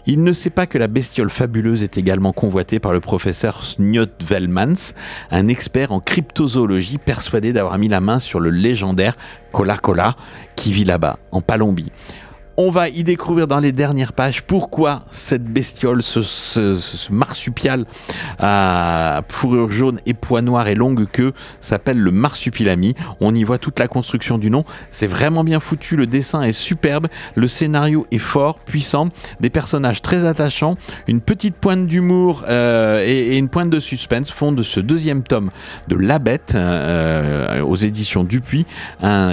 Il 0.06 0.23
ne 0.23 0.32
sait 0.32 0.49
pas 0.49 0.67
que 0.67 0.77
la 0.77 0.88
bestiole 0.88 1.30
fabuleuse 1.30 1.84
est 1.84 1.97
également 1.97 2.32
convoitée 2.32 2.80
par 2.80 2.93
le 2.93 3.01
professeur 3.01 3.63
Snjot 3.63 4.08
Velmans, 4.23 4.93
un 5.32 5.47
expert 5.49 5.91
en 5.91 5.99
cryptozoologie 5.99 6.97
persuadé 6.97 7.51
d'avoir 7.51 7.77
mis 7.77 7.89
la 7.89 7.99
main 7.99 8.19
sur 8.19 8.39
le 8.39 8.49
légendaire 8.49 9.17
Cola 9.51 9.77
Cola 9.77 10.15
qui 10.56 10.71
vit 10.71 10.86
là-bas, 10.86 11.19
en 11.32 11.41
Palombie. 11.41 11.91
On 12.60 12.72
va 12.72 12.89
y 12.89 13.04
découvrir 13.04 13.46
dans 13.46 13.60
les 13.60 13.72
dernières 13.72 14.13
pages 14.13 14.41
pourquoi 14.41 15.04
cette 15.12 15.43
bestiole, 15.43 16.02
ce, 16.02 17.12
marsupial 17.12 17.86
à 18.39 19.22
fourrure 19.30 19.70
jaune 19.70 20.00
et 20.08 20.15
poids 20.15 20.41
noir 20.41 20.67
et 20.67 20.74
longue 20.74 21.06
queue 21.06 21.34
s'appelle 21.62 22.00
le 22.00 22.10
marsupilami. 22.10 22.96
On 23.20 23.36
y 23.36 23.43
voit 23.43 23.60
toute 23.60 23.78
la 23.78 23.88
construction 23.88 24.39
du 24.39 24.50
nom. 24.50 24.65
C'est 24.89 25.06
vraiment 25.06 25.43
bien 25.43 25.60
foutu, 25.60 25.96
le 25.96 26.08
dessin 26.08 26.41
est 26.41 26.52
superbe, 26.52 27.10
le 27.36 27.48
scénario 27.48 28.08
est 28.10 28.17
fort, 28.17 28.58
puissant, 28.58 29.10
des 29.39 29.52
personnages 29.52 30.02
très 30.02 30.26
attachants, 30.26 30.78
une 31.08 31.22
petite 31.22 31.58
pointe 31.58 31.86
d'humour 31.86 32.43
euh, 32.50 33.04
et, 33.06 33.38
une 33.38 33.50
pointe 33.50 33.70
de 33.70 33.80
suspense 33.80 34.32
font 34.32 34.52
de 34.52 34.63
ce 34.63 34.80
deuxième 34.80 35.22
tome 35.22 35.52
de 35.89 35.96
La 35.96 36.17
Bête 36.17 36.54
euh, 36.56 37.62
aux 37.62 37.76
éditions 37.76 38.24
Dupuis 38.24 38.65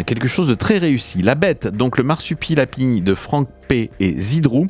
quelque 0.04 0.28
chose 0.28 0.46
de 0.46 0.54
très 0.54 0.76
réussi. 0.76 1.22
La 1.22 1.36
Bête, 1.36 1.68
donc 1.68 1.96
le 1.96 2.04
marsupilami 2.04 3.00
de 3.00 3.13
Franck 3.14 3.48
P. 3.68 3.90
et 4.00 4.20
Zidrou. 4.20 4.66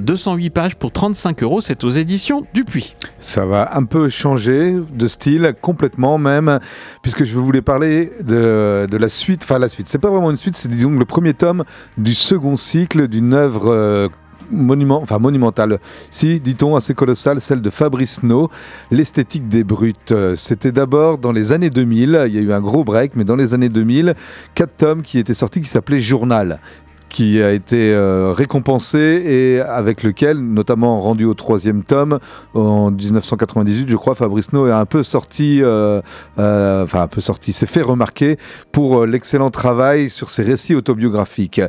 208 0.00 0.50
pages 0.50 0.76
pour 0.76 0.92
35 0.92 1.42
euros, 1.42 1.60
c'est 1.60 1.84
aux 1.84 1.90
éditions 1.90 2.46
Dupuis. 2.52 2.96
Ça 3.20 3.46
va 3.46 3.76
un 3.76 3.84
peu 3.84 4.08
changer 4.08 4.76
de 4.92 5.06
style, 5.06 5.54
complètement 5.60 6.18
même, 6.18 6.58
puisque 7.02 7.24
je 7.24 7.38
voulais 7.38 7.62
parler 7.62 8.12
de, 8.20 8.86
la 8.90 9.08
suite, 9.08 9.42
enfin 9.44 9.58
la 9.58 9.68
suite, 9.68 9.86
c'est 9.88 9.98
pas 9.98 10.10
vraiment 10.10 10.30
une 10.30 10.36
suite, 10.36 10.56
c'est 10.56 10.68
disons 10.68 10.90
le 10.90 11.04
premier 11.04 11.34
tome 11.34 11.64
du 11.96 12.14
second 12.14 12.56
cycle 12.56 13.08
d'une 13.08 13.34
œuvre 13.34 13.70
euh, 13.70 14.08
monumentale, 14.50 15.78
si, 16.10 16.40
dit-on, 16.40 16.74
assez 16.74 16.94
colossale, 16.94 17.40
celle 17.40 17.60
de 17.60 17.70
Fabrice 17.70 18.22
No, 18.22 18.48
L'esthétique 18.90 19.46
des 19.46 19.62
brutes. 19.62 20.14
C'était 20.36 20.72
d'abord 20.72 21.18
dans 21.18 21.32
les 21.32 21.52
années 21.52 21.70
2000, 21.70 22.24
il 22.26 22.34
y 22.34 22.38
a 22.38 22.40
eu 22.40 22.52
un 22.52 22.60
gros 22.60 22.82
break, 22.82 23.12
mais 23.14 23.24
dans 23.24 23.36
les 23.36 23.52
années 23.52 23.68
2000, 23.68 24.14
quatre 24.54 24.76
tomes 24.76 25.02
qui 25.02 25.18
étaient 25.18 25.34
sortis 25.34 25.60
qui 25.60 25.68
s'appelaient 25.68 26.00
Journal 26.00 26.60
qui 27.08 27.42
a 27.42 27.52
été 27.52 27.92
euh, 27.92 28.32
récompensé 28.36 28.98
et 28.98 29.60
avec 29.60 30.02
lequel, 30.02 30.38
notamment 30.38 31.00
rendu 31.00 31.24
au 31.24 31.34
troisième 31.34 31.82
tome 31.82 32.18
en 32.54 32.90
1998, 32.90 33.88
je 33.88 33.96
crois, 33.96 34.14
Fabrice 34.14 34.52
No 34.52 34.66
est 34.66 34.72
un 34.72 34.86
peu 34.86 35.02
sorti, 35.02 35.60
euh, 35.62 36.00
euh, 36.38 36.84
enfin 36.84 37.02
un 37.02 37.08
peu 37.08 37.20
sorti, 37.20 37.52
s'est 37.52 37.66
fait 37.66 37.82
remarquer 37.82 38.38
pour 38.72 39.06
l'excellent 39.06 39.50
travail 39.50 40.10
sur 40.10 40.28
ses 40.28 40.42
récits 40.42 40.74
autobiographiques. 40.74 41.60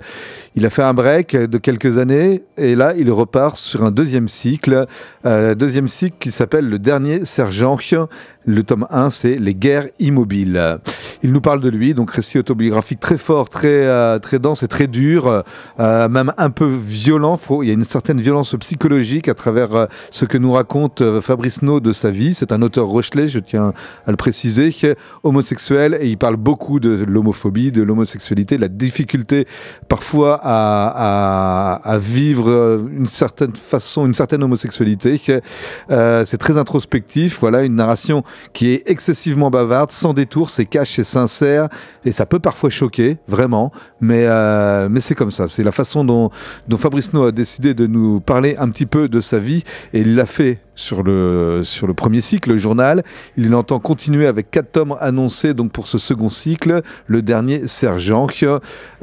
Il 0.56 0.66
a 0.66 0.70
fait 0.70 0.84
un 0.84 0.94
break 0.94 1.36
de 1.36 1.58
quelques 1.58 1.98
années 1.98 2.44
et 2.58 2.76
là, 2.76 2.94
il 2.98 3.12
repart 3.12 3.58
sur 3.58 3.84
un 3.84 3.92
deuxième 3.92 4.28
cycle, 4.28 4.86
deuxième 5.24 5.88
cycle 5.88 6.18
qui 6.20 6.32
s'appelle 6.32 6.68
Le 6.68 6.80
Dernier 6.80 7.26
Sergent. 7.26 7.78
Le 8.46 8.64
tome 8.64 8.88
1, 8.90 9.10
c'est 9.10 9.36
Les 9.36 9.54
guerres 9.54 9.88
immobiles. 10.00 10.80
Il 11.22 11.34
nous 11.34 11.42
parle 11.42 11.60
de 11.60 11.70
lui, 11.70 11.94
donc 11.94 12.12
récit 12.12 12.40
autobiographique 12.40 13.02
très 13.02 13.18
fort, 13.18 13.50
très, 13.50 14.20
très 14.22 14.40
dense 14.40 14.64
et 14.64 14.68
très 14.70 14.88
dur 14.88 15.44
euh, 15.80 16.10
même 16.10 16.34
un 16.38 16.50
peu 16.50 16.66
violent. 16.66 17.40
Il 17.62 17.68
y 17.68 17.72
a 17.72 17.74
une 17.74 17.84
certaine 17.84 18.22
violence 18.22 18.56
psychologique 18.60 19.28
à 19.28 19.34
travers 19.34 19.76
euh, 19.76 19.86
ce 20.12 20.26
que 20.26 20.38
nous 20.38 20.52
raconte 20.52 21.02
euh, 21.02 21.22
Fabrice 21.22 21.62
No 21.62 21.80
de 21.80 21.92
sa 21.92 22.10
vie. 22.10 22.34
C'est 22.34 22.52
un 22.52 22.62
auteur 22.62 22.88
Rochelet, 22.88 23.28
je 23.28 23.40
tiens 23.40 23.74
à 24.06 24.12
le 24.12 24.18
préciser, 24.18 24.74
homosexuel, 25.24 25.98
et 26.00 26.08
il 26.08 26.18
parle 26.18 26.38
beaucoup 26.38 26.80
de 26.80 27.04
l'homophobie, 27.06 27.72
de 27.72 27.84
l'homosexualité, 27.84 28.56
de 28.56 28.62
la 28.62 28.68
difficulté 28.68 29.46
parfois 29.88 30.40
à, 30.44 31.98
vivre 32.00 32.80
une 32.96 33.06
certaine 33.06 33.56
façon, 33.56 34.06
une 34.06 34.14
certaine 34.14 34.44
homosexualité. 34.44 35.20
c'est 35.90 36.38
très 36.38 36.58
introspectif, 36.58 37.40
voilà, 37.42 37.64
une 37.64 37.76
narration 37.76 38.24
qui 38.54 38.70
est 38.70 38.84
excessivement 38.90 39.50
bavarde, 39.50 39.92
sans 39.92 40.14
détour, 40.14 40.50
c'est 40.50 40.66
cash 40.66 41.00
et 41.00 41.04
sincère, 41.04 41.70
et 42.06 42.12
ça 42.12 42.26
peut 42.26 42.40
parfois 42.40 42.70
choquer, 42.70 43.18
vraiment, 43.28 43.72
mais, 44.02 44.28
mais 44.90 45.00
c'est 45.00 45.16
comme 45.16 45.32
ça. 45.32 45.48
C'est 45.48 45.64
la 45.64 45.72
façon 45.72 46.04
dont, 46.04 46.30
dont 46.68 46.78
Fabrice 46.78 47.14
No 47.14 47.26
a 47.26 47.32
décidé 47.32 47.74
de 47.74 47.88
nous 47.88 48.20
parler 48.20 48.56
un 48.58 48.70
petit 48.70 48.86
peu 48.86 49.08
de 49.08 49.20
sa 49.20 49.40
vie 49.40 49.64
et 49.94 50.02
il 50.02 50.16
l'a 50.16 50.26
fait 50.26 50.60
sur 50.80 51.04
le, 51.04 51.62
sur 51.64 51.88
le 51.88 51.94
premier 51.94 52.22
cycle, 52.22 52.52
le 52.52 52.58
journal. 52.58 53.04
Il 53.38 53.54
entend 53.54 53.80
continuer 53.80 54.28
avec 54.28 54.50
quatre 54.50 54.72
tomes 54.72 54.96
annoncés 55.00 55.54
donc 55.54 55.72
pour 55.72 55.88
ce 55.88 55.98
second 55.98 56.30
cycle, 56.30 56.82
le 57.08 57.22
dernier 57.22 57.68
Sergent. 57.68 58.28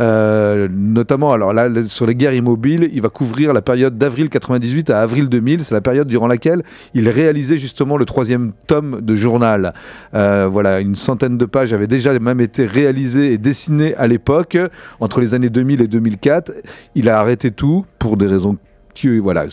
Euh, 0.01 0.69
notamment, 0.71 1.33
alors 1.33 1.53
là, 1.53 1.69
sur 1.89 2.07
les 2.07 2.15
guerres 2.15 2.35
immobiles, 2.35 2.91
il 2.93 3.03
va 3.03 3.09
couvrir 3.09 3.53
la 3.53 3.63
période 3.63 3.99
d'avril 3.99 4.29
98 4.29 4.91
à 4.91 5.01
avril 5.01 5.29
2000. 5.29 5.65
C'est 5.65 5.75
la 5.75 5.81
période 5.81 6.09
durant 6.09 6.27
laquelle 6.27 6.63
il 6.95 7.09
réalisait 7.09 7.59
justement 7.59 7.97
le 7.97 8.05
troisième 8.05 8.53
tome 8.67 9.01
de 9.03 9.15
journal. 9.15 9.75
Euh, 10.15 10.49
voilà, 10.51 10.81
une 10.81 10.95
centaine 10.95 11.37
de 11.37 11.45
pages 11.45 11.73
avaient 11.73 11.87
déjà 11.87 12.19
même 12.19 12.41
été 12.41 12.65
réalisées 12.65 13.33
et 13.33 13.39
dessinées 13.39 13.95
à 13.97 14.07
l'époque, 14.07 14.57
entre 15.01 15.21
les 15.21 15.35
années 15.35 15.51
2000 15.51 15.83
et 15.83 15.89
2004. 15.89 16.53
Il 16.95 17.09
a 17.09 17.19
arrêté 17.19 17.51
tout 17.51 17.85
pour 17.99 18.17
des 18.17 18.27
raisons 18.27 18.57
qui, 18.97 19.19
voilà, 19.19 19.47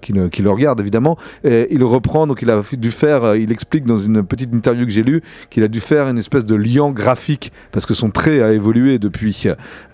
qui, 0.00 0.12
le, 0.12 0.50
regarde 0.50 0.80
évidemment. 0.80 1.16
Il 1.44 1.84
reprend, 1.84 2.26
donc 2.26 2.42
il 2.42 2.50
a 2.50 2.62
dû 2.72 2.90
faire, 2.90 3.24
euh, 3.24 3.38
il 3.38 3.52
explique 3.52 3.84
dans 3.84 3.96
une 3.96 4.24
petite 4.24 4.52
interview 4.52 4.86
que 4.86 4.90
j'ai 4.90 5.02
lue 5.02 5.22
qu'il 5.50 5.62
a 5.62 5.68
dû 5.68 5.80
faire 5.80 6.08
une 6.08 6.18
espèce 6.18 6.44
de 6.44 6.54
lien 6.54 6.90
graphique 6.90 7.52
parce 7.72 7.84
que 7.84 7.94
son 7.94 8.10
trait 8.10 8.40
a 8.40 8.52
évolué 8.52 8.98
depuis. 8.98 9.44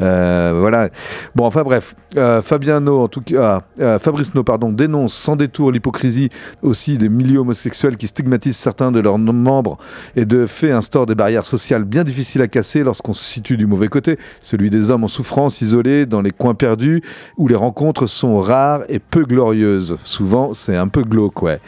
Euh, 0.00 0.56
voilà. 0.58 0.88
Bon, 1.34 1.46
enfin 1.46 1.62
bref, 1.62 1.96
euh, 2.16 2.40
en 2.40 3.08
tout 3.08 3.20
cas, 3.20 3.62
Fabrice 3.98 4.34
No, 4.36 4.44
pardon, 4.44 4.70
dénonce 4.70 5.14
sans 5.14 5.34
détour 5.34 5.72
l'hypocrisie 5.72 6.28
aussi 6.62 6.96
des 6.96 7.08
milieux 7.08 7.40
homosexuels 7.40 7.96
qui 7.96 8.06
stigmatisent 8.06 8.56
certains 8.56 8.92
de 8.92 9.00
leurs 9.00 9.18
membres 9.18 9.78
et 10.14 10.26
de 10.26 10.46
fait 10.46 10.70
instaure 10.70 11.06
des 11.06 11.16
barrières 11.16 11.44
sociales 11.44 11.82
bien 11.82 12.04
difficiles 12.04 12.40
à 12.42 12.46
casser 12.46 12.84
lorsqu'on 12.84 13.14
se 13.14 13.24
situe 13.24 13.56
du 13.56 13.66
mauvais 13.66 13.88
côté, 13.88 14.16
celui 14.40 14.70
des 14.70 14.92
hommes 14.92 15.02
en 15.02 15.08
souffrance, 15.08 15.60
isolés 15.60 16.06
dans 16.06 16.22
les 16.22 16.30
coins 16.30 16.54
perdus 16.54 17.02
où 17.36 17.48
les 17.48 17.56
rencontres 17.56 18.06
sont 18.06 18.38
rare 18.38 18.82
et 18.88 19.00
peu 19.00 19.24
glorieuse. 19.24 19.96
Souvent, 20.04 20.54
c'est 20.54 20.76
un 20.76 20.86
peu 20.86 21.02
glauque, 21.02 21.42
ouais. 21.42 21.58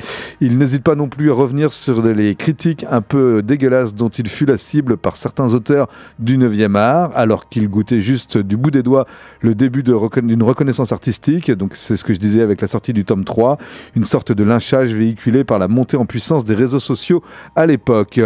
Il 0.40 0.58
n'hésite 0.58 0.84
pas 0.84 0.94
non 0.94 1.08
plus 1.08 1.32
à 1.32 1.34
revenir 1.34 1.72
sur 1.72 2.02
les 2.02 2.36
critiques 2.36 2.86
un 2.88 3.00
peu 3.00 3.42
dégueulasses 3.42 3.94
dont 3.94 4.10
il 4.10 4.28
fut 4.28 4.46
la 4.46 4.58
cible 4.58 4.96
par 4.96 5.16
certains 5.16 5.54
auteurs 5.54 5.88
du 6.20 6.38
9e 6.38 6.76
art, 6.76 7.10
alors 7.16 7.48
qu'il 7.48 7.68
goûtait 7.68 8.00
juste 8.00 8.38
du 8.38 8.56
bout 8.56 8.70
des 8.70 8.84
doigts 8.84 9.06
le 9.40 9.55
début 9.56 9.82
d'une 9.82 10.42
reconnaissance 10.42 10.92
artistique. 10.92 11.50
Donc, 11.50 11.74
c'est 11.74 11.96
ce 11.96 12.04
que 12.04 12.14
je 12.14 12.18
disais 12.18 12.42
avec 12.42 12.60
la 12.60 12.68
sortie 12.68 12.92
du 12.92 13.04
tome 13.04 13.24
3, 13.24 13.58
une 13.96 14.04
sorte 14.04 14.32
de 14.32 14.44
lynchage 14.44 14.94
véhiculé 14.94 15.44
par 15.44 15.58
la 15.58 15.68
montée 15.68 15.96
en 15.96 16.06
puissance 16.06 16.44
des 16.44 16.54
réseaux 16.54 16.80
sociaux 16.80 17.22
à 17.56 17.66
l'époque. 17.66 18.20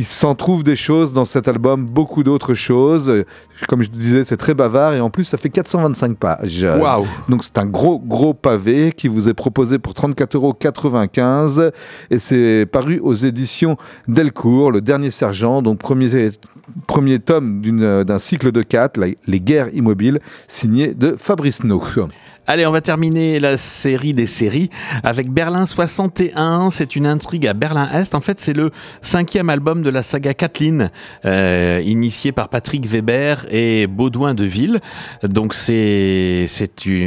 Il 0.00 0.06
s'en 0.06 0.34
trouve 0.34 0.64
des 0.64 0.76
choses 0.76 1.12
dans 1.12 1.26
cet 1.26 1.46
album, 1.46 1.84
beaucoup 1.84 2.22
d'autres 2.22 2.54
choses. 2.54 3.12
Comme 3.68 3.82
je 3.82 3.90
disais, 3.90 4.24
c'est 4.24 4.38
très 4.38 4.54
bavard 4.54 4.94
et 4.94 5.00
en 5.02 5.10
plus, 5.10 5.24
ça 5.24 5.36
fait 5.36 5.50
425 5.50 6.16
pages. 6.16 6.66
Donc, 7.28 7.44
c'est 7.44 7.58
un 7.58 7.66
gros 7.66 7.98
gros, 7.98 8.32
pavé 8.32 8.92
qui 8.96 9.08
vous 9.08 9.28
est 9.28 9.34
proposé 9.34 9.78
pour 9.78 9.92
34,95 9.92 11.60
euros 11.60 11.70
et 12.08 12.18
c'est 12.18 12.64
paru 12.72 12.98
aux 13.02 13.12
éditions 13.12 13.76
Delcourt, 14.08 14.72
le 14.72 14.80
dernier 14.80 15.10
sergent, 15.10 15.60
donc 15.60 15.76
premier, 15.76 16.30
premier 16.86 17.18
tome 17.18 17.60
d'un 17.60 18.18
cycle 18.18 18.52
de 18.52 18.62
quatre, 18.62 18.98
Les 19.26 19.40
guerres 19.40 19.68
immobiles, 19.74 20.20
signé 20.48 20.94
de 20.94 21.14
Fabrice 21.18 21.62
No. 21.62 21.82
Allez, 22.46 22.66
on 22.66 22.72
va 22.72 22.80
terminer 22.80 23.38
la 23.38 23.56
série 23.58 24.14
des 24.14 24.26
séries 24.26 24.70
avec 25.04 25.30
Berlin 25.30 25.66
61. 25.66 26.70
C'est 26.70 26.96
une 26.96 27.06
intrigue 27.06 27.46
à 27.46 27.52
Berlin-Est. 27.54 28.14
En 28.14 28.20
fait, 28.20 28.40
c'est 28.40 28.54
le 28.54 28.72
cinquième 29.02 29.50
album 29.50 29.82
de 29.82 29.90
la 29.90 30.02
saga 30.02 30.34
Kathleen, 30.34 30.90
euh, 31.26 31.80
initié 31.84 32.32
par 32.32 32.48
Patrick 32.48 32.86
Weber 32.86 33.46
et 33.50 33.86
Baudouin 33.86 34.34
de 34.34 34.44
Ville. 34.44 34.80
Donc, 35.22 35.54
c'est 35.54 36.48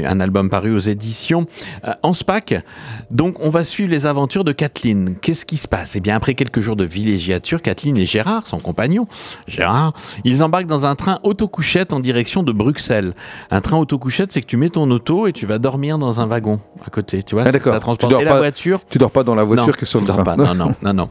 un 0.05 0.19
album 0.19 0.49
paru 0.49 0.73
aux 0.73 0.79
éditions 0.79 1.45
euh, 1.87 1.93
en 2.03 2.13
SPAC. 2.13 2.63
Donc, 3.11 3.39
on 3.39 3.49
va 3.49 3.65
suivre 3.65 3.89
les 3.89 4.05
aventures 4.05 4.43
de 4.43 4.51
Kathleen. 4.51 5.15
Qu'est-ce 5.19 5.45
qui 5.45 5.57
se 5.57 5.67
passe? 5.67 5.95
Eh 5.95 5.99
bien, 5.99 6.15
après 6.15 6.35
quelques 6.35 6.61
jours 6.61 6.75
de 6.75 6.85
villégiature, 6.85 7.61
Kathleen 7.61 7.97
et 7.97 8.05
Gérard, 8.05 8.47
son 8.47 8.59
compagnon, 8.59 9.07
Gérard, 9.47 9.93
ils 10.23 10.43
embarquent 10.43 10.67
dans 10.67 10.85
un 10.85 10.95
train 10.95 11.19
autocouchette 11.23 11.91
en 11.91 11.99
direction 11.99 12.43
de 12.43 12.51
Bruxelles. 12.51 13.13
Un 13.51 13.59
train 13.61 13.77
autocouchette, 13.77 14.31
c'est 14.31 14.41
que 14.41 14.47
tu 14.47 14.57
mets 14.57 14.69
ton 14.69 14.89
auto 14.89 15.22
et 15.27 15.33
tu 15.33 15.45
vas 15.45 15.59
dormir 15.59 15.97
dans 15.97 16.21
un 16.21 16.27
wagon 16.27 16.59
à 16.85 16.89
côté, 16.89 17.23
tu 17.23 17.35
vois. 17.35 17.45
Ah, 17.45 17.51
d'accord. 17.51 17.79
Tu 17.97 18.07
dors 18.07 18.21
et 18.21 18.25
pas, 18.25 18.33
la 18.33 18.37
voiture. 18.37 18.81
Tu 18.89 18.97
dors 18.97 19.11
pas 19.11 19.23
dans 19.23 19.35
la 19.35 19.43
voiture 19.43 19.75
qui 19.75 19.85
est 19.85 19.87
sur 19.87 20.01
le 20.01 20.07
train. 20.07 20.23
Pas. 20.23 20.35
Non, 20.35 20.53
non, 20.53 20.73
non, 20.83 20.93
non. 20.93 21.09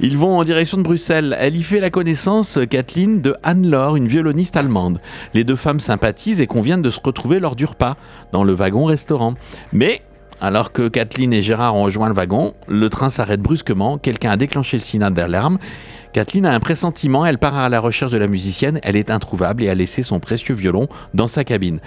Ils 0.00 0.16
vont 0.16 0.38
en 0.38 0.44
direction 0.44 0.78
de 0.78 0.82
Bruxelles. 0.82 1.36
Elle 1.38 1.56
y 1.56 1.62
fait 1.62 1.80
la 1.80 1.90
connaissance, 1.90 2.58
Kathleen, 2.68 3.20
de 3.20 3.36
Anne-Laure, 3.42 3.96
une 3.96 4.08
violoniste 4.08 4.56
allemande. 4.56 5.00
Les 5.34 5.44
deux 5.44 5.56
femmes 5.56 5.80
sympathisent 5.80 6.40
et 6.40 6.46
conviennent 6.46 6.82
de 6.82 6.90
se 6.90 7.00
retrouver 7.04 7.40
lors 7.40 7.56
du 7.56 7.64
repas 7.64 7.96
dans 8.32 8.44
le 8.44 8.54
wagon-restaurant. 8.54 9.34
Mais 9.72 10.02
alors 10.40 10.72
que 10.72 10.88
Kathleen 10.88 11.32
et 11.32 11.42
Gérard 11.42 11.76
ont 11.76 11.84
rejoint 11.84 12.08
le 12.08 12.14
wagon, 12.14 12.54
le 12.66 12.88
train 12.88 13.10
s'arrête 13.10 13.42
brusquement, 13.42 13.98
quelqu'un 13.98 14.30
a 14.30 14.36
déclenché 14.36 14.78
le 14.78 14.82
signal 14.82 15.12
d'alarme. 15.12 15.58
Kathleen 16.12 16.46
a 16.46 16.52
un 16.52 16.60
pressentiment, 16.60 17.24
elle 17.26 17.38
part 17.38 17.56
à 17.56 17.68
la 17.68 17.78
recherche 17.78 18.10
de 18.10 18.18
la 18.18 18.26
musicienne, 18.26 18.80
elle 18.82 18.96
est 18.96 19.10
introuvable 19.10 19.62
et 19.62 19.68
a 19.68 19.74
laissé 19.74 20.02
son 20.02 20.18
précieux 20.18 20.54
violon 20.54 20.88
dans 21.14 21.28
sa 21.28 21.44
cabine. 21.44 21.78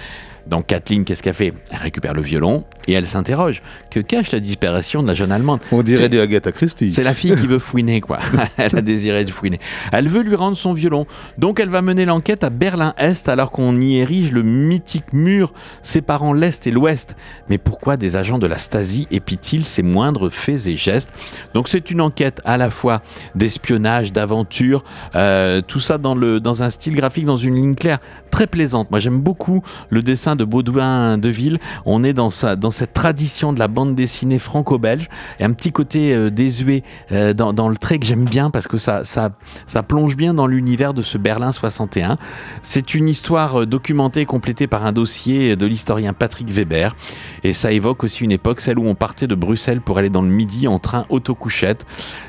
Donc 0.48 0.68
Kathleen, 0.68 1.06
qu'est-ce 1.06 1.24
qu'elle 1.24 1.34
fait? 1.34 1.54
Elle 1.72 1.78
récupère 1.78 2.14
le 2.14 2.22
violon 2.22 2.66
et 2.88 2.94
elle 2.94 3.08
s'interroge. 3.08 3.62
Que 3.90 4.00
cache 4.00 4.32
la 4.32 4.40
disparition 4.40 5.02
de 5.02 5.08
la 5.08 5.14
jeune 5.14 5.32
Allemande? 5.32 5.60
On 5.72 5.84
dirait 5.84 6.10
de 6.10 6.20
Agatha 6.20 6.52
Christie. 6.52 6.92
C'est 6.92 7.04
la 7.04 7.14
fille 7.14 7.36
qui 7.36 7.48
veut 7.48 7.60
fouiner, 7.60 8.02
quoi. 8.02 8.20
elle 8.58 8.76
a 8.76 8.82
désiré 8.82 9.24
de 9.24 9.32
fouiner. 9.32 9.60
Elle 9.92 10.10
veut 10.10 10.22
lui 10.22 10.36
rendre 10.36 10.58
son 10.58 10.74
violon. 10.74 11.06
Donc 11.38 11.60
elle 11.60 11.70
va 11.70 11.82
mener 11.82 12.06
l'enquête 12.06 12.44
à 12.44 12.50
Berlin-Est 12.50 13.30
alors 13.30 13.52
qu'on 13.52 13.80
y 13.80 13.98
érige 13.98 14.32
le 14.32 14.44
mythique 14.44 15.14
mur 15.14 15.54
séparant 15.82 16.34
l'Est 16.34 16.68
et 16.68 16.72
l'Ouest. 16.72 17.16
Mais 17.50 17.58
pourquoi 17.58 17.98
des 17.98 18.16
agents 18.16 18.40
de 18.40 18.48
la 18.48 18.58
Stasi 18.58 19.08
épient-ils 19.12 19.64
ces 19.64 19.84
moindres 19.84 20.32
faits 20.32 20.68
et 20.68 20.76
gestes? 20.76 21.12
Donc 21.54 21.70
c'est 21.70 21.90
une 21.90 22.02
enquête 22.02 22.42
à 22.44 22.58
la 22.58 22.70
fois 22.70 23.02
d'espionnage, 23.36 24.12
d'aventure, 24.12 24.84
euh, 25.16 25.62
tout 25.62 25.80
ça 25.80 25.98
dans, 25.98 26.16
le, 26.16 26.40
dans 26.40 26.64
un 26.64 26.70
style 26.70 26.96
graphique, 26.96 27.26
dans 27.26 27.38
une 27.38 27.56
ligne 27.56 27.76
claire, 27.76 28.00
très 28.30 28.48
plaisante. 28.48 28.92
Moi 28.92 29.00
j'aime 29.00 29.22
beaucoup 29.22 29.62
le 29.90 30.02
dessin 30.02 30.33
de 30.36 30.44
Baudouin 30.44 31.18
de 31.18 31.30
Ville. 31.30 31.60
On 31.86 32.04
est 32.04 32.14
dans, 32.14 32.30
cette 32.30 32.94
tradition 32.94 33.54
de 33.54 33.60
la 33.60 33.68
bande 33.68 33.96
dessinée 33.96 34.40
franco-belge 34.40 35.10
et 35.40 35.44
un 35.44 35.54
petit 35.54 35.72
côté 35.72 36.14
euh, 36.14 36.30
désuet 36.30 36.84
euh, 37.12 37.34
dans, 37.34 37.70
le 37.70 37.78
trait 37.78 38.00
que 38.00 38.06
j'aime 38.06 38.26
bien 38.26 38.50
parce 38.50 38.68
que 38.68 38.78
ça 38.78 39.30
plonge 39.88 40.16
bien 40.16 40.34
dans 40.34 40.48
l'univers 40.48 40.94
de 40.94 41.02
ce 41.02 41.18
Berlin 41.18 41.52
61. 41.52 42.18
C'est 42.62 42.96
une 42.96 43.10
histoire 43.10 43.62
euh, 43.62 43.66
documentée 43.66 44.22
et 44.22 44.26
complétée 44.26 44.68
par 44.68 44.86
un 44.86 44.92
dossier 44.92 45.56
de 45.56 45.66
l'historien 45.66 46.14
Patrick 46.14 46.50
Weber 46.50 46.96
et 47.44 47.54
ça 47.54 47.72
évoque 47.72 48.04
aussi 48.04 48.24
une 48.24 48.32
époque, 48.32 48.62
celle 48.62 48.80
où 48.80 48.88
on 48.88 48.96
partait 48.96 49.28
de 49.28 49.36
Bruxelles 49.36 49.82
pour 49.82 49.98
aller 49.98 50.10
dans 50.10 50.22
le 50.22 50.30
Midi 50.30 50.68
en 50.68 50.80
train 50.80 51.06
autocouchette. 51.10 51.86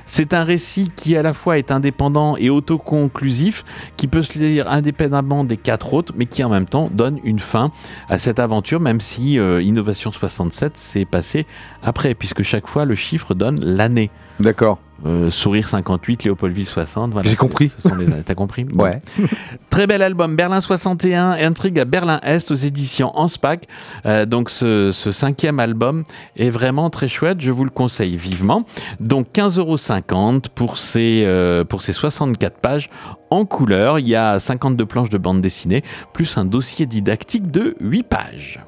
C'est 0.06 0.34
un 0.34 0.44
récit 0.44 0.90
qui 0.94 1.16
à 1.16 1.22
la 1.22 1.34
fois 1.34 1.58
est 1.58 1.70
indépendant 1.70 2.36
et 2.36 2.50
autoconclusif, 2.50 3.64
qui 3.96 4.08
peut 4.08 4.22
se 4.22 4.38
lire 4.38 4.70
indépendamment 4.70 5.44
des 5.44 5.56
quatre 5.56 5.94
autres, 5.94 6.12
mais 6.16 6.26
qui 6.26 6.42
en 6.44 6.48
même 6.48 6.66
temps 6.66 6.90
donne 6.92 7.20
une 7.24 7.38
fin 7.38 7.70
à 8.08 8.18
cette 8.18 8.38
aventure, 8.38 8.80
même 8.80 9.00
si 9.00 9.38
euh, 9.38 9.62
Innovation 9.62 10.12
67 10.12 10.76
s'est 10.76 11.04
passé 11.04 11.46
après, 11.82 12.14
puisque 12.14 12.42
chaque 12.42 12.66
fois 12.66 12.84
le 12.84 12.94
chiffre 12.94 13.34
donne 13.34 13.60
l'année. 13.60 14.10
D'accord. 14.40 14.78
Euh, 15.06 15.30
Sourire 15.30 15.68
58, 15.68 16.24
Léopoldville 16.24 16.66
60. 16.66 17.12
Voilà, 17.12 17.28
J'ai 17.28 17.36
compris. 17.36 17.70
T'as 18.26 18.34
compris? 18.34 18.66
Ouais. 18.74 19.02
Très 19.70 19.86
bel 19.86 20.02
album, 20.02 20.36
Berlin 20.36 20.60
61, 20.60 21.32
Intrigue 21.32 21.78
à 21.78 21.84
Berlin-Est 21.84 22.50
aux 22.50 22.54
éditions 22.54 23.10
Anspac. 23.18 23.66
Euh, 24.06 24.24
donc 24.26 24.50
ce, 24.50 24.92
cinquième 24.92 25.60
album 25.60 26.04
est 26.36 26.50
vraiment 26.50 26.90
très 26.90 27.08
chouette, 27.08 27.40
je 27.40 27.52
vous 27.52 27.64
le 27.64 27.70
conseille 27.70 28.16
vivement. 28.16 28.64
Donc 29.00 29.28
15,50 29.34 29.58
euros 29.58 30.40
pour 30.54 30.78
ces, 30.78 31.64
pour 31.68 31.82
ces 31.82 31.92
64 31.92 32.58
pages 32.58 32.88
en 33.30 33.44
couleur. 33.44 33.98
Il 33.98 34.08
y 34.08 34.16
a 34.16 34.38
52 34.38 34.86
planches 34.86 35.10
de 35.10 35.18
bande 35.18 35.40
dessinée, 35.40 35.82
plus 36.12 36.38
un 36.38 36.44
dossier 36.44 36.86
didactique 36.86 37.50
de 37.50 37.76
8 37.80 38.02
pages. 38.04 38.60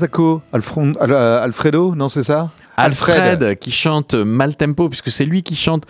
Kesako, 0.00 0.42
Alfredo, 0.52 1.94
non 1.94 2.08
c'est 2.10 2.22
ça? 2.22 2.50
Alfred, 2.78 3.58
qui 3.58 3.70
chante 3.70 4.12
mal 4.14 4.54
tempo, 4.54 4.90
puisque 4.90 5.10
c'est 5.10 5.24
lui 5.24 5.40
qui 5.40 5.56
chante. 5.56 5.84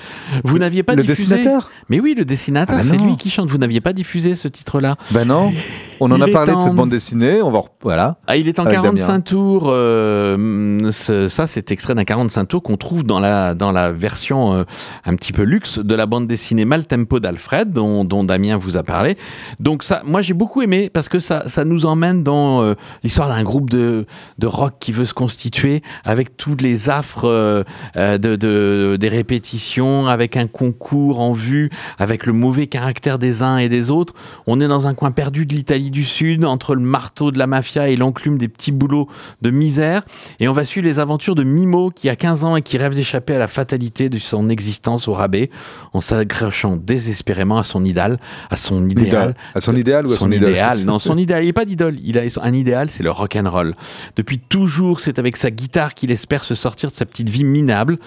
Vous 0.45 0.57
n'aviez 0.57 0.85
pas 0.85 0.95
le 0.95 1.03
diffusé. 1.03 1.35
dessinateur? 1.35 1.71
Mais 1.89 1.99
oui, 1.99 2.15
le 2.17 2.25
dessinateur, 2.25 2.77
Ah 2.79 2.83
bah 2.85 2.89
c'est 2.89 2.97
lui 3.05 3.17
qui 3.17 3.29
chante. 3.29 3.49
Vous 3.49 3.59
n'aviez 3.59 3.81
pas 3.81 3.93
diffusé 3.93 4.37
ce 4.37 4.47
titre-là. 4.47 4.95
Ben 5.11 5.25
non, 5.25 5.53
on 5.99 6.13
en 6.13 6.17
Il 6.17 6.23
a 6.23 6.29
parlé 6.29 6.55
de 6.55 6.61
cette 6.61 6.75
bande 6.75 6.91
dessinée, 6.91 7.43
on 7.43 7.51
va 7.51 7.63
voilà. 7.83 8.19
Ah, 8.29 8.37
il 8.37 8.47
est 8.47 8.61
en 8.61 8.67
Avec 8.67 8.77
45 8.77 9.07
Damien. 9.07 9.21
tours. 9.21 9.65
euh, 9.67 10.93
ce- 10.93 11.29
ça, 11.29 11.49
c'est 11.49 11.73
extrait 11.73 11.95
d'un 11.97 12.05
45 12.05 12.45
tours 12.47 12.63
qu'on 12.63 12.77
trouve 12.77 13.03
dans 13.03 13.19
la, 13.19 13.55
dans 13.55 13.73
la 13.73 13.91
version 13.91 14.55
euh, 14.55 14.63
un 15.05 15.17
petit 15.17 15.33
peu 15.33 15.43
luxe 15.43 15.81
de 15.81 15.95
la 15.97 16.07
bande 16.07 16.29
dessinée 16.29 16.65
Mal 16.65 16.87
Tempo 16.87 17.19
d'Alfred, 17.19 17.73
dont, 17.73 18.05
dont 18.05 18.23
Damien 18.23 18.57
vous 18.59 18.77
a 18.77 18.85
parlé. 18.85 19.17
Donc, 19.59 19.83
ça, 19.83 20.03
moi, 20.07 20.23
j'ai 20.23 20.35
beaucoup 20.35 20.63
aimé 20.63 20.89
parce 20.93 21.09
que 21.09 21.19
ça, 21.19 21.49
ça 21.49 21.65
nous 21.65 21.85
emmène 21.87 22.23
dans 22.23 22.63
euh, 22.63 22.75
l'histoire 23.03 23.29
d'un 23.29 23.43
groupe 23.43 23.71
de, 23.71 23.96
de 24.39 24.47
rock 24.47 24.75
qui 24.81 24.93
veut 24.93 25.05
se 25.07 25.15
constituer 25.15 25.83
avec 26.05 26.37
tous 26.37 26.57
les 26.61 26.91
affres 26.91 27.25
euh, 27.25 27.63
euh, 27.97 28.19
de, 28.19 28.37
de- 28.37 28.97
des 28.99 29.09
répétitions, 29.09 30.09
avec 30.09 30.37
un 30.37 30.47
concours 30.47 31.21
en 31.21 31.33
vue, 31.33 31.71
avec 31.99 32.27
le 32.27 32.33
mauvais 32.33 32.67
caractère 32.67 33.19
des 33.19 33.43
uns 33.43 33.59
et 33.59 33.69
des 33.69 33.91
autres. 33.91 34.15
On 34.47 34.61
est 34.61 34.69
dans 34.69 34.87
un 34.89 34.95
coin 34.95 35.11
perdu 35.13 35.47
de 35.47 35.55
l'Italie 35.55 35.91
du 35.91 36.05
Sud, 36.05 36.45
entre 36.45 36.75
le 36.75 36.81
marteau 36.81 37.31
de 37.31 37.39
la 37.39 37.47
mafia 37.47 37.89
et 37.89 37.97
l'enclume 37.97 38.39
des 38.39 38.49
petits 38.49 38.73
boulots 38.73 39.09
de 39.43 39.51
misère. 39.51 40.03
Et 40.41 40.49
on 40.49 40.53
va 40.53 40.65
suivre 40.65 40.87
les 40.87 40.99
aventures 40.99 41.35
de 41.35 41.43
Mimo, 41.45 41.91
qui 41.91 42.09
a 42.09 42.17
15 42.17 42.45
ans 42.45 42.57
et 42.57 42.63
qui 42.63 42.79
rêve 42.79 42.95
d'échapper 42.95 43.35
à 43.35 43.39
la 43.39 43.49
fatalité 43.49 44.09
de 44.09 44.19
son 44.19 44.49
existence 44.49 45.09
au 45.09 45.13
rabais, 45.13 45.51
en 45.93 46.01
s'accrochant 46.01 46.77
désespérément 46.77 47.59
à 47.59 47.65
son 47.65 47.85
idéal, 47.85 48.19
à 48.51 48.57
son 48.57 48.89
idéal. 48.89 49.35
À 49.55 49.61
son 49.61 49.77
idéal 49.77 50.07
ou 50.07 50.13
à 50.13 50.17
son 50.17 50.31
idole? 50.33 50.51
idéal 50.51 50.79
Non, 50.85 50.99
son 50.99 51.17
idéal. 51.25 51.43
Il 51.43 51.47
n'est 51.47 51.53
pas 51.53 51.65
d'idole. 51.65 51.97
Il 52.03 52.19
a 52.19 52.23
un 52.43 52.53
idéal, 52.53 52.91
c'est 52.91 53.03
le 53.03 53.11
rock 53.11 53.37
and 53.37 53.49
roll. 53.51 53.75
Depuis 54.17 54.39
toujours, 54.39 55.01
c'est 55.01 55.19
avec 55.19 55.37
sa 55.37 55.51
guitare 55.51 55.95
qu'il 55.95 56.11
espère 56.11 56.45
se 56.45 56.55
sortir 56.55 56.91
de 56.91 56.95
sa 56.95 57.07
petite 57.07 57.29
vie 57.29 57.45
minable. 57.45 57.99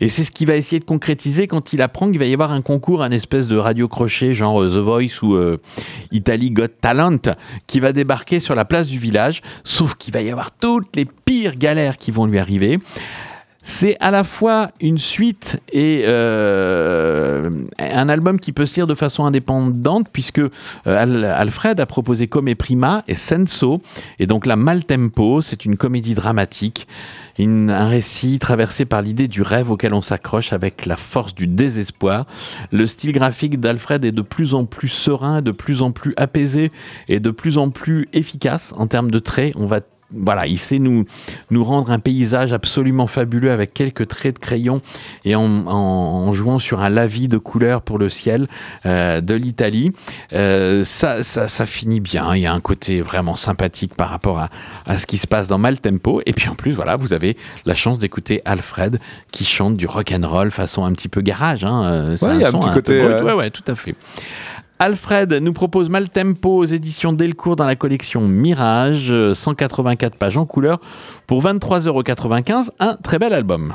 Et 0.00 0.08
c'est 0.08 0.24
ce 0.24 0.30
qu'il 0.30 0.46
va 0.46 0.56
essayer 0.56 0.80
de 0.80 0.84
concrétiser 0.84 1.46
quand 1.46 1.72
il 1.72 1.82
apprend 1.82 2.10
qu'il 2.10 2.18
va 2.18 2.26
y 2.26 2.32
avoir 2.32 2.52
un 2.52 2.62
concours, 2.62 3.02
un 3.02 3.10
espèce 3.10 3.48
de 3.48 3.56
radio 3.56 3.88
crochet, 3.88 4.34
genre 4.34 4.62
euh, 4.62 4.68
The 4.68 4.82
Voice 4.82 5.22
ou 5.22 5.34
euh, 5.34 5.58
Italy 6.12 6.50
Got 6.50 6.68
Talent, 6.80 7.20
qui 7.66 7.80
va 7.80 7.92
débarquer 7.92 8.40
sur 8.40 8.54
la 8.54 8.64
place 8.64 8.88
du 8.88 8.98
village. 8.98 9.42
Sauf 9.64 9.94
qu'il 9.94 10.14
va 10.14 10.22
y 10.22 10.30
avoir 10.30 10.50
toutes 10.50 10.96
les 10.96 11.04
pires 11.04 11.56
galères 11.56 11.96
qui 11.96 12.10
vont 12.10 12.26
lui 12.26 12.38
arriver. 12.38 12.78
C'est 13.70 13.98
à 14.00 14.10
la 14.10 14.24
fois 14.24 14.70
une 14.80 14.96
suite 14.96 15.60
et 15.74 16.04
euh, 16.06 17.50
un 17.78 18.08
album 18.08 18.40
qui 18.40 18.52
peut 18.52 18.64
se 18.64 18.76
lire 18.76 18.86
de 18.86 18.94
façon 18.94 19.26
indépendante 19.26 20.08
puisque 20.10 20.38
euh, 20.38 20.48
Al- 20.86 21.26
Alfred 21.26 21.78
a 21.78 21.84
proposé 21.84 22.28
Come 22.28 22.54
Prima 22.54 23.04
et 23.08 23.14
Senso 23.14 23.82
et 24.18 24.26
donc 24.26 24.46
la 24.46 24.56
Maltempo, 24.56 25.42
c'est 25.42 25.66
une 25.66 25.76
comédie 25.76 26.14
dramatique, 26.14 26.88
un 27.38 27.88
récit 27.88 28.38
traversé 28.38 28.86
par 28.86 29.02
l'idée 29.02 29.28
du 29.28 29.42
rêve 29.42 29.70
auquel 29.70 29.92
on 29.92 30.00
s'accroche 30.00 30.54
avec 30.54 30.86
la 30.86 30.96
force 30.96 31.34
du 31.34 31.46
désespoir. 31.46 32.24
Le 32.72 32.86
style 32.86 33.12
graphique 33.12 33.60
d'Alfred 33.60 34.02
est 34.02 34.12
de 34.12 34.22
plus 34.22 34.54
en 34.54 34.64
plus 34.64 34.88
serein, 34.88 35.42
de 35.42 35.52
plus 35.52 35.82
en 35.82 35.92
plus 35.92 36.14
apaisé 36.16 36.72
et 37.08 37.20
de 37.20 37.30
plus 37.30 37.58
en 37.58 37.68
plus 37.68 38.08
efficace 38.14 38.72
en 38.78 38.86
termes 38.86 39.10
de 39.10 39.18
traits. 39.18 39.52
On 39.56 39.66
va 39.66 39.80
voilà, 40.10 40.46
il 40.46 40.58
sait 40.58 40.78
nous, 40.78 41.04
nous 41.50 41.64
rendre 41.64 41.90
un 41.90 41.98
paysage 41.98 42.52
absolument 42.52 43.06
fabuleux 43.06 43.50
avec 43.52 43.74
quelques 43.74 44.08
traits 44.08 44.36
de 44.36 44.38
crayon 44.40 44.80
et 45.24 45.34
en, 45.34 45.44
en- 45.44 45.70
en 46.28 46.32
jouant 46.32 46.58
sur 46.58 46.80
un 46.80 46.88
lavis 46.88 47.28
de 47.28 47.36
couleurs 47.38 47.82
pour 47.82 47.98
le 47.98 48.08
ciel 48.08 48.46
euh, 48.86 49.20
de 49.20 49.34
l'Italie. 49.34 49.92
Euh, 50.32 50.84
ça, 50.84 51.22
ça, 51.22 51.46
ça 51.48 51.66
finit 51.66 52.00
bien. 52.00 52.34
Il 52.34 52.40
y 52.40 52.46
a 52.46 52.52
un 52.54 52.60
côté 52.60 53.02
vraiment 53.02 53.36
sympathique 53.36 53.94
par 53.94 54.08
rapport 54.08 54.38
à, 54.38 54.48
à 54.86 54.96
ce 54.98 55.06
qui 55.06 55.18
se 55.18 55.26
passe 55.26 55.48
dans 55.48 55.58
Maltempo. 55.58 56.22
Et 56.26 56.32
puis 56.32 56.48
en 56.48 56.54
plus, 56.54 56.72
voilà, 56.72 56.96
vous 56.96 57.12
avez 57.12 57.36
la 57.66 57.74
chance 57.74 57.98
d'écouter 57.98 58.40
Alfred 58.44 58.98
qui 59.30 59.44
chante 59.44 59.76
du 59.76 59.86
rock 59.86 60.12
and 60.16 60.26
roll 60.26 60.50
façon 60.50 60.84
un 60.84 60.92
petit 60.92 61.08
peu 61.08 61.20
garage. 61.20 61.64
Hein. 61.64 61.84
Euh, 61.84 62.16
Ouais, 62.22 62.34
il 62.36 62.40
y 62.40 62.44
a 62.44 62.48
un 62.48 62.52
petit 62.52 62.68
peu 62.68 62.74
côté, 62.74 63.00
brut. 63.00 63.12
euh, 63.12 63.22
Ouais, 63.24 63.32
ouais, 63.34 63.50
tout 63.50 63.62
à 63.66 63.74
fait. 63.74 63.94
Alfred 64.80 65.32
nous 65.32 65.52
propose 65.52 65.88
Maltempo 65.88 66.56
aux 66.58 66.64
éditions 66.64 67.12
Delcourt 67.12 67.56
dans 67.56 67.66
la 67.66 67.74
collection 67.74 68.20
Mirage, 68.20 69.10
euh, 69.10 69.34
184 69.34 70.16
pages 70.16 70.36
en 70.36 70.46
couleur 70.46 70.78
pour 71.26 71.42
23,95€. 71.42 72.70
Un 72.78 72.94
très 72.94 73.18
bel 73.18 73.32
album. 73.32 73.74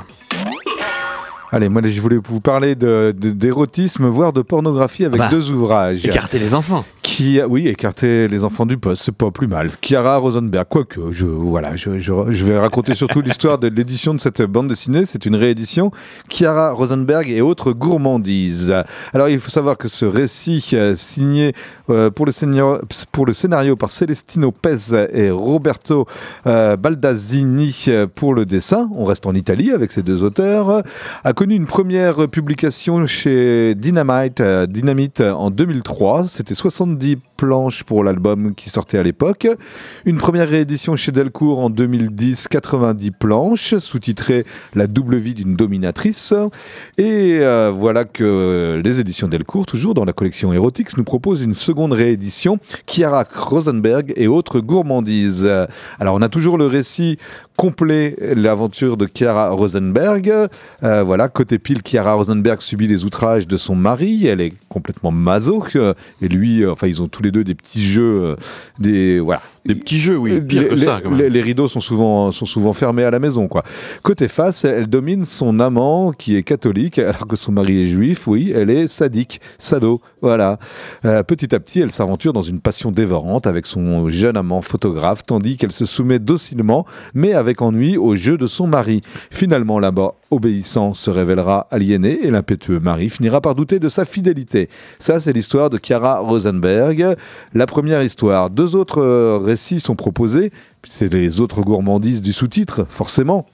Allez, 1.54 1.68
moi 1.68 1.82
je 1.84 2.00
voulais 2.00 2.18
vous 2.28 2.40
parler 2.40 2.74
de- 2.74 3.14
de- 3.16 3.30
d'érotisme, 3.30 4.06
voire 4.08 4.32
de 4.32 4.42
pornographie 4.42 5.04
avec 5.04 5.20
Bah, 5.20 5.28
deux 5.30 5.52
ouvrages. 5.52 6.04
Écarter 6.04 6.40
les 6.40 6.52
enfants. 6.52 6.84
Qui, 7.00 7.38
oui, 7.48 7.68
écarter 7.68 8.26
les 8.26 8.44
enfants 8.44 8.66
du 8.66 8.76
poste, 8.76 9.02
c'est 9.04 9.14
pas 9.14 9.30
plus 9.30 9.46
mal. 9.46 9.70
Chiara 9.80 10.16
Rosenberg, 10.16 10.66
quoique, 10.68 11.12
je, 11.12 11.26
voilà, 11.26 11.76
je, 11.76 12.00
je, 12.00 12.12
je 12.30 12.44
vais 12.44 12.58
raconter 12.58 12.96
surtout 12.96 13.20
l'histoire 13.24 13.58
de 13.58 13.68
l'édition 13.68 14.14
de 14.14 14.18
cette 14.18 14.42
bande 14.42 14.66
dessinée. 14.66 15.04
C'est 15.04 15.26
une 15.26 15.36
réédition. 15.36 15.92
Chiara 16.28 16.72
Rosenberg 16.72 17.30
et 17.30 17.40
autres 17.40 17.72
gourmandises. 17.72 18.74
Alors, 19.12 19.28
il 19.28 19.38
faut 19.38 19.50
savoir 19.50 19.76
que 19.76 19.86
ce 19.86 20.06
récit 20.06 20.70
euh, 20.72 20.96
signé 20.96 21.52
euh, 21.88 22.10
pour, 22.10 22.26
le 22.26 22.32
scénario, 22.32 22.80
pour 23.12 23.26
le 23.26 23.32
scénario 23.32 23.76
par 23.76 23.90
Celestino 23.92 24.50
Pez 24.50 24.78
et 25.12 25.30
Roberto 25.30 26.08
euh, 26.48 26.76
Baldassini 26.76 27.86
pour 28.16 28.34
le 28.34 28.44
dessin, 28.44 28.88
on 28.96 29.04
reste 29.04 29.26
en 29.26 29.34
Italie 29.34 29.70
avec 29.70 29.92
ces 29.92 30.02
deux 30.02 30.24
auteurs, 30.24 30.82
a 31.22 31.32
connu 31.44 31.56
une 31.56 31.66
première 31.66 32.26
publication 32.26 33.06
chez 33.06 33.74
Dynamite, 33.74 34.40
euh, 34.40 34.64
Dynamite 34.64 35.20
en 35.20 35.50
2003. 35.50 36.28
C'était 36.30 36.54
70 36.54 37.18
planches 37.36 37.84
pour 37.84 38.04
l'album 38.04 38.54
qui 38.54 38.70
sortait 38.70 38.98
à 38.98 39.02
l'époque. 39.02 39.46
Une 40.04 40.18
première 40.18 40.48
réédition 40.48 40.96
chez 40.96 41.12
Delcourt 41.12 41.58
en 41.58 41.70
2010, 41.70 42.48
90 42.48 43.10
planches, 43.12 43.76
sous-titrée 43.78 44.44
La 44.74 44.86
double 44.86 45.16
vie 45.16 45.34
d'une 45.34 45.54
dominatrice. 45.54 46.34
Et 46.98 47.38
euh, 47.40 47.72
voilà 47.74 48.04
que 48.04 48.80
les 48.82 49.00
éditions 49.00 49.28
Delcourt, 49.28 49.66
toujours 49.66 49.94
dans 49.94 50.04
la 50.04 50.12
collection 50.12 50.52
Erotix, 50.52 50.96
nous 50.96 51.04
proposent 51.04 51.42
une 51.42 51.54
seconde 51.54 51.92
réédition, 51.92 52.58
Chiara 52.86 53.24
Rosenberg 53.34 54.12
et 54.16 54.28
autres 54.28 54.60
gourmandises. 54.60 55.50
Alors 55.98 56.14
on 56.14 56.22
a 56.22 56.28
toujours 56.28 56.58
le 56.58 56.66
récit 56.66 57.18
complet, 57.56 58.16
l'aventure 58.20 58.96
de 58.96 59.06
Chiara 59.06 59.50
Rosenberg. 59.50 60.48
Euh, 60.82 61.02
voilà, 61.02 61.28
côté 61.28 61.58
pile, 61.58 61.82
Chiara 61.82 62.14
Rosenberg 62.14 62.60
subit 62.60 62.86
les 62.86 63.04
outrages 63.04 63.46
de 63.46 63.56
son 63.56 63.74
mari. 63.74 64.26
Elle 64.26 64.40
est 64.40 64.52
complètement 64.68 65.10
maso. 65.10 65.64
Et 66.20 66.28
lui, 66.28 66.62
euh, 66.62 66.72
enfin, 66.72 66.86
ils 66.86 67.02
ont 67.02 67.08
tous 67.08 67.22
les 67.24 67.30
deux 67.32 67.44
des 67.44 67.54
petits 67.54 67.82
jeux. 67.82 68.22
euh, 68.24 68.36
des, 68.78 69.18
voilà. 69.20 69.42
Des 69.66 69.74
petits 69.74 69.98
jeux, 69.98 70.16
oui, 70.18 70.40
pire 70.42 70.62
les, 70.62 70.68
que 70.68 70.76
ça. 70.76 71.00
Quand 71.02 71.10
même. 71.10 71.18
les- 71.18 71.30
les 71.30 71.40
rideaux 71.40 71.68
sont 71.68 71.80
souvent, 71.80 72.30
sont 72.32 72.44
souvent 72.44 72.74
fermés 72.74 73.04
à 73.04 73.10
la 73.10 73.18
maison. 73.18 73.48
Quoi. 73.48 73.62
Côté 74.02 74.28
face, 74.28 74.64
elle 74.66 74.88
domine 74.88 75.24
son 75.24 75.58
amant 75.58 76.12
qui 76.12 76.36
est 76.36 76.42
catholique, 76.42 76.98
alors 76.98 77.26
que 77.26 77.36
son 77.36 77.50
mari 77.52 77.82
est 77.82 77.86
juif. 77.88 78.26
Oui, 78.26 78.52
elle 78.54 78.68
est 78.68 78.88
sadique, 78.88 79.40
sado. 79.58 80.02
Voilà. 80.20 80.58
Euh, 81.06 81.22
petit 81.22 81.54
à 81.54 81.60
petit, 81.60 81.80
elle 81.80 81.92
s'aventure 81.92 82.34
dans 82.34 82.42
une 82.42 82.60
passion 82.60 82.90
dévorante 82.90 83.46
avec 83.46 83.66
son 83.66 84.08
jeune 84.10 84.36
amant 84.36 84.60
photographe, 84.60 85.22
tandis 85.26 85.56
qu'elle 85.56 85.72
se 85.72 85.86
soumet 85.86 86.18
docilement, 86.18 86.84
mais 87.14 87.32
avec 87.32 87.62
ennui, 87.62 87.96
au 87.96 88.16
jeu 88.16 88.36
de 88.36 88.46
son 88.46 88.66
mari. 88.66 89.00
Finalement, 89.30 89.78
là-bas, 89.78 90.12
obéissant 90.30 90.92
se 90.94 91.10
révélera 91.10 91.66
aliéné 91.70 92.18
et 92.22 92.30
l'impétueux 92.30 92.80
mari 92.80 93.08
finira 93.08 93.40
par 93.40 93.54
douter 93.54 93.78
de 93.78 93.88
sa 93.88 94.04
fidélité. 94.04 94.68
Ça, 94.98 95.20
c'est 95.20 95.32
l'histoire 95.32 95.70
de 95.70 95.78
Chiara 95.82 96.18
Rosenberg. 96.18 97.16
La 97.54 97.66
première 97.66 98.02
histoire. 98.02 98.50
Deux 98.50 98.76
autres 98.76 99.00
euh, 99.00 99.38
sont 99.56 99.96
proposés. 99.96 100.52
C'est 100.88 101.12
les 101.12 101.40
autres 101.40 101.62
gourmandises 101.62 102.22
du 102.22 102.32
sous-titre, 102.32 102.86
forcément. 102.88 103.46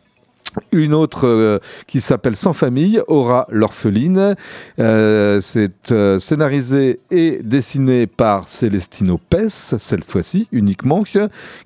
Une 0.72 0.94
autre 0.94 1.26
euh, 1.26 1.58
qui 1.86 2.00
s'appelle 2.00 2.34
Sans 2.34 2.52
famille, 2.52 3.00
Aura 3.06 3.46
l'orpheline. 3.50 4.34
Euh, 4.78 5.40
c'est 5.40 5.92
euh, 5.92 6.18
scénarisé 6.18 6.98
et 7.10 7.38
dessiné 7.42 8.06
par 8.06 8.48
Celestino 8.48 9.18
Pes, 9.30 9.48
cette 9.48 10.04
fois-ci 10.04 10.48
uniquement, 10.50 11.04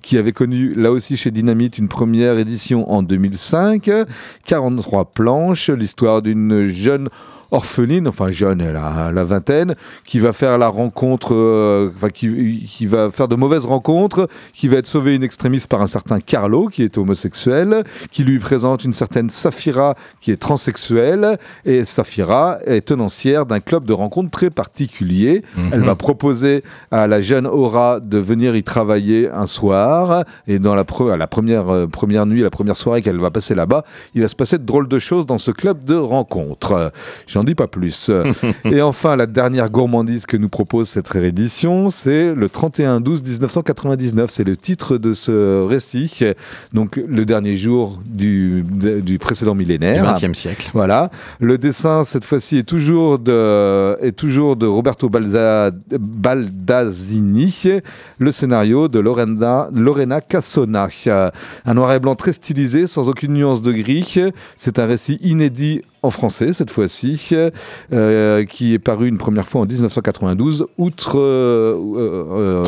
qui 0.01 0.17
avait 0.17 0.33
connu 0.33 0.73
là 0.73 0.91
aussi 0.91 1.17
chez 1.17 1.31
Dynamite 1.31 1.77
une 1.77 1.87
première 1.87 2.37
édition 2.37 2.91
en 2.91 3.01
2005. 3.01 3.89
43 4.45 5.05
planches, 5.05 5.69
l'histoire 5.69 6.21
d'une 6.21 6.65
jeune 6.65 7.09
orpheline, 7.51 8.07
enfin 8.07 8.31
jeune, 8.31 8.61
elle 8.61 8.75
a 8.75 9.11
la 9.11 9.23
vingtaine, 9.23 9.75
qui 10.05 10.19
va 10.19 10.33
faire 10.33 10.57
la 10.57 10.67
rencontre, 10.67 11.33
euh, 11.33 11.91
enfin 11.95 12.09
qui, 12.09 12.67
qui, 12.67 12.85
va 12.85 13.11
faire 13.11 13.27
de 13.27 13.35
mauvaises 13.35 13.65
rencontres, 13.65 14.27
qui 14.53 14.67
va 14.67 14.77
être 14.77 14.87
sauvée 14.87 15.15
une 15.15 15.23
extrémiste 15.23 15.69
par 15.69 15.81
un 15.81 15.87
certain 15.87 16.19
Carlo, 16.19 16.67
qui 16.67 16.83
est 16.83 16.97
homosexuel, 16.97 17.83
qui 18.11 18.23
lui 18.23 18.39
présente 18.39 18.83
une 18.83 18.93
certaine 18.93 19.29
Safira, 19.29 19.95
qui 20.21 20.31
est 20.31 20.37
transsexuelle, 20.37 21.37
et 21.65 21.85
Safira 21.85 22.57
est 22.65 22.81
tenancière 22.81 23.45
d'un 23.45 23.59
club 23.59 23.85
de 23.85 23.93
rencontres 23.93 24.31
très 24.31 24.49
particulier. 24.49 25.43
Mhm. 25.55 25.69
Elle 25.73 25.81
va 25.81 25.95
proposer 25.95 26.63
à 26.91 27.07
la 27.07 27.21
jeune 27.21 27.47
Aura 27.47 27.99
de 27.99 28.17
venir 28.17 28.55
y 28.55 28.63
travailler 28.63 29.29
un 29.29 29.47
soir, 29.47 30.23
et 30.47 30.59
dans 30.59 30.75
la, 30.75 30.85
la 31.17 31.27
première, 31.27 31.69
euh, 31.69 31.87
première 31.87 32.25
nuit, 32.25 32.41
la 32.41 32.49
première 32.49 32.77
soirée 32.77 33.01
qu'elle 33.01 33.19
va 33.19 33.31
passer 33.31 33.55
là-bas, 33.55 33.83
il 34.13 34.21
va 34.21 34.27
se 34.27 34.35
passer 34.35 34.57
de 34.57 34.63
drôles 34.63 34.87
de 34.87 34.99
choses 34.99 35.25
dans 35.25 35.37
ce 35.37 35.51
club 35.51 35.83
de 35.85 35.95
rencontres. 35.95 36.91
J'en 37.27 37.43
dis 37.45 37.55
pas 37.55 37.67
plus. 37.67 38.11
et 38.65 38.81
enfin, 38.81 39.15
la 39.15 39.25
dernière 39.25 39.69
gourmandise 39.69 40.25
que 40.25 40.37
nous 40.37 40.49
propose 40.49 40.89
cette 40.89 41.07
réédition, 41.07 41.89
c'est 41.89 42.33
le 42.33 42.47
31-12-1999. 42.47 44.27
C'est 44.29 44.43
le 44.43 44.57
titre 44.57 44.97
de 44.97 45.13
ce 45.13 45.63
récit, 45.63 46.19
donc 46.73 46.95
le 46.95 47.25
dernier 47.25 47.55
jour 47.55 47.99
du, 48.05 48.63
du 49.03 49.19
précédent 49.19 49.55
millénaire. 49.55 50.13
Du 50.13 50.27
XXe 50.27 50.37
siècle. 50.37 50.69
Voilà. 50.73 51.09
Le 51.39 51.57
dessin, 51.57 52.03
cette 52.03 52.25
fois-ci, 52.25 52.57
est 52.57 52.63
toujours 52.63 53.19
de, 53.19 53.97
est 54.01 54.15
toujours 54.15 54.55
de 54.55 54.65
Roberto 54.65 55.09
Balza, 55.09 55.71
Baldazini. 55.91 57.81
Le 58.19 58.31
scénario 58.31 58.87
de 58.87 58.99
Lorena, 58.99 59.69
Lorena 59.73 60.21
Cassona. 60.21 60.89
Un 61.65 61.73
noir 61.73 61.93
et 61.93 61.99
blanc 61.99 62.15
très 62.15 62.33
stylisé, 62.33 62.87
sans 62.87 63.09
aucune 63.09 63.33
nuance 63.33 63.61
de 63.61 63.71
gris. 63.71 64.15
C'est 64.55 64.79
un 64.79 64.85
récit 64.85 65.17
inédit 65.21 65.81
en 66.05 66.11
français 66.11 66.53
cette 66.53 66.71
fois-ci, 66.71 67.29
euh, 67.93 68.45
qui 68.45 68.73
est 68.73 68.79
paru 68.79 69.07
une 69.07 69.17
première 69.17 69.47
fois 69.47 69.61
en 69.61 69.65
1992, 69.65 70.67
outre... 70.77 71.19
Euh, 71.19 71.77
euh, 71.97 72.63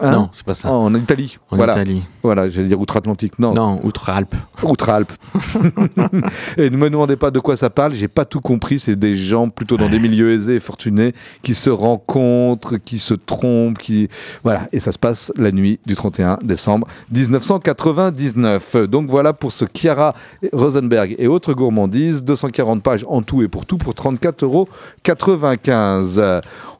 Hein 0.00 0.12
non, 0.12 0.28
c'est 0.32 0.44
pas 0.44 0.54
ça. 0.54 0.70
en 0.72 0.94
Italie. 0.94 1.38
En 1.50 1.56
voilà. 1.56 1.74
Italie. 1.74 2.02
Voilà, 2.22 2.50
j'allais 2.50 2.68
dire 2.68 2.80
outre-Atlantique. 2.80 3.38
Non. 3.38 3.54
Non, 3.54 3.80
outre-Alpes. 3.82 4.34
Outre-Alpes. 4.62 5.12
et 6.56 6.70
ne 6.70 6.76
me 6.76 6.90
demandez 6.90 7.16
pas 7.16 7.30
de 7.30 7.38
quoi 7.38 7.56
ça 7.56 7.70
parle, 7.70 7.94
j'ai 7.94 8.08
pas 8.08 8.24
tout 8.24 8.40
compris. 8.40 8.78
C'est 8.78 8.96
des 8.96 9.14
gens 9.14 9.48
plutôt 9.48 9.76
dans 9.76 9.88
des 9.88 9.98
milieux 9.98 10.32
aisés 10.32 10.56
et 10.56 10.60
fortunés 10.60 11.14
qui 11.42 11.54
se 11.54 11.70
rencontrent, 11.70 12.76
qui 12.76 12.98
se 12.98 13.14
trompent, 13.14 13.78
qui. 13.78 14.08
Voilà. 14.44 14.66
Et 14.72 14.80
ça 14.80 14.92
se 14.92 14.98
passe 14.98 15.32
la 15.36 15.52
nuit 15.52 15.78
du 15.86 15.94
31 15.94 16.38
décembre 16.42 16.86
1999. 17.12 18.76
Donc 18.88 19.08
voilà 19.08 19.32
pour 19.32 19.52
ce 19.52 19.64
Chiara 19.72 20.14
Rosenberg 20.52 21.14
et 21.18 21.26
autres 21.26 21.54
gourmandises. 21.54 22.22
240 22.22 22.82
pages 22.82 23.04
en 23.08 23.22
tout 23.22 23.42
et 23.42 23.48
pour 23.48 23.66
tout 23.66 23.78
pour 23.78 23.94
34,95 23.94 24.44
euros. 24.44 24.68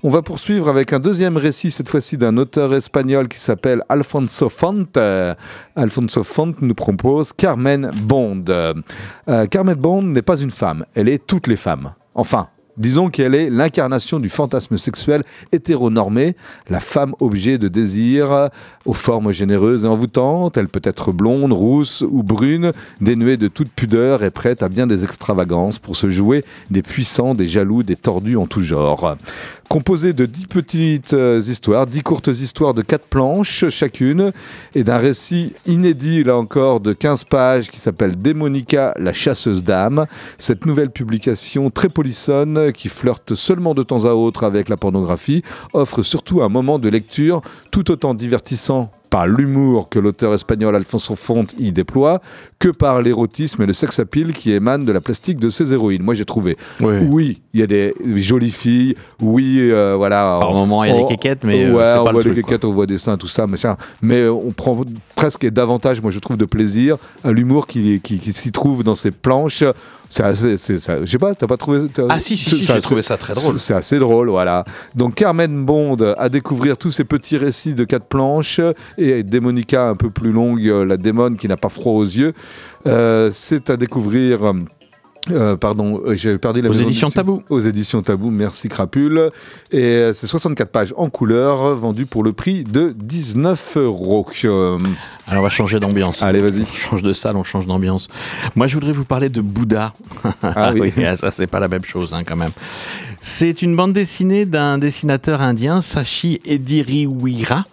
On 0.07 0.09
va 0.09 0.23
poursuivre 0.23 0.69
avec 0.69 0.93
un 0.93 1.01
deuxième 1.01 1.37
récit, 1.37 1.73
cette 1.73 1.89
fois-ci 1.89 2.17
d'un 2.17 2.37
auteur 2.37 2.73
espagnol 2.75 3.27
qui 3.27 3.41
s'appelle 3.41 3.83
Alfonso 3.89 4.49
Font. 4.49 4.87
Alfonso 5.75 6.23
Font 6.23 6.55
nous 6.61 6.75
propose 6.77 7.33
Carmen 7.33 7.91
Bond. 7.93 8.45
Euh, 8.49 9.47
Carmen 9.51 9.75
Bond 9.75 10.03
n'est 10.03 10.23
pas 10.23 10.39
une 10.39 10.53
femme, 10.53 10.85
elle 10.95 11.09
est 11.09 11.27
toutes 11.27 11.49
les 11.49 11.57
femmes. 11.57 11.93
Enfin, 12.15 12.47
Disons 12.77 13.09
qu'elle 13.09 13.35
est 13.35 13.49
l'incarnation 13.49 14.19
du 14.19 14.29
fantasme 14.29 14.77
sexuel 14.77 15.23
hétéronormé, 15.51 16.37
la 16.69 16.81
femme 16.81 17.15
objet 17.21 17.57
de 17.57 17.69
désir 17.69 18.51
aux 18.85 18.93
formes 18.93 19.33
généreuses 19.33 19.87
et 19.87 19.89
envoûtantes. 19.89 20.59
Elle 20.59 20.69
peut 20.69 20.83
être 20.85 21.11
blonde, 21.11 21.53
rousse 21.53 22.05
ou 22.07 22.23
brune, 22.23 22.73
dénuée 23.01 23.39
de 23.39 23.49
toute 23.49 23.71
pudeur 23.71 24.23
et 24.23 24.31
prête 24.31 24.63
à 24.63 24.69
bien 24.69 24.87
des 24.87 25.05
extravagances 25.05 25.79
pour 25.79 25.97
se 25.97 26.11
jouer 26.11 26.45
des 26.71 26.83
puissants, 26.83 27.33
des 27.33 27.47
jaloux, 27.47 27.83
des 27.83 27.97
tordus 27.97 28.37
en 28.37 28.47
tout 28.47 28.63
genre. 28.63 29.17
Composée 29.69 30.13
de 30.13 30.27
dix 30.27 30.47
petites 30.47 31.13
euh, 31.13 31.41
histoires, 31.41 31.87
dix 31.87 32.03
courtes 32.03 32.29
histoires 32.29 32.73
de 32.73 32.83
quatre 32.83 33.07
planches 33.07 33.69
chacune, 33.69 34.33
et 34.77 34.85
d'un 34.85 34.97
récit 34.97 35.55
inédit, 35.67 36.23
là 36.23 36.37
encore, 36.37 36.79
de 36.79 36.93
15 36.93 37.25
pages 37.25 37.71
qui 37.71 37.81
s'appelle 37.81 38.17
Démonica, 38.17 38.95
la 38.97 39.13
chasseuse 39.13 39.65
d'âme. 39.65 40.07
Cette 40.39 40.67
nouvelle 40.67 40.91
publication 40.91 41.71
très 41.71 41.89
polissonne, 41.89 42.73
qui 42.73 42.89
flirte 42.89 43.35
seulement 43.35 43.75
de 43.75 43.83
temps 43.83 44.05
à 44.05 44.13
autre 44.13 44.45
avec 44.45 44.69
la 44.69 44.77
pornographie, 44.77 45.43
offre 45.73 46.03
surtout 46.03 46.43
un 46.43 46.49
moment 46.49 46.79
de 46.79 46.89
lecture 46.89 47.43
tout 47.73 47.91
autant 47.91 48.15
divertissant 48.15 48.93
par 49.11 49.27
l'humour 49.27 49.89
que 49.89 49.99
l'auteur 49.99 50.35
espagnol 50.35 50.75
Alfonso 50.75 51.17
Font 51.17 51.47
y 51.59 51.73
déploie 51.73 52.21
que 52.59 52.69
par 52.69 53.03
l'érotisme 53.03 53.63
et 53.63 53.67
le 53.67 53.73
sex 53.73 53.99
appeal 53.99 54.33
qui 54.33 54.53
émanent 54.53 54.85
de 54.85 54.93
la 54.93 55.01
plastique 55.01 55.39
de 55.39 55.49
ses 55.49 55.73
héroïnes. 55.73 56.03
Moi, 56.03 56.15
j'ai 56.15 56.25
trouvé. 56.25 56.57
Oui, 56.81 57.43
il 57.53 57.61
y 57.61 57.63
a 57.63 57.67
des 57.67 57.95
jolies 58.17 58.51
filles. 58.51 58.95
Oui, 59.21 59.59
euh, 59.61 59.95
voilà. 59.97 60.39
Par 60.41 60.53
moment, 60.53 60.85
il 60.85 60.91
y 60.91 60.93
a 60.93 61.03
des 61.03 61.07
quéquettes, 61.07 61.45
mais 61.45 61.71
ouais, 61.71 61.77
euh, 61.77 62.01
on 62.01 62.13
voit 62.13 62.23
des 62.23 62.35
quéquettes, 62.35 62.65
on 62.65 62.73
voit 62.73 62.87
des 62.87 62.99
seins, 62.99 63.17
tout 63.17 63.29
ça, 63.29 63.47
machin. 63.47 63.77
Mais 64.03 64.29
on 64.29 64.51
prend 64.51 64.83
presque 65.15 65.45
et 65.45 65.51
davantage, 65.51 66.01
moi, 66.01 66.11
je 66.11 66.19
trouve, 66.19 66.37
de 66.37 66.45
plaisir 66.45 66.97
à 67.25 67.33
l'humour 67.33 67.67
qui, 67.67 68.01
qui, 68.01 68.19
qui 68.19 68.33
s'y 68.33 68.53
trouve 68.53 68.83
dans 68.85 68.95
ces 68.95 69.11
planches. 69.11 69.65
C'est 70.09 70.23
assez, 70.23 70.57
je 70.57 71.07
sais 71.07 71.19
pas, 71.19 71.35
t'as 71.35 71.47
pas 71.47 71.57
trouvé 71.57 71.87
Ah 72.09 72.21
si, 72.21 72.37
si, 72.37 72.51
si 72.51 72.65
j'ai 72.65 72.81
trouvé 72.81 73.03
ça 73.03 73.17
très 73.17 73.35
drôle. 73.35 73.59
C'est 73.59 73.75
assez 73.75 73.99
drôle, 73.99 74.31
voilà. 74.31 74.65
Donc 74.95 75.17
Carmen 75.17 75.65
Bond 75.65 75.97
à 76.17 76.29
découvrir 76.29 76.77
tous 76.77 76.91
ces 76.91 77.05
petits 77.05 77.37
récits 77.37 77.75
de 77.75 77.85
quatre 77.85 78.07
planches 78.07 78.61
et 78.99 79.23
Démonica 79.23 79.89
un 79.89 79.97
peu 79.97 80.11
plus 80.11 80.33
longue, 80.33 80.65
la 80.65 80.97
démone 80.97 81.37
qui 81.37 81.49
n'a 81.49 81.57
pas 81.57 81.69
froid 81.69 81.93
aux 81.93 82.05
yeux. 82.05 82.35
Euh, 82.87 83.31
c'est 83.33 83.71
à 83.71 83.77
découvrir. 83.77 84.53
Euh, 85.31 85.57
pardon, 85.57 86.01
euh, 86.05 86.15
j'ai 86.15 86.39
perdu 86.39 86.61
la 86.61 86.71
Aux 86.71 86.75
éditions 86.75 87.11
Tabou. 87.11 87.43
Aux 87.49 87.61
éditions 87.61 88.03
Tabou, 88.03 88.31
merci 88.31 88.69
Crapule. 88.69 89.31
Et 89.73 89.83
euh, 89.83 90.13
c'est 90.13 90.27
64 90.27 90.71
pages 90.71 90.95
en 90.97 91.11
couleur, 91.11 91.75
vendues 91.75 92.07
pour 92.07 92.23
le 92.23 92.33
prix 92.33 92.65
de 92.65 92.95
19 92.97 93.77
euros. 93.79 94.27
Alors 94.45 95.41
on 95.41 95.41
va 95.41 95.49
changer 95.49 95.81
d'ambiance. 95.81 96.23
Allez, 96.23 96.41
vas-y. 96.41 96.63
On 96.63 96.67
change 96.67 97.03
de 97.03 97.13
salle, 97.13 97.37
on 97.37 97.45
change 97.45 97.67
d'ambiance. 97.67 98.09
Moi, 98.55 98.67
je 98.67 98.75
voudrais 98.75 98.93
vous 98.93 99.05
parler 99.05 99.29
de 99.29 99.41
Bouddha. 99.41 99.93
Ah 100.43 100.73
oui. 100.73 100.93
ça, 101.17 101.31
c'est 101.31 101.47
pas 101.47 101.61
la 101.61 101.69
même 101.69 101.85
chose, 101.85 102.15
hein, 102.15 102.23
quand 102.25 102.37
même. 102.37 102.53
C'est 103.29 103.61
une 103.61 103.75
bande 103.75 103.93
dessinée 103.93 104.47
d'un 104.47 104.79
dessinateur 104.79 105.43
indien, 105.43 105.83
Sashi 105.83 106.41
Ediriwira, 106.45 107.65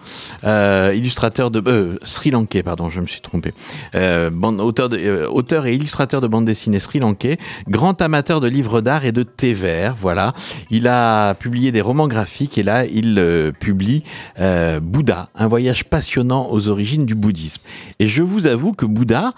euh, 0.45 0.95
illustrateur 0.95 1.51
de 1.51 1.61
euh, 1.67 1.99
Sri 2.03 2.31
Lankais, 2.31 2.63
pardon, 2.63 2.89
je 2.89 2.99
me 2.99 3.05
suis 3.05 3.21
trompé. 3.21 3.53
Euh, 3.93 4.31
auteur, 4.31 4.89
auteur 5.31 5.67
et 5.67 5.75
illustrateur 5.75 6.21
de 6.21 6.27
bande 6.27 6.45
dessinée 6.45 6.79
Sri 6.79 6.97
Lankais, 6.97 7.37
grand 7.69 8.01
amateur 8.01 8.41
de 8.41 8.47
livres 8.47 8.81
d'art 8.81 9.05
et 9.05 9.11
de 9.11 9.21
thé 9.21 9.53
vert. 9.53 9.95
Voilà, 10.01 10.33
il 10.71 10.87
a 10.87 11.35
publié 11.35 11.71
des 11.71 11.81
romans 11.81 12.07
graphiques 12.07 12.57
et 12.57 12.63
là 12.63 12.87
il 12.87 13.53
publie 13.59 14.03
Bouddha, 14.39 15.29
un 15.35 15.47
voyage 15.47 15.85
passionnant 15.85 16.47
aux 16.49 16.67
origines 16.67 17.05
du 17.05 17.13
bouddhisme. 17.13 17.61
Et 17.99 18.07
je 18.07 18.23
vous 18.23 18.47
avoue 18.47 18.73
que 18.73 18.87
Bouddha, 18.87 19.29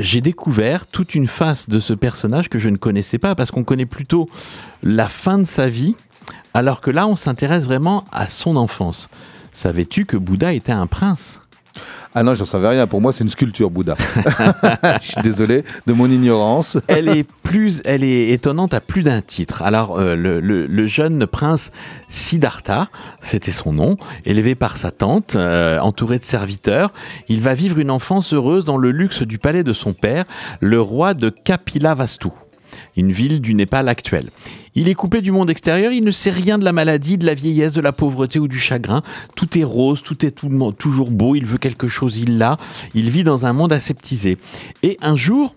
j'ai 0.00 0.22
découvert 0.22 0.86
toute 0.86 1.14
une 1.14 1.28
face 1.28 1.68
de 1.68 1.80
ce 1.80 1.92
personnage 1.92 2.48
que 2.48 2.58
je 2.58 2.70
ne 2.70 2.78
connaissais 2.78 3.18
pas 3.18 3.34
parce 3.34 3.50
qu'on 3.50 3.62
connaît 3.62 3.84
plutôt 3.84 4.26
la 4.82 5.08
fin 5.08 5.38
de 5.38 5.44
sa 5.44 5.68
vie, 5.68 5.96
alors 6.54 6.80
que 6.80 6.90
là, 6.90 7.06
on 7.06 7.16
s'intéresse 7.16 7.64
vraiment 7.64 8.04
à 8.12 8.26
son 8.26 8.56
enfance. 8.56 9.08
Savais-tu 9.52 10.04
que 10.04 10.16
Bouddha 10.16 10.52
était 10.52 10.72
un 10.72 10.86
prince? 10.86 11.40
Ah 12.14 12.22
non, 12.22 12.34
j'en 12.34 12.46
savais 12.46 12.68
rien. 12.68 12.86
Pour 12.86 13.00
moi, 13.00 13.12
c'est 13.12 13.22
une 13.22 13.30
sculpture 13.30 13.70
Bouddha. 13.70 13.94
Je 15.02 15.06
suis 15.06 15.22
désolé 15.22 15.62
de 15.86 15.92
mon 15.92 16.10
ignorance. 16.10 16.78
elle 16.88 17.08
est 17.08 17.26
plus, 17.42 17.80
elle 17.84 18.02
est 18.02 18.30
étonnante 18.30 18.72
à 18.72 18.80
plus 18.80 19.02
d'un 19.02 19.20
titre. 19.20 19.62
Alors, 19.62 19.98
euh, 19.98 20.16
le, 20.16 20.40
le, 20.40 20.66
le, 20.66 20.86
jeune 20.86 21.26
prince 21.26 21.70
Siddhartha, 22.08 22.88
c'était 23.22 23.52
son 23.52 23.72
nom, 23.72 23.96
élevé 24.24 24.54
par 24.54 24.78
sa 24.78 24.90
tante, 24.90 25.36
euh, 25.36 25.78
entouré 25.78 26.18
de 26.18 26.24
serviteurs, 26.24 26.92
il 27.28 27.42
va 27.42 27.54
vivre 27.54 27.78
une 27.78 27.90
enfance 27.90 28.32
heureuse 28.32 28.64
dans 28.64 28.78
le 28.78 28.90
luxe 28.90 29.22
du 29.22 29.38
palais 29.38 29.62
de 29.62 29.72
son 29.72 29.92
père, 29.92 30.24
le 30.60 30.80
roi 30.80 31.14
de 31.14 31.28
Kapilavastu 31.30 32.28
une 32.98 33.12
ville 33.12 33.40
du 33.40 33.54
Népal 33.54 33.88
actuel. 33.88 34.26
Il 34.74 34.88
est 34.88 34.94
coupé 34.94 35.20
du 35.20 35.30
monde 35.30 35.50
extérieur, 35.50 35.92
il 35.92 36.04
ne 36.04 36.10
sait 36.10 36.30
rien 36.30 36.58
de 36.58 36.64
la 36.64 36.72
maladie, 36.72 37.18
de 37.18 37.26
la 37.26 37.34
vieillesse, 37.34 37.72
de 37.72 37.80
la 37.80 37.92
pauvreté 37.92 38.38
ou 38.38 38.48
du 38.48 38.58
chagrin. 38.58 39.02
Tout 39.34 39.58
est 39.58 39.64
rose, 39.64 40.02
tout 40.02 40.24
est 40.24 40.34
toujours 40.78 41.10
beau, 41.10 41.34
il 41.34 41.46
veut 41.46 41.58
quelque 41.58 41.88
chose, 41.88 42.18
il 42.18 42.38
l'a. 42.38 42.56
Il 42.94 43.10
vit 43.10 43.24
dans 43.24 43.46
un 43.46 43.52
monde 43.52 43.72
aseptisé. 43.72 44.36
Et 44.82 44.96
un 45.00 45.16
jour, 45.16 45.54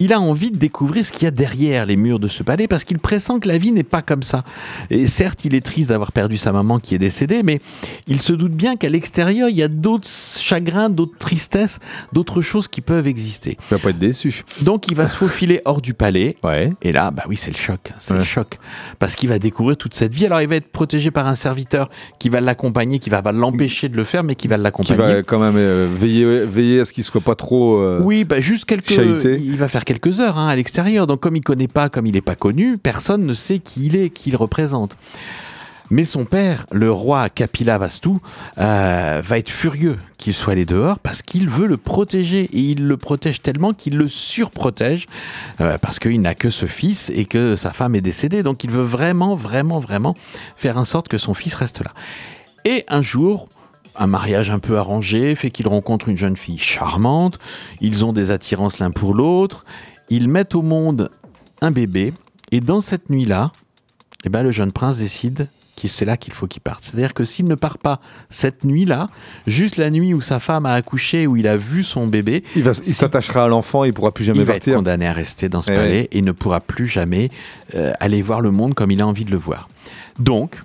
il 0.00 0.12
a 0.12 0.20
envie 0.20 0.50
de 0.50 0.56
découvrir 0.56 1.04
ce 1.04 1.12
qu'il 1.12 1.24
y 1.24 1.26
a 1.26 1.30
derrière 1.30 1.86
les 1.86 1.96
murs 1.96 2.18
de 2.18 2.28
ce 2.28 2.42
palais 2.42 2.68
parce 2.68 2.84
qu'il 2.84 2.98
pressent 2.98 3.38
que 3.40 3.48
la 3.48 3.58
vie 3.58 3.72
n'est 3.72 3.82
pas 3.82 4.02
comme 4.02 4.22
ça. 4.22 4.42
Et 4.90 5.06
certes, 5.06 5.44
il 5.44 5.54
est 5.54 5.64
triste 5.64 5.90
d'avoir 5.90 6.12
perdu 6.12 6.36
sa 6.36 6.52
maman 6.52 6.78
qui 6.78 6.94
est 6.94 6.98
décédée, 6.98 7.42
mais 7.42 7.58
il 8.06 8.20
se 8.20 8.32
doute 8.32 8.52
bien 8.52 8.76
qu'à 8.76 8.88
l'extérieur, 8.88 9.48
il 9.48 9.56
y 9.56 9.62
a 9.62 9.68
d'autres 9.68 10.08
chagrins, 10.08 10.90
d'autres 10.90 11.18
tristesses, 11.18 11.78
d'autres 12.12 12.42
choses 12.42 12.68
qui 12.68 12.80
peuvent 12.80 13.06
exister. 13.06 13.56
Il 13.70 13.76
va 13.76 13.78
pas 13.78 13.90
être 13.90 13.98
déçu. 13.98 14.44
Donc 14.60 14.88
il 14.88 14.96
va 14.96 15.06
se 15.06 15.16
faufiler 15.16 15.60
hors 15.64 15.80
du 15.80 15.94
palais. 15.94 16.36
Ouais. 16.42 16.72
Et 16.82 16.92
là, 16.92 17.10
bah 17.10 17.24
oui, 17.28 17.36
c'est 17.36 17.50
le 17.50 17.56
choc. 17.56 17.92
C'est 17.98 18.14
ouais. 18.14 18.18
le 18.18 18.24
choc. 18.24 18.58
Parce 18.98 19.14
qu'il 19.14 19.28
va 19.28 19.38
découvrir 19.38 19.76
toute 19.76 19.94
cette 19.94 20.14
vie. 20.14 20.26
Alors 20.26 20.40
il 20.40 20.48
va 20.48 20.56
être 20.56 20.70
protégé 20.72 21.10
par 21.10 21.28
un 21.28 21.34
serviteur 21.34 21.90
qui 22.18 22.28
va 22.28 22.40
l'accompagner, 22.40 22.98
qui 22.98 23.10
va, 23.10 23.20
va 23.20 23.32
l'empêcher 23.32 23.88
de 23.88 23.96
le 23.96 24.04
faire, 24.04 24.24
mais 24.24 24.34
qui 24.34 24.48
va 24.48 24.56
l'accompagner. 24.56 24.96
Qui 24.96 25.12
va 25.12 25.22
quand 25.22 25.38
même 25.38 25.56
euh, 25.56 25.88
veiller, 25.92 26.44
veiller 26.44 26.80
à 26.80 26.84
ce 26.84 26.92
qu'il 26.92 27.04
soit 27.04 27.20
pas 27.20 27.34
trop. 27.34 27.80
Euh, 27.80 28.00
oui, 28.02 28.24
bah 28.24 28.40
juste 28.40 28.64
quelques. 28.64 28.92
Chahuté. 28.92 29.40
Il 29.40 29.56
va 29.56 29.68
faire 29.68 29.81
quelques 29.84 30.20
heures 30.20 30.38
hein, 30.38 30.48
à 30.48 30.56
l'extérieur. 30.56 31.06
Donc 31.06 31.20
comme 31.20 31.36
il 31.36 31.42
connaît 31.42 31.68
pas, 31.68 31.88
comme 31.88 32.06
il 32.06 32.12
n'est 32.12 32.20
pas 32.20 32.36
connu, 32.36 32.78
personne 32.78 33.24
ne 33.26 33.34
sait 33.34 33.58
qui 33.58 33.86
il 33.86 33.96
est, 33.96 34.10
qui 34.10 34.30
il 34.30 34.36
représente. 34.36 34.96
Mais 35.92 36.06
son 36.06 36.24
père, 36.24 36.64
le 36.72 36.90
roi 36.90 37.28
Kapila 37.28 37.76
Vastu, 37.76 38.12
euh, 38.56 39.20
va 39.22 39.38
être 39.38 39.50
furieux 39.50 39.98
qu'il 40.16 40.32
soit 40.32 40.54
allé 40.54 40.64
dehors 40.64 40.98
parce 40.98 41.20
qu'il 41.20 41.50
veut 41.50 41.66
le 41.66 41.76
protéger. 41.76 42.44
Et 42.44 42.60
il 42.60 42.86
le 42.86 42.96
protège 42.96 43.42
tellement 43.42 43.74
qu'il 43.74 43.98
le 43.98 44.08
surprotège 44.08 45.04
euh, 45.60 45.76
parce 45.76 45.98
qu'il 45.98 46.18
n'a 46.22 46.34
que 46.34 46.48
ce 46.48 46.64
fils 46.64 47.12
et 47.14 47.26
que 47.26 47.56
sa 47.56 47.74
femme 47.74 47.94
est 47.94 48.00
décédée. 48.00 48.42
Donc 48.42 48.64
il 48.64 48.70
veut 48.70 48.82
vraiment, 48.82 49.34
vraiment, 49.34 49.80
vraiment 49.80 50.14
faire 50.56 50.78
en 50.78 50.86
sorte 50.86 51.08
que 51.08 51.18
son 51.18 51.34
fils 51.34 51.54
reste 51.54 51.84
là. 51.84 51.90
Et 52.64 52.84
un 52.88 53.02
jour, 53.02 53.48
un 53.96 54.06
mariage 54.06 54.50
un 54.50 54.58
peu 54.58 54.78
arrangé 54.78 55.34
fait 55.34 55.50
qu'il 55.50 55.68
rencontre 55.68 56.08
une 56.08 56.16
jeune 56.16 56.36
fille 56.36 56.58
charmante. 56.58 57.38
Ils 57.80 58.04
ont 58.04 58.12
des 58.12 58.30
attirances 58.30 58.78
l'un 58.78 58.90
pour 58.90 59.14
l'autre. 59.14 59.64
Ils 60.08 60.28
mettent 60.28 60.54
au 60.54 60.62
monde 60.62 61.10
un 61.60 61.70
bébé. 61.70 62.12
Et 62.50 62.60
dans 62.60 62.80
cette 62.80 63.10
nuit-là, 63.10 63.52
eh 64.24 64.28
ben, 64.28 64.42
le 64.42 64.50
jeune 64.50 64.72
prince 64.72 64.98
décide 64.98 65.48
c'est 65.88 66.04
là 66.04 66.16
qu'il 66.16 66.32
faut 66.32 66.46
qu'il 66.46 66.62
parte. 66.62 66.84
C'est-à-dire 66.84 67.14
que 67.14 67.24
s'il 67.24 67.46
ne 67.46 67.54
part 67.54 67.78
pas 67.78 68.00
cette 68.30 68.64
nuit-là, 68.64 69.06
juste 69.46 69.76
la 69.76 69.90
nuit 69.90 70.14
où 70.14 70.20
sa 70.20 70.40
femme 70.40 70.66
a 70.66 70.72
accouché, 70.72 71.26
où 71.26 71.36
il 71.36 71.46
a 71.46 71.56
vu 71.56 71.82
son 71.82 72.06
bébé, 72.06 72.42
il, 72.56 72.74
s'attachera 72.74 73.44
à 73.44 73.48
l'enfant, 73.48 73.84
il 73.84 73.92
pourra 73.92 74.12
plus 74.12 74.24
jamais 74.24 74.40
il 74.40 74.46
partir. 74.46 74.68
Il 74.68 74.70
va 74.70 74.72
être 74.72 74.78
condamné 74.78 75.06
à 75.06 75.12
rester 75.12 75.48
dans 75.48 75.62
ce 75.62 75.70
eh 75.70 75.76
palais 75.76 76.08
et 76.12 76.22
ne 76.22 76.32
pourra 76.32 76.60
plus 76.60 76.88
jamais 76.88 77.30
euh, 77.74 77.92
aller 78.00 78.22
voir 78.22 78.40
le 78.40 78.50
monde 78.50 78.74
comme 78.74 78.90
il 78.90 79.00
a 79.00 79.06
envie 79.06 79.24
de 79.24 79.30
le 79.30 79.36
voir. 79.36 79.68
Donc, 80.18 80.56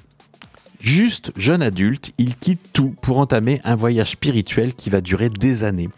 Juste 0.81 1.31
jeune 1.35 1.61
adulte, 1.61 2.11
il 2.17 2.35
quitte 2.35 2.71
tout 2.71 2.93
pour 3.01 3.17
entamer 3.17 3.59
un 3.63 3.75
voyage 3.75 4.11
spirituel 4.11 4.75
qui 4.75 4.89
va 4.89 5.01
durer 5.01 5.29
des 5.29 5.63
années. 5.63 5.89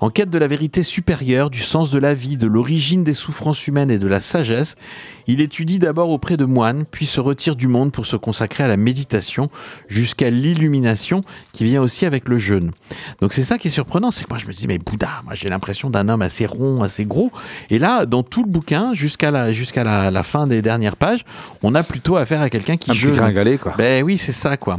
En 0.00 0.10
quête 0.10 0.30
de 0.30 0.38
la 0.38 0.46
vérité 0.46 0.82
supérieure, 0.82 1.50
du 1.50 1.60
sens 1.60 1.90
de 1.90 1.98
la 1.98 2.14
vie, 2.14 2.36
de 2.36 2.46
l'origine 2.46 3.04
des 3.04 3.14
souffrances 3.14 3.66
humaines 3.66 3.90
et 3.90 3.98
de 3.98 4.06
la 4.06 4.20
sagesse, 4.20 4.76
il 5.26 5.40
étudie 5.40 5.78
d'abord 5.78 6.10
auprès 6.10 6.36
de 6.36 6.44
moines, 6.44 6.84
puis 6.88 7.06
se 7.06 7.20
retire 7.20 7.56
du 7.56 7.66
monde 7.66 7.92
pour 7.92 8.06
se 8.06 8.16
consacrer 8.16 8.64
à 8.64 8.68
la 8.68 8.76
méditation, 8.76 9.50
jusqu'à 9.88 10.30
l'illumination 10.30 11.20
qui 11.52 11.64
vient 11.64 11.82
aussi 11.82 12.06
avec 12.06 12.28
le 12.28 12.38
jeûne. 12.38 12.70
Donc 13.20 13.32
c'est 13.32 13.42
ça 13.42 13.58
qui 13.58 13.68
est 13.68 13.72
surprenant, 13.72 14.10
c'est 14.10 14.24
que 14.24 14.30
moi 14.30 14.38
je 14.38 14.46
me 14.46 14.52
dis, 14.52 14.66
mais 14.66 14.78
Bouddha, 14.78 15.22
moi 15.24 15.34
j'ai 15.34 15.48
l'impression 15.48 15.90
d'un 15.90 16.08
homme 16.08 16.22
assez 16.22 16.46
rond, 16.46 16.82
assez 16.82 17.04
gros. 17.04 17.30
Et 17.70 17.78
là, 17.78 18.06
dans 18.06 18.22
tout 18.22 18.44
le 18.44 18.50
bouquin, 18.50 18.94
jusqu'à 18.94 19.30
la, 19.30 19.52
jusqu'à 19.52 19.84
la, 19.84 20.22
fin 20.22 20.46
des 20.46 20.62
dernières 20.62 20.96
pages, 20.96 21.24
on 21.62 21.74
a 21.74 21.82
plutôt 21.82 22.16
affaire 22.16 22.40
à 22.40 22.50
quelqu'un 22.50 22.76
qui 22.76 22.90
Un 22.90 22.94
jeûne. 22.94 23.16
Petit 23.16 23.58
quoi. 23.58 23.74
Ben 23.76 24.02
oui, 24.02 24.18
c'est 24.18 24.32
ça, 24.32 24.56
quoi. 24.56 24.78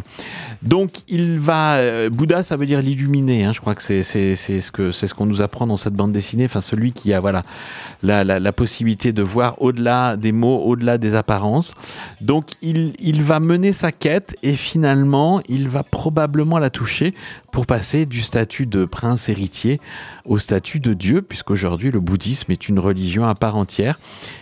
Donc 0.64 0.90
il 1.08 1.40
va, 1.40 1.76
euh, 1.76 2.10
Bouddha, 2.10 2.44
ça 2.44 2.56
veut 2.56 2.66
dire 2.66 2.82
l'illuminé. 2.82 3.44
Hein, 3.44 3.52
je 3.54 3.60
crois 3.60 3.76
que 3.76 3.84
c'est 3.84 4.04
ce 4.04 4.72
que 4.72 4.92
c'est 4.92 5.07
ce 5.08 5.14
qu'on 5.14 5.26
nous 5.26 5.42
apprend 5.42 5.68
dans 5.68 5.78
cette 5.78 5.94
bande 5.94 6.12
dessinée. 6.12 6.46
Enfin, 6.46 6.62
celui 6.62 6.92
qui 6.92 7.14
a 7.14 7.20
voilà 7.20 7.44
la, 8.04 8.52
possibilité 8.52 9.12
de 9.12 9.22
voir 9.22 9.62
au-delà 9.62 10.16
des 10.16 10.32
mots, 10.32 10.64
au-delà 10.64 10.98
des 10.98 11.16
apparences. 11.16 11.74
Donc 12.22 12.52
il, 12.62 13.24
va 13.24 13.40
mener 13.40 13.74
sa 13.74 13.92
quête 13.92 14.36
et 14.44 14.56
finalement 14.56 15.42
il 15.48 15.70
va 15.70 15.84
probablement 15.84 16.60
la 16.60 16.70
toucher 16.70 17.14
pour 17.52 17.66
passer 17.66 18.06
du 18.06 18.22
statut 18.22 18.66
de 18.66 18.86
prince 18.86 19.30
héritier 19.30 19.80
au 20.26 20.38
statut 20.38 20.80
de 20.80 20.94
Dieu, 20.94 21.22
puisqu'aujourd'hui 21.22 21.92
le 21.92 22.00
bouddhisme 22.00 22.52
est 22.52 22.70
une 22.70 22.80
religion 22.80 23.26
à 23.26 23.36
part 23.36 23.56
entière 23.56 24.00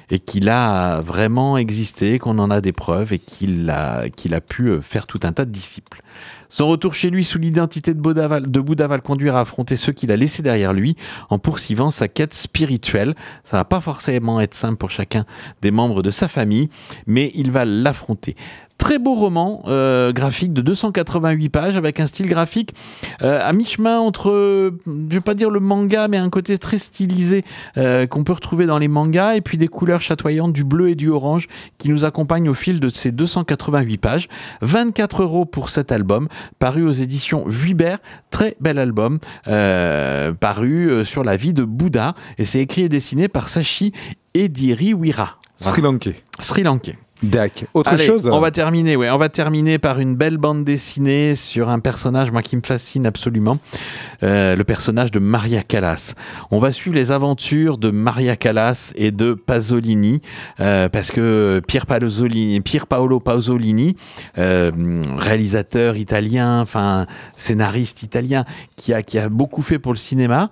et 0.09 0.19
qu'il 0.19 0.49
a 0.49 0.99
vraiment 1.01 1.57
existé, 1.57 2.19
qu'on 2.19 2.39
en 2.39 2.51
a 2.51 2.61
des 2.61 2.73
preuves 2.73 3.13
et 3.13 3.19
qu'il 3.19 3.69
a, 3.69 4.09
pu 4.41 4.71
faire 4.81 5.07
tout 5.07 5.19
un 5.23 5.31
tas 5.31 5.45
de 5.45 5.51
disciples. 5.51 6.01
Son 6.57 6.69
retour 6.69 6.93
chez 6.93 7.09
lui 7.09 7.25
sous 7.25 7.37
l'identité 7.37 7.93
de 7.93 7.99
Bouddha, 7.99 8.29
va, 8.29 8.39
le 8.39 9.01
conduire 9.01 9.35
à 9.35 9.41
affronter 9.41 9.75
ceux 9.75 9.91
qu'il 9.91 10.09
a 10.13 10.15
laissés 10.15 10.41
derrière 10.41 10.71
lui 10.71 10.95
en 11.29 11.37
poursuivant 11.37 11.89
sa 11.89 12.07
quête 12.07 12.33
spirituelle. 12.33 13.13
Ça 13.43 13.57
va 13.57 13.65
pas 13.65 13.81
forcément 13.81 14.39
être 14.39 14.53
simple 14.53 14.77
pour 14.77 14.89
chacun 14.89 15.25
des 15.61 15.71
membres 15.71 16.01
de 16.01 16.11
sa 16.11 16.29
famille, 16.29 16.69
mais 17.07 17.33
il 17.35 17.51
va 17.51 17.65
l'affronter. 17.65 18.37
Très 18.77 18.99
beau 18.99 19.15
roman 19.15 19.63
euh, 19.67 20.11
graphique 20.11 20.53
de 20.53 20.61
288 20.61 21.49
pages 21.49 21.75
avec 21.75 21.99
un 21.99 22.07
style 22.07 22.27
graphique 22.27 22.73
euh, 23.23 23.39
à 23.41 23.51
mi-chemin 23.53 23.99
entre, 23.99 24.73
je 24.85 25.13
vais 25.13 25.21
pas 25.21 25.33
dire 25.33 25.49
le 25.49 25.59
manga, 25.59 26.07
mais 26.07 26.17
un 26.17 26.29
côté 26.29 26.57
très 26.57 26.77
stylisé 26.77 27.43
euh, 27.77 28.05
qu'on 28.05 28.23
peut 28.23 28.33
retrouver 28.33 28.65
dans 28.65 28.77
les 28.77 28.87
mangas 28.87 29.35
et 29.35 29.41
puis 29.41 29.57
des 29.57 29.69
couleurs 29.69 30.01
chatoyantes 30.01 30.53
du 30.53 30.63
bleu 30.63 30.89
et 30.89 30.95
du 30.95 31.09
orange 31.09 31.47
qui 31.77 31.89
nous 31.89 32.05
accompagnent 32.05 32.49
au 32.49 32.53
fil 32.53 32.79
de 32.79 32.89
ces 32.89 33.11
288 33.11 33.97
pages. 33.97 34.27
24 34.61 35.23
euros 35.23 35.45
pour 35.45 35.69
cet 35.69 35.91
album 35.91 36.27
paru 36.59 36.83
aux 36.83 36.91
éditions 36.91 37.43
Vuibert. 37.47 37.99
Très 38.29 38.55
bel 38.59 38.77
album 38.77 39.19
paru 39.45 41.05
sur 41.05 41.23
la 41.23 41.37
vie 41.37 41.53
de 41.53 41.63
Bouddha 41.63 42.13
et 42.37 42.45
c'est 42.45 42.59
écrit 42.59 42.81
et 42.81 42.89
dessiné 42.89 43.29
par 43.29 43.49
Sashi 43.49 43.93
Ediriwira. 44.33 45.37
Sri 45.55 45.81
Lankais. 45.81 46.15
Sri 46.39 46.63
Lankais. 46.63 46.97
Autre 47.73 47.97
chose 47.97 48.27
On 48.31 48.39
va 48.39 48.51
terminer, 48.51 48.95
ouais. 48.95 49.09
On 49.09 49.17
va 49.17 49.29
terminer 49.29 49.79
par 49.79 49.99
une 49.99 50.15
belle 50.15 50.37
bande 50.37 50.63
dessinée 50.63 51.35
sur 51.35 51.69
un 51.69 51.79
personnage, 51.79 52.31
moi, 52.31 52.41
qui 52.41 52.55
me 52.55 52.61
fascine 52.63 53.05
absolument. 53.05 53.57
Euh, 54.23 54.55
le 54.55 54.63
personnage 54.63 55.11
de 55.11 55.19
Maria 55.19 55.61
Callas. 55.61 56.13
On 56.51 56.59
va 56.59 56.71
suivre 56.71 56.95
les 56.95 57.11
aventures 57.11 57.77
de 57.77 57.91
Maria 57.91 58.35
Callas 58.35 58.93
et 58.95 59.11
de 59.11 59.33
Pasolini, 59.33 60.21
euh, 60.59 60.89
parce 60.89 61.11
que 61.11 61.61
Pier 61.67 61.81
Pasolini, 61.87 62.61
Pier 62.61 62.81
Paolo 62.87 63.19
Pasolini, 63.19 63.95
euh, 64.37 64.71
réalisateur 65.17 65.97
italien, 65.97 66.61
enfin 66.61 67.05
scénariste 67.35 68.03
italien, 68.03 68.45
qui 68.75 68.93
a, 68.93 69.03
qui 69.03 69.19
a 69.19 69.29
beaucoup 69.29 69.61
fait 69.61 69.79
pour 69.79 69.93
le 69.93 69.97
cinéma, 69.97 70.49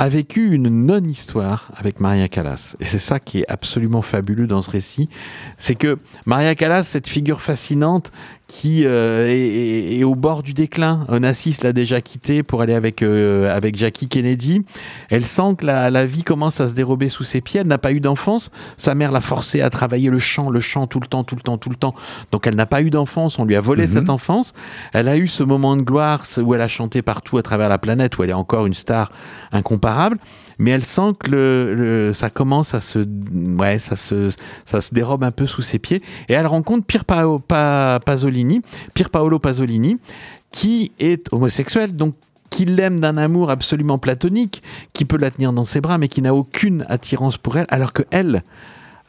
a 0.00 0.08
vécu 0.08 0.54
une 0.54 0.68
non-histoire 0.68 1.72
avec 1.74 1.98
Maria 1.98 2.28
Callas. 2.28 2.76
Et 2.78 2.84
c'est 2.84 3.00
ça 3.00 3.18
qui 3.18 3.40
est 3.40 3.50
absolument 3.50 4.00
fabuleux 4.00 4.46
dans 4.46 4.62
ce 4.62 4.70
récit. 4.70 5.08
C'est 5.56 5.74
que 5.74 5.98
Maria 6.24 6.54
Callas, 6.54 6.84
cette 6.84 7.08
figure 7.08 7.42
fascinante 7.42 8.12
qui 8.48 8.86
euh, 8.86 9.26
est, 9.28 10.02
au 10.04 10.14
bord 10.14 10.42
du 10.42 10.54
déclin. 10.54 11.04
Onassis 11.08 11.58
l'a 11.62 11.74
déjà 11.74 12.00
quitté 12.00 12.42
pour 12.42 12.62
aller 12.62 12.72
avec, 12.72 13.02
euh, 13.02 13.54
avec 13.54 13.76
Jackie 13.76 14.08
Kennedy. 14.08 14.64
Elle 15.10 15.26
sent 15.26 15.56
que 15.58 15.66
la, 15.66 15.90
la, 15.90 16.06
vie 16.06 16.24
commence 16.24 16.58
à 16.58 16.66
se 16.66 16.72
dérober 16.72 17.10
sous 17.10 17.24
ses 17.24 17.42
pieds. 17.42 17.60
Elle 17.60 17.66
n'a 17.66 17.76
pas 17.76 17.92
eu 17.92 18.00
d'enfance. 18.00 18.50
Sa 18.78 18.94
mère 18.94 19.12
l'a 19.12 19.20
forcée 19.20 19.60
à 19.60 19.68
travailler 19.68 20.08
le 20.08 20.18
chant, 20.18 20.48
le 20.48 20.60
chant 20.60 20.86
tout 20.86 20.98
le 20.98 21.06
temps, 21.06 21.24
tout 21.24 21.36
le 21.36 21.42
temps, 21.42 21.58
tout 21.58 21.68
le 21.68 21.76
temps. 21.76 21.94
Donc 22.32 22.46
elle 22.46 22.56
n'a 22.56 22.64
pas 22.64 22.80
eu 22.80 22.88
d'enfance. 22.88 23.38
On 23.38 23.44
lui 23.44 23.54
a 23.54 23.60
volé 23.60 23.82
mhm. 23.82 23.88
cette 23.88 24.10
enfance. 24.10 24.54
Elle 24.94 25.08
a 25.08 25.18
eu 25.18 25.28
ce 25.28 25.42
moment 25.42 25.76
de 25.76 25.82
gloire 25.82 26.24
où 26.38 26.54
elle 26.54 26.62
a 26.62 26.68
chanté 26.68 27.02
partout 27.02 27.36
à 27.36 27.42
travers 27.42 27.68
la 27.68 27.78
planète, 27.78 28.16
où 28.16 28.24
elle 28.24 28.30
est 28.30 28.32
encore 28.32 28.64
une 28.64 28.74
star 28.74 29.12
incomparable 29.52 30.16
mais 30.58 30.72
elle 30.72 30.84
sent 30.84 31.12
que 31.18 31.30
le, 31.30 32.12
ça 32.12 32.30
commence 32.30 32.74
à 32.74 32.80
se, 32.80 32.98
ouais, 33.56 33.78
ça 33.78 33.96
se, 33.96 34.30
ça 34.64 34.80
se 34.80 34.92
dérobe 34.92 35.24
un 35.24 35.30
peu 35.30 35.46
sous 35.46 35.62
ses 35.62 35.78
pieds. 35.78 36.02
Et 36.28 36.34
elle 36.34 36.46
rencontre 36.46 36.84
Pier 36.84 37.00
Pasolini, 37.06 38.62
Pier 38.94 39.06
Paolo 39.10 39.38
Pasolini, 39.38 39.98
qui 40.50 40.92
est 40.98 41.32
homosexuel, 41.32 41.94
donc 41.94 42.14
qui 42.50 42.64
l'aime 42.64 42.98
d'un 42.98 43.16
amour 43.16 43.50
absolument 43.50 43.98
platonique, 43.98 44.62
qui 44.92 45.04
peut 45.04 45.18
la 45.18 45.30
tenir 45.30 45.52
dans 45.52 45.64
ses 45.64 45.80
bras, 45.80 45.98
mais 45.98 46.08
qui 46.08 46.22
n'a 46.22 46.34
aucune 46.34 46.84
attirance 46.88 47.36
pour 47.36 47.56
elle, 47.56 47.66
alors 47.68 47.92
que 47.92 48.02
elle, 48.10 48.42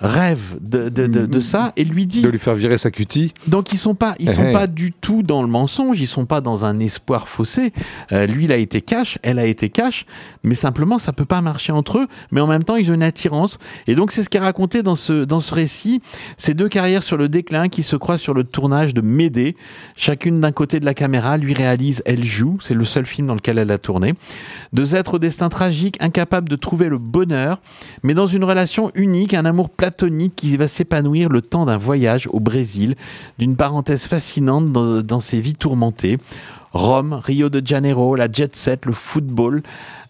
rêve 0.02 0.58
de, 0.62 0.90
de, 0.90 1.08
de, 1.08 1.26
de, 1.26 1.40
ça 1.40 1.74
et 1.76 1.84
lui 1.84 2.06
dit 2.06 2.22
de 2.22 2.30
lui 2.30 2.40
faire 2.40 2.56
virer 2.56 2.78
sa 2.78 2.90
cutie. 2.90 3.34
Donc 3.48 3.74
ils 3.74 3.78
sont 3.78 3.96
pas 3.96 4.16
ils 4.20 4.30
sont 4.30 4.52
pas 4.54 4.68
du 4.68 4.94
tout 4.94 5.24
dans 5.24 5.42
le 5.42 5.50
mensonge, 5.50 6.00
ils 6.00 6.08
sont 6.08 6.26
pas 6.26 6.40
dans 6.42 6.64
un 6.64 6.80
espoir 6.80 7.28
faussé. 7.28 7.74
Euh, 8.12 8.26
lui 8.26 8.46
il 8.46 8.52
a 8.52 8.58
été 8.58 8.82
cash, 8.82 9.18
elle 9.24 9.40
a 9.40 9.46
été 9.46 9.70
cash, 9.70 10.06
mais 10.44 10.56
simplement 10.56 11.00
ça 11.00 11.12
peut 11.12 11.26
pas 11.26 11.42
marcher 11.42 11.74
entre 11.74 12.00
eux. 12.00 12.08
Mais 12.32 12.40
en 12.40 12.48
même 12.48 12.64
temps 12.64 12.78
ils 12.78 12.90
ont 12.92 12.94
une 12.94 13.04
attirance 13.04 13.60
et 13.88 13.96
donc 13.96 14.12
c'est 14.12 14.24
ce 14.24 14.30
qui 14.30 14.38
est 14.38 14.42
raconté 14.42 14.84
dans 14.84 14.96
ce 14.96 15.26
dans 15.26 15.42
ce 15.42 15.54
récit. 15.54 16.02
Ces 16.38 16.54
deux 16.54 16.70
carrières 16.70 17.04
sur 17.04 17.18
le 17.18 17.28
déclin 17.28 17.68
qui 17.68 17.84
se 17.84 17.96
croisent 17.96 18.22
sur 18.22 18.34
le 18.34 18.44
tournage 18.44 18.94
de 18.94 19.02
Médée, 19.02 19.56
chacune 19.98 20.40
d'un 20.40 20.52
côté 20.52 20.80
de 20.80 20.86
la 20.86 20.94
caméra, 20.94 21.38
lui 21.38 21.54
réalise, 21.54 22.02
elle 22.06 22.24
joue. 22.24 22.58
C'est 22.62 22.74
le 22.74 22.86
seul 22.86 23.06
film 23.06 23.28
dans 23.28 23.36
lequel 23.36 23.58
elle 23.58 23.72
a 23.72 23.78
tourné. 23.78 24.14
Deux 24.72 24.96
êtres 24.96 25.16
au 25.16 25.20
destin 25.20 25.50
tragique, 25.50 25.98
incapables 26.00 26.48
de 26.48 26.56
trouver 26.56 26.88
le 26.90 26.98
bonheur, 26.98 27.62
mais 28.04 28.14
dans 28.14 28.28
une 28.28 28.44
relation 28.44 28.92
unique, 28.96 29.34
un 29.34 29.46
amour 29.46 29.70
qui 30.36 30.58
va 30.58 30.68
s'épanouir 30.68 31.30
le 31.30 31.42
temps 31.42 31.66
d'un 31.66 31.78
voyage 31.78 32.28
au 32.32 32.40
Brésil, 32.40 32.96
d'une 33.38 33.56
parenthèse 33.56 34.08
fascinante 34.08 34.72
dans 34.72 35.20
ses 35.20 35.40
vies 35.40 35.56
tourmentées. 35.56 36.18
Rome, 36.74 37.14
Rio 37.14 37.50
de 37.50 37.66
Janeiro, 37.66 38.16
la 38.16 38.32
jet 38.32 38.56
set, 38.56 38.86
le 38.86 38.94
football, 38.94 39.64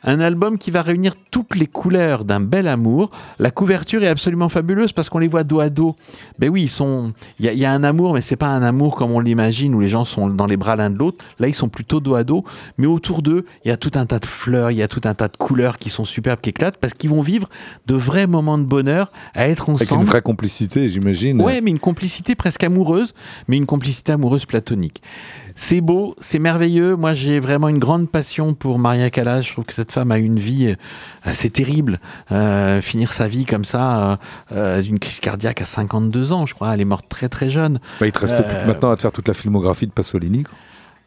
un 0.03 0.19
album 0.21 0.57
qui 0.57 0.71
va 0.71 0.81
réunir 0.81 1.13
toutes 1.29 1.55
les 1.55 1.67
couleurs 1.67 2.23
d'un 2.23 2.39
bel 2.39 2.67
amour. 2.67 3.09
La 3.37 3.51
couverture 3.51 4.03
est 4.03 4.07
absolument 4.07 4.49
fabuleuse 4.49 4.93
parce 4.93 5.09
qu'on 5.09 5.19
les 5.19 5.27
voit 5.27 5.43
dos 5.43 5.59
à 5.59 5.69
dos. 5.69 5.95
Ben 6.37 6.49
oui, 6.49 6.63
ils 6.63 6.69
sont. 6.69 7.13
Il 7.39 7.45
y, 7.45 7.65
a 7.65 7.71
un 7.71 7.83
amour, 7.83 8.13
mais 8.13 8.21
c'est 8.21 8.37
pas 8.37 8.47
un 8.47 8.61
amour 8.61 8.95
comme 8.95 9.11
on 9.11 9.19
l'imagine 9.19 9.75
où 9.75 9.81
les 9.81 9.89
gens 9.89 10.05
sont 10.05 10.29
dans 10.29 10.45
les 10.45 10.57
bras 10.57 10.75
l'un 10.75 10.89
de 10.89 10.97
l'autre. 10.97 11.25
Là, 11.39 11.47
ils 11.47 11.53
sont 11.53 11.69
plutôt 11.69 11.99
dos 11.99 12.15
à 12.15 12.23
dos, 12.23 12.45
mais 12.77 12.87
autour 12.87 13.21
d'eux, 13.21 13.45
il 13.65 13.69
y 13.69 13.71
a 13.71 13.77
tout 13.77 13.91
un 13.95 14.05
tas 14.05 14.19
de 14.19 14.25
fleurs, 14.25 14.71
il 14.71 14.77
y 14.77 14.83
a 14.83 14.87
tout 14.87 15.01
un 15.03 15.13
tas 15.13 15.27
de 15.27 15.35
couleurs 15.35 15.77
qui 15.77 15.89
sont 15.89 16.05
superbes, 16.05 16.39
qui 16.39 16.51
éclatent 16.51 16.77
parce 16.77 16.93
qu'ils 16.93 17.09
vont 17.09 17.21
vivre 17.21 17.49
de 17.87 17.95
vrais 17.95 18.27
moments 18.27 18.57
de 18.57 18.63
bonheur 18.63 19.11
à 19.33 19.49
être 19.49 19.69
ensemble. 19.69 19.83
Avec 19.83 19.91
une 19.91 20.05
vraie 20.05 20.21
complicité, 20.21 20.87
j'imagine. 20.87 21.41
Ouais, 21.41 21.59
mais 21.61 21.71
une 21.71 21.79
complicité 21.79 22.35
presque 22.35 22.63
amoureuse, 22.63 23.13
mais 23.47 23.57
une 23.57 23.65
complicité 23.65 24.13
amoureuse 24.13 24.45
platonique. 24.45 25.01
C'est 25.61 25.81
beau, 25.81 26.15
c'est 26.21 26.39
merveilleux. 26.39 26.95
Moi, 26.95 27.13
j'ai 27.13 27.41
vraiment 27.41 27.67
une 27.67 27.79
grande 27.79 28.09
passion 28.09 28.53
pour 28.53 28.79
Maria 28.79 29.09
Callas. 29.09 29.41
Je 29.41 29.51
trouve 29.51 29.65
que 29.65 29.73
cette 29.73 29.91
femme 29.91 30.09
a 30.09 30.17
une 30.17 30.39
vie 30.39 30.73
assez 31.23 31.49
terrible. 31.49 31.99
finir 32.81 33.11
sa 33.11 33.27
vie 33.27 33.45
comme 33.45 33.65
ça, 33.65 34.19
d'une 34.51 34.99
crise 34.99 35.19
cardiaque 35.19 35.61
à 35.61 35.65
52 35.65 36.31
ans, 36.31 36.45
je 36.45 36.53
crois. 36.55 36.73
Elle 36.73 36.79
est 36.79 36.85
morte 36.85 37.07
très 37.09 37.27
très 37.27 37.49
jeune. 37.49 37.79
Bah, 37.99 38.07
il 38.07 38.13
te 38.13 38.19
reste 38.19 38.41
maintenant 38.67 38.89
à 38.89 38.95
te 38.95 39.01
faire 39.01 39.11
toute 39.11 39.27
la 39.27 39.33
filmographie 39.33 39.85
de 39.85 39.91
Pasolini. 39.91 40.45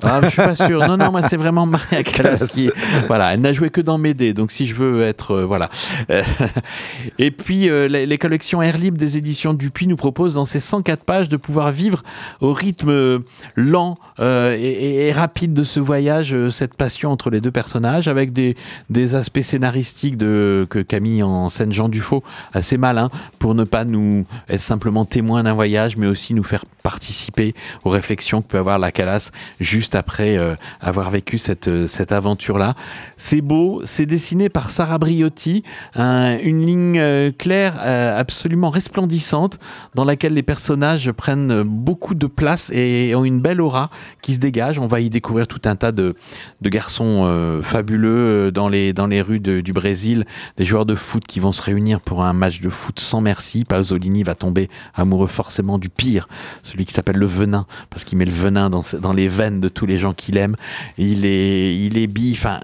Ah, 0.03 0.21
je 0.23 0.29
suis 0.29 0.37
pas 0.37 0.57
sûr. 0.57 0.87
Non, 0.87 0.97
non, 0.97 1.11
moi 1.11 1.23
c'est 1.23 1.37
vraiment 1.37 1.67
Maria 1.67 2.03
Callas 2.05 2.49
qui. 2.51 2.71
Voilà, 3.07 3.35
elle 3.35 3.41
n'a 3.41 3.53
joué 3.53 3.71
que 3.71 3.81
dans 3.81 3.99
Médée, 3.99 4.35
donc 4.35 4.51
si 4.51 4.67
je 4.67 4.75
veux 4.75 5.03
être, 5.03 5.33
euh, 5.33 5.45
voilà. 5.45 5.69
et 7.19 7.31
puis 7.31 7.69
euh, 7.69 7.89
les, 7.89 8.19
collections 8.19 8.63
Air 8.63 8.79
Libre 8.79 8.99
des 8.99 9.17
éditions 9.17 9.55
Dupuis 9.55 9.87
nous 9.87 9.97
proposent 9.97 10.35
dans 10.35 10.45
ces 10.45 10.61
104 10.61 11.05
pages 11.05 11.29
de 11.29 11.37
pouvoir 11.37 11.73
vivre 11.73 12.03
au 12.41 12.53
rythme 12.53 12.91
euh, 12.91 13.19
lent 13.57 13.97
et, 14.19 15.13
rapide 15.13 15.53
de 15.53 15.65
ce 15.65 15.81
voyage 15.81 16.37
cette 16.51 16.77
passion 16.77 17.11
entre 17.11 17.31
les 17.31 17.41
deux 17.41 17.51
personnages, 17.51 18.09
avec 18.09 18.33
des, 18.33 18.57
des 18.89 19.15
aspects 19.15 19.43
scénaristiques 19.43 20.17
de 20.17 20.67
que 20.71 20.79
Camille 20.79 21.23
en 21.23 21.49
scène 21.49 21.73
Jean 21.73 21.89
Dufaux 21.89 22.23
assez 22.53 22.79
malin 22.79 23.11
pour 23.39 23.55
ne 23.55 23.65
pas 23.65 23.85
nous 23.85 24.25
être 24.49 24.61
simplement 24.61 25.05
témoins 25.05 25.43
d'un 25.43 25.55
voyage, 25.55 25.97
mais 25.97 26.07
aussi 26.07 26.35
nous 26.35 26.45
faire 26.45 26.65
participer 26.83 27.55
aux 27.85 27.91
réflexions 27.91 28.43
que 28.43 28.49
peut 28.49 28.59
avoir 28.59 28.79
la 28.79 28.93
Callas 28.93 29.31
juste 29.61 29.92
après 29.95 30.37
euh, 30.37 30.55
avoir 30.81 31.11
vécu 31.11 31.39
cette, 31.39 31.69
euh, 31.69 31.87
cette 31.87 32.13
aventure-là. 32.13 32.75
C'est 33.17 33.41
beau, 33.41 33.83
c'est 33.85 34.07
dessiné 34.07 34.49
par 34.49 34.71
Sarah 34.71 34.99
Briotti, 34.99 35.63
une 35.97 36.65
ligne 36.65 36.99
euh, 36.99 37.31
claire 37.37 37.79
absolument 37.83 38.71
resplendissante 38.71 39.59
dans 39.95 40.05
laquelle 40.05 40.35
les 40.35 40.43
personnages 40.43 41.11
prennent 41.13 41.63
beaucoup 41.63 42.15
de 42.15 42.27
place 42.27 42.71
et 42.73 43.15
ont 43.15 43.25
une 43.25 43.41
belle 43.41 43.61
aura 43.61 43.91
qui 44.23 44.35
se 44.35 44.39
dégage. 44.39 44.79
On 44.79 44.87
va 44.87 45.01
y 45.01 45.11
découvrir 45.11 45.47
tout 45.47 45.61
un 45.65 45.77
tas 45.77 45.93
de, 45.93 46.15
de 46.61 46.69
garçons 46.69 47.61
fabuleux 47.63 48.51
dans 48.53 48.69
les, 48.69 48.93
dans 48.93 49.07
les 49.07 49.23
rues 49.23 49.41
du 49.41 49.73
Brésil, 49.73 50.25
des 50.57 50.65
joueurs 50.65 50.87
de 50.87 50.95
foot 50.95 51.25
qui 51.27 51.41
vont 51.41 51.53
se 51.53 51.63
réunir 51.63 52.01
pour 52.01 52.25
un 52.25 52.33
match 52.33 52.61
de 52.61 52.69
foot 52.69 53.01
sans 53.01 53.21
merci. 53.21 53.65
Pasolini 53.65 54.23
va 54.23 54.35
tomber 54.35 54.69
amoureux 54.95 55.27
forcément 55.27 55.79
du 55.79 55.89
pire, 55.89 56.29
celui 56.63 56.85
qui 56.85 56.93
s'appelle 56.93 57.17
le 57.17 57.27
venin, 57.27 57.67
parce 57.91 58.05
qu'il 58.05 58.19
met 58.19 58.25
le 58.25 58.33
venin 58.33 58.71
dans, 58.71 58.83
dans 59.01 59.13
les 59.13 59.29
veines 59.29 59.61
de 59.61 59.69
tout 59.69 59.82
tous 59.83 59.87
les 59.87 59.99
gens 59.99 60.13
qu'il 60.13 60.37
aime. 60.37 60.55
Il 60.97 61.27
est, 61.27 61.77
il 61.77 61.99
est 61.99 62.07
bi. 62.07 62.35
Enfin, 62.37 62.61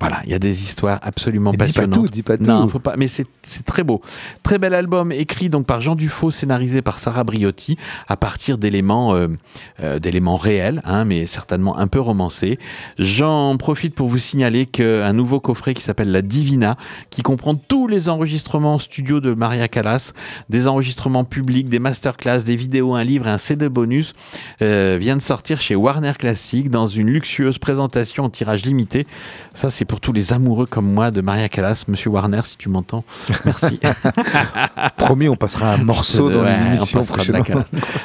voilà, 0.00 0.20
il 0.24 0.30
y 0.30 0.34
a 0.34 0.38
des 0.38 0.62
histoires 0.62 0.98
absolument 1.02 1.52
passionnantes. 1.52 1.90
Dis 1.90 1.98
pas 1.98 2.02
tout, 2.02 2.08
dis 2.08 2.22
pas 2.22 2.36
tout. 2.36 2.44
Non, 2.44 2.68
faut 2.68 2.78
pas. 2.78 2.94
Mais 2.96 3.08
c'est 3.08 3.26
très 3.64 3.82
beau, 3.82 4.00
très 4.42 4.58
bel 4.58 4.74
album 4.74 5.12
écrit 5.12 5.48
donc 5.48 5.66
par 5.66 5.80
Jean 5.80 5.94
Dufaux, 5.94 6.30
scénarisé 6.30 6.82
par 6.82 6.98
Sarah 6.98 7.24
Briotti, 7.24 7.76
à 8.06 8.16
partir 8.16 8.58
d'éléments 8.58 9.14
euh, 9.14 9.28
euh, 9.80 9.98
d'éléments 9.98 10.36
réels, 10.36 10.82
hein, 10.84 11.04
mais 11.04 11.26
certainement 11.26 11.78
un 11.78 11.86
peu 11.86 12.00
romancés. 12.00 12.58
J'en 12.98 13.56
profite 13.56 13.94
pour 13.94 14.08
vous 14.08 14.18
signaler 14.18 14.66
qu'un 14.66 15.12
nouveau 15.12 15.40
coffret 15.40 15.74
qui 15.74 15.82
s'appelle 15.82 16.10
La 16.10 16.22
Divina, 16.22 16.76
qui 17.10 17.22
comprend 17.22 17.54
tous 17.54 17.86
les 17.86 18.08
enregistrements 18.08 18.78
studio 18.78 19.20
de 19.20 19.34
Maria 19.34 19.68
Callas, 19.68 20.12
des 20.48 20.66
enregistrements 20.66 21.24
publics, 21.24 21.68
des 21.68 21.78
masterclass, 21.78 22.42
des 22.44 22.56
vidéos, 22.56 22.94
un 22.94 23.04
livre, 23.04 23.26
et 23.26 23.30
un 23.30 23.38
CD 23.38 23.68
bonus, 23.68 24.14
euh, 24.62 24.98
vient 25.00 25.16
de 25.16 25.22
sortir 25.22 25.60
chez 25.60 25.74
Warner 25.74 26.12
Classic 26.18 26.70
dans 26.70 26.86
une 26.86 27.08
luxueuse 27.08 27.58
présentation 27.58 28.24
en 28.24 28.30
tirage 28.30 28.64
limité. 28.64 29.06
Ça, 29.54 29.70
c'est 29.70 29.84
pour 29.88 30.00
tous 30.00 30.12
les 30.12 30.32
amoureux 30.32 30.66
comme 30.66 30.92
moi 30.92 31.10
de 31.10 31.20
Maria 31.20 31.48
Callas. 31.48 31.84
Monsieur 31.88 32.10
Warner, 32.10 32.42
si 32.44 32.56
tu 32.56 32.68
m'entends, 32.68 33.02
merci. 33.44 33.80
Promis, 34.96 35.28
on 35.28 35.34
passera 35.34 35.72
un 35.72 35.78
morceau 35.78 36.30
dans 36.30 36.44
l'émission 36.44 37.02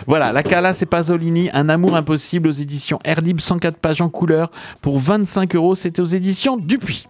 Voilà, 0.08 0.32
la 0.32 0.42
Callas 0.42 0.80
et 0.82 0.86
Pasolini, 0.86 1.50
Un 1.54 1.70
amour 1.70 1.96
impossible 1.96 2.48
aux 2.48 2.54
éditions 2.54 3.00
Air 3.04 3.22
Libre, 3.22 3.42
104 3.42 3.78
pages 3.78 4.02
en 4.02 4.10
couleur 4.10 4.50
pour 4.82 4.98
25 5.00 5.56
euros. 5.56 5.76
C'était 5.76 6.02
aux 6.02 6.06
éditions 6.06 6.58
Dupuis. 6.58 7.06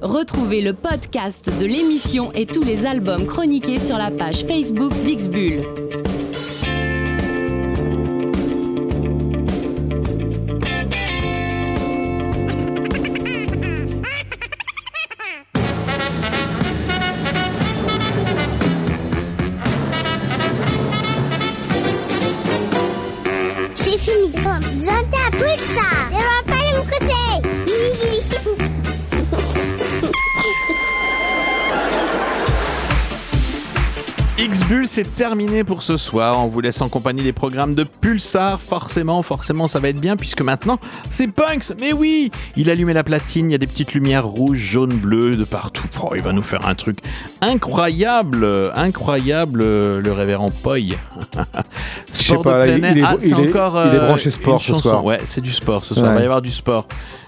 Retrouvez 0.00 0.62
le 0.62 0.72
podcast 0.72 1.50
de 1.60 1.66
l'émission 1.66 2.32
et 2.32 2.46
tous 2.46 2.62
les 2.62 2.86
albums 2.86 3.26
chroniqués 3.26 3.80
sur 3.80 3.98
la 3.98 4.10
page 4.10 4.44
Facebook 4.46 4.92
d'Ixbull. 5.04 5.97
C'est 34.88 35.14
terminé 35.14 35.64
pour 35.64 35.82
ce 35.82 35.96
soir. 35.96 36.40
On 36.40 36.48
vous 36.48 36.60
laisse 36.60 36.80
en 36.80 36.88
compagnie 36.88 37.22
des 37.22 37.34
programmes 37.34 37.74
de 37.74 37.84
Pulsar. 37.84 38.58
Forcément, 38.58 39.22
forcément, 39.22 39.68
ça 39.68 39.80
va 39.80 39.90
être 39.90 40.00
bien 40.00 40.16
puisque 40.16 40.40
maintenant, 40.40 40.78
c'est 41.10 41.28
Punks. 41.28 41.74
Mais 41.78 41.92
oui, 41.92 42.30
il 42.56 42.70
allumait 42.70 42.94
la 42.94 43.04
platine, 43.04 43.50
il 43.50 43.52
y 43.52 43.54
a 43.54 43.58
des 43.58 43.66
petites 43.66 43.92
lumières 43.92 44.26
rouges, 44.26 44.58
jaunes, 44.58 44.96
bleues 44.96 45.36
de 45.36 45.44
partout. 45.44 45.86
Oh, 46.02 46.14
il 46.16 46.22
va 46.22 46.32
nous 46.32 46.42
faire 46.42 46.66
un 46.66 46.74
truc 46.74 46.98
incroyable, 47.42 48.46
incroyable, 48.74 49.60
le 49.60 50.12
révérend 50.12 50.50
Poy. 50.50 50.96
Je 52.12 52.16
sais 52.16 52.38
pas, 52.38 52.66
il, 52.66 52.82
est, 52.82 53.02
ah, 53.02 53.16
il, 53.22 53.30
est, 53.30 53.34
encore, 53.34 53.82
il 53.86 53.94
est 53.94 54.00
branché 54.00 54.30
sport 54.30 54.60
ce 54.60 54.74
soir. 54.74 55.04
Ouais, 55.04 55.20
c'est 55.24 55.42
du 55.42 55.52
sport 55.52 55.84
ce 55.84 55.94
soir. 55.94 56.12
Il 56.12 56.14
va 56.14 56.20
y 56.20 56.24
avoir 56.24 56.42
du 56.42 56.50
sport. 56.50 56.86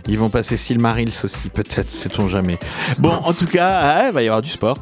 Ils 0.08 0.18
vont 0.18 0.28
passer 0.30 0.56
Silmarils 0.56 1.12
aussi, 1.24 1.48
peut-être, 1.48 1.90
sait-on 1.90 2.28
jamais. 2.28 2.58
Bon, 2.98 3.12
en 3.12 3.32
tout 3.32 3.46
cas, 3.46 4.08
il 4.08 4.12
va 4.12 4.22
y 4.22 4.26
avoir 4.26 4.42
du 4.42 4.48
sport. 4.48 4.76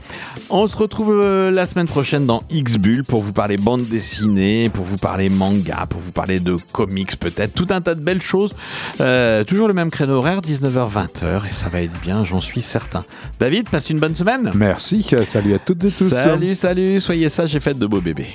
On 0.50 0.66
se 0.66 0.76
retrouve 0.76 1.20
euh, 1.22 1.50
la 1.50 1.66
semaine 1.66 1.86
prochaine 1.86 2.26
dans 2.26 2.42
X-Bull 2.50 3.04
pour 3.04 3.22
vous 3.22 3.32
parler 3.32 3.56
bande 3.56 3.84
dessinée, 3.84 4.70
pour 4.70 4.84
vous 4.84 4.96
parler 4.96 5.28
manga, 5.28 5.86
pour 5.88 6.00
vous 6.00 6.12
parler 6.12 6.40
de 6.40 6.56
comics 6.72 7.18
peut-être, 7.18 7.54
tout 7.54 7.66
un 7.70 7.80
tas 7.80 7.94
de 7.94 8.00
belles 8.00 8.22
choses. 8.22 8.54
Euh, 9.00 9.44
toujours 9.44 9.68
le 9.68 9.74
même 9.74 9.90
créneau 9.90 10.14
horaire, 10.14 10.40
19h-20h, 10.40 11.48
et 11.48 11.52
ça 11.52 11.68
va 11.68 11.82
être 11.82 12.00
bien, 12.00 12.24
j'en 12.24 12.40
suis 12.40 12.62
certain. 12.62 13.04
David, 13.38 13.68
passe 13.68 13.90
une 13.90 14.00
bonne 14.00 14.14
semaine. 14.14 14.52
Merci, 14.54 15.06
salut 15.26 15.54
à 15.54 15.58
toutes 15.58 15.84
et 15.84 15.88
tous. 15.88 16.08
Salut, 16.08 16.54
salut, 16.54 17.00
soyez 17.00 17.28
sages 17.28 17.54
et 17.54 17.60
faites 17.60 17.78
de 17.78 17.86
beaux 17.86 18.00
bébés. 18.00 18.34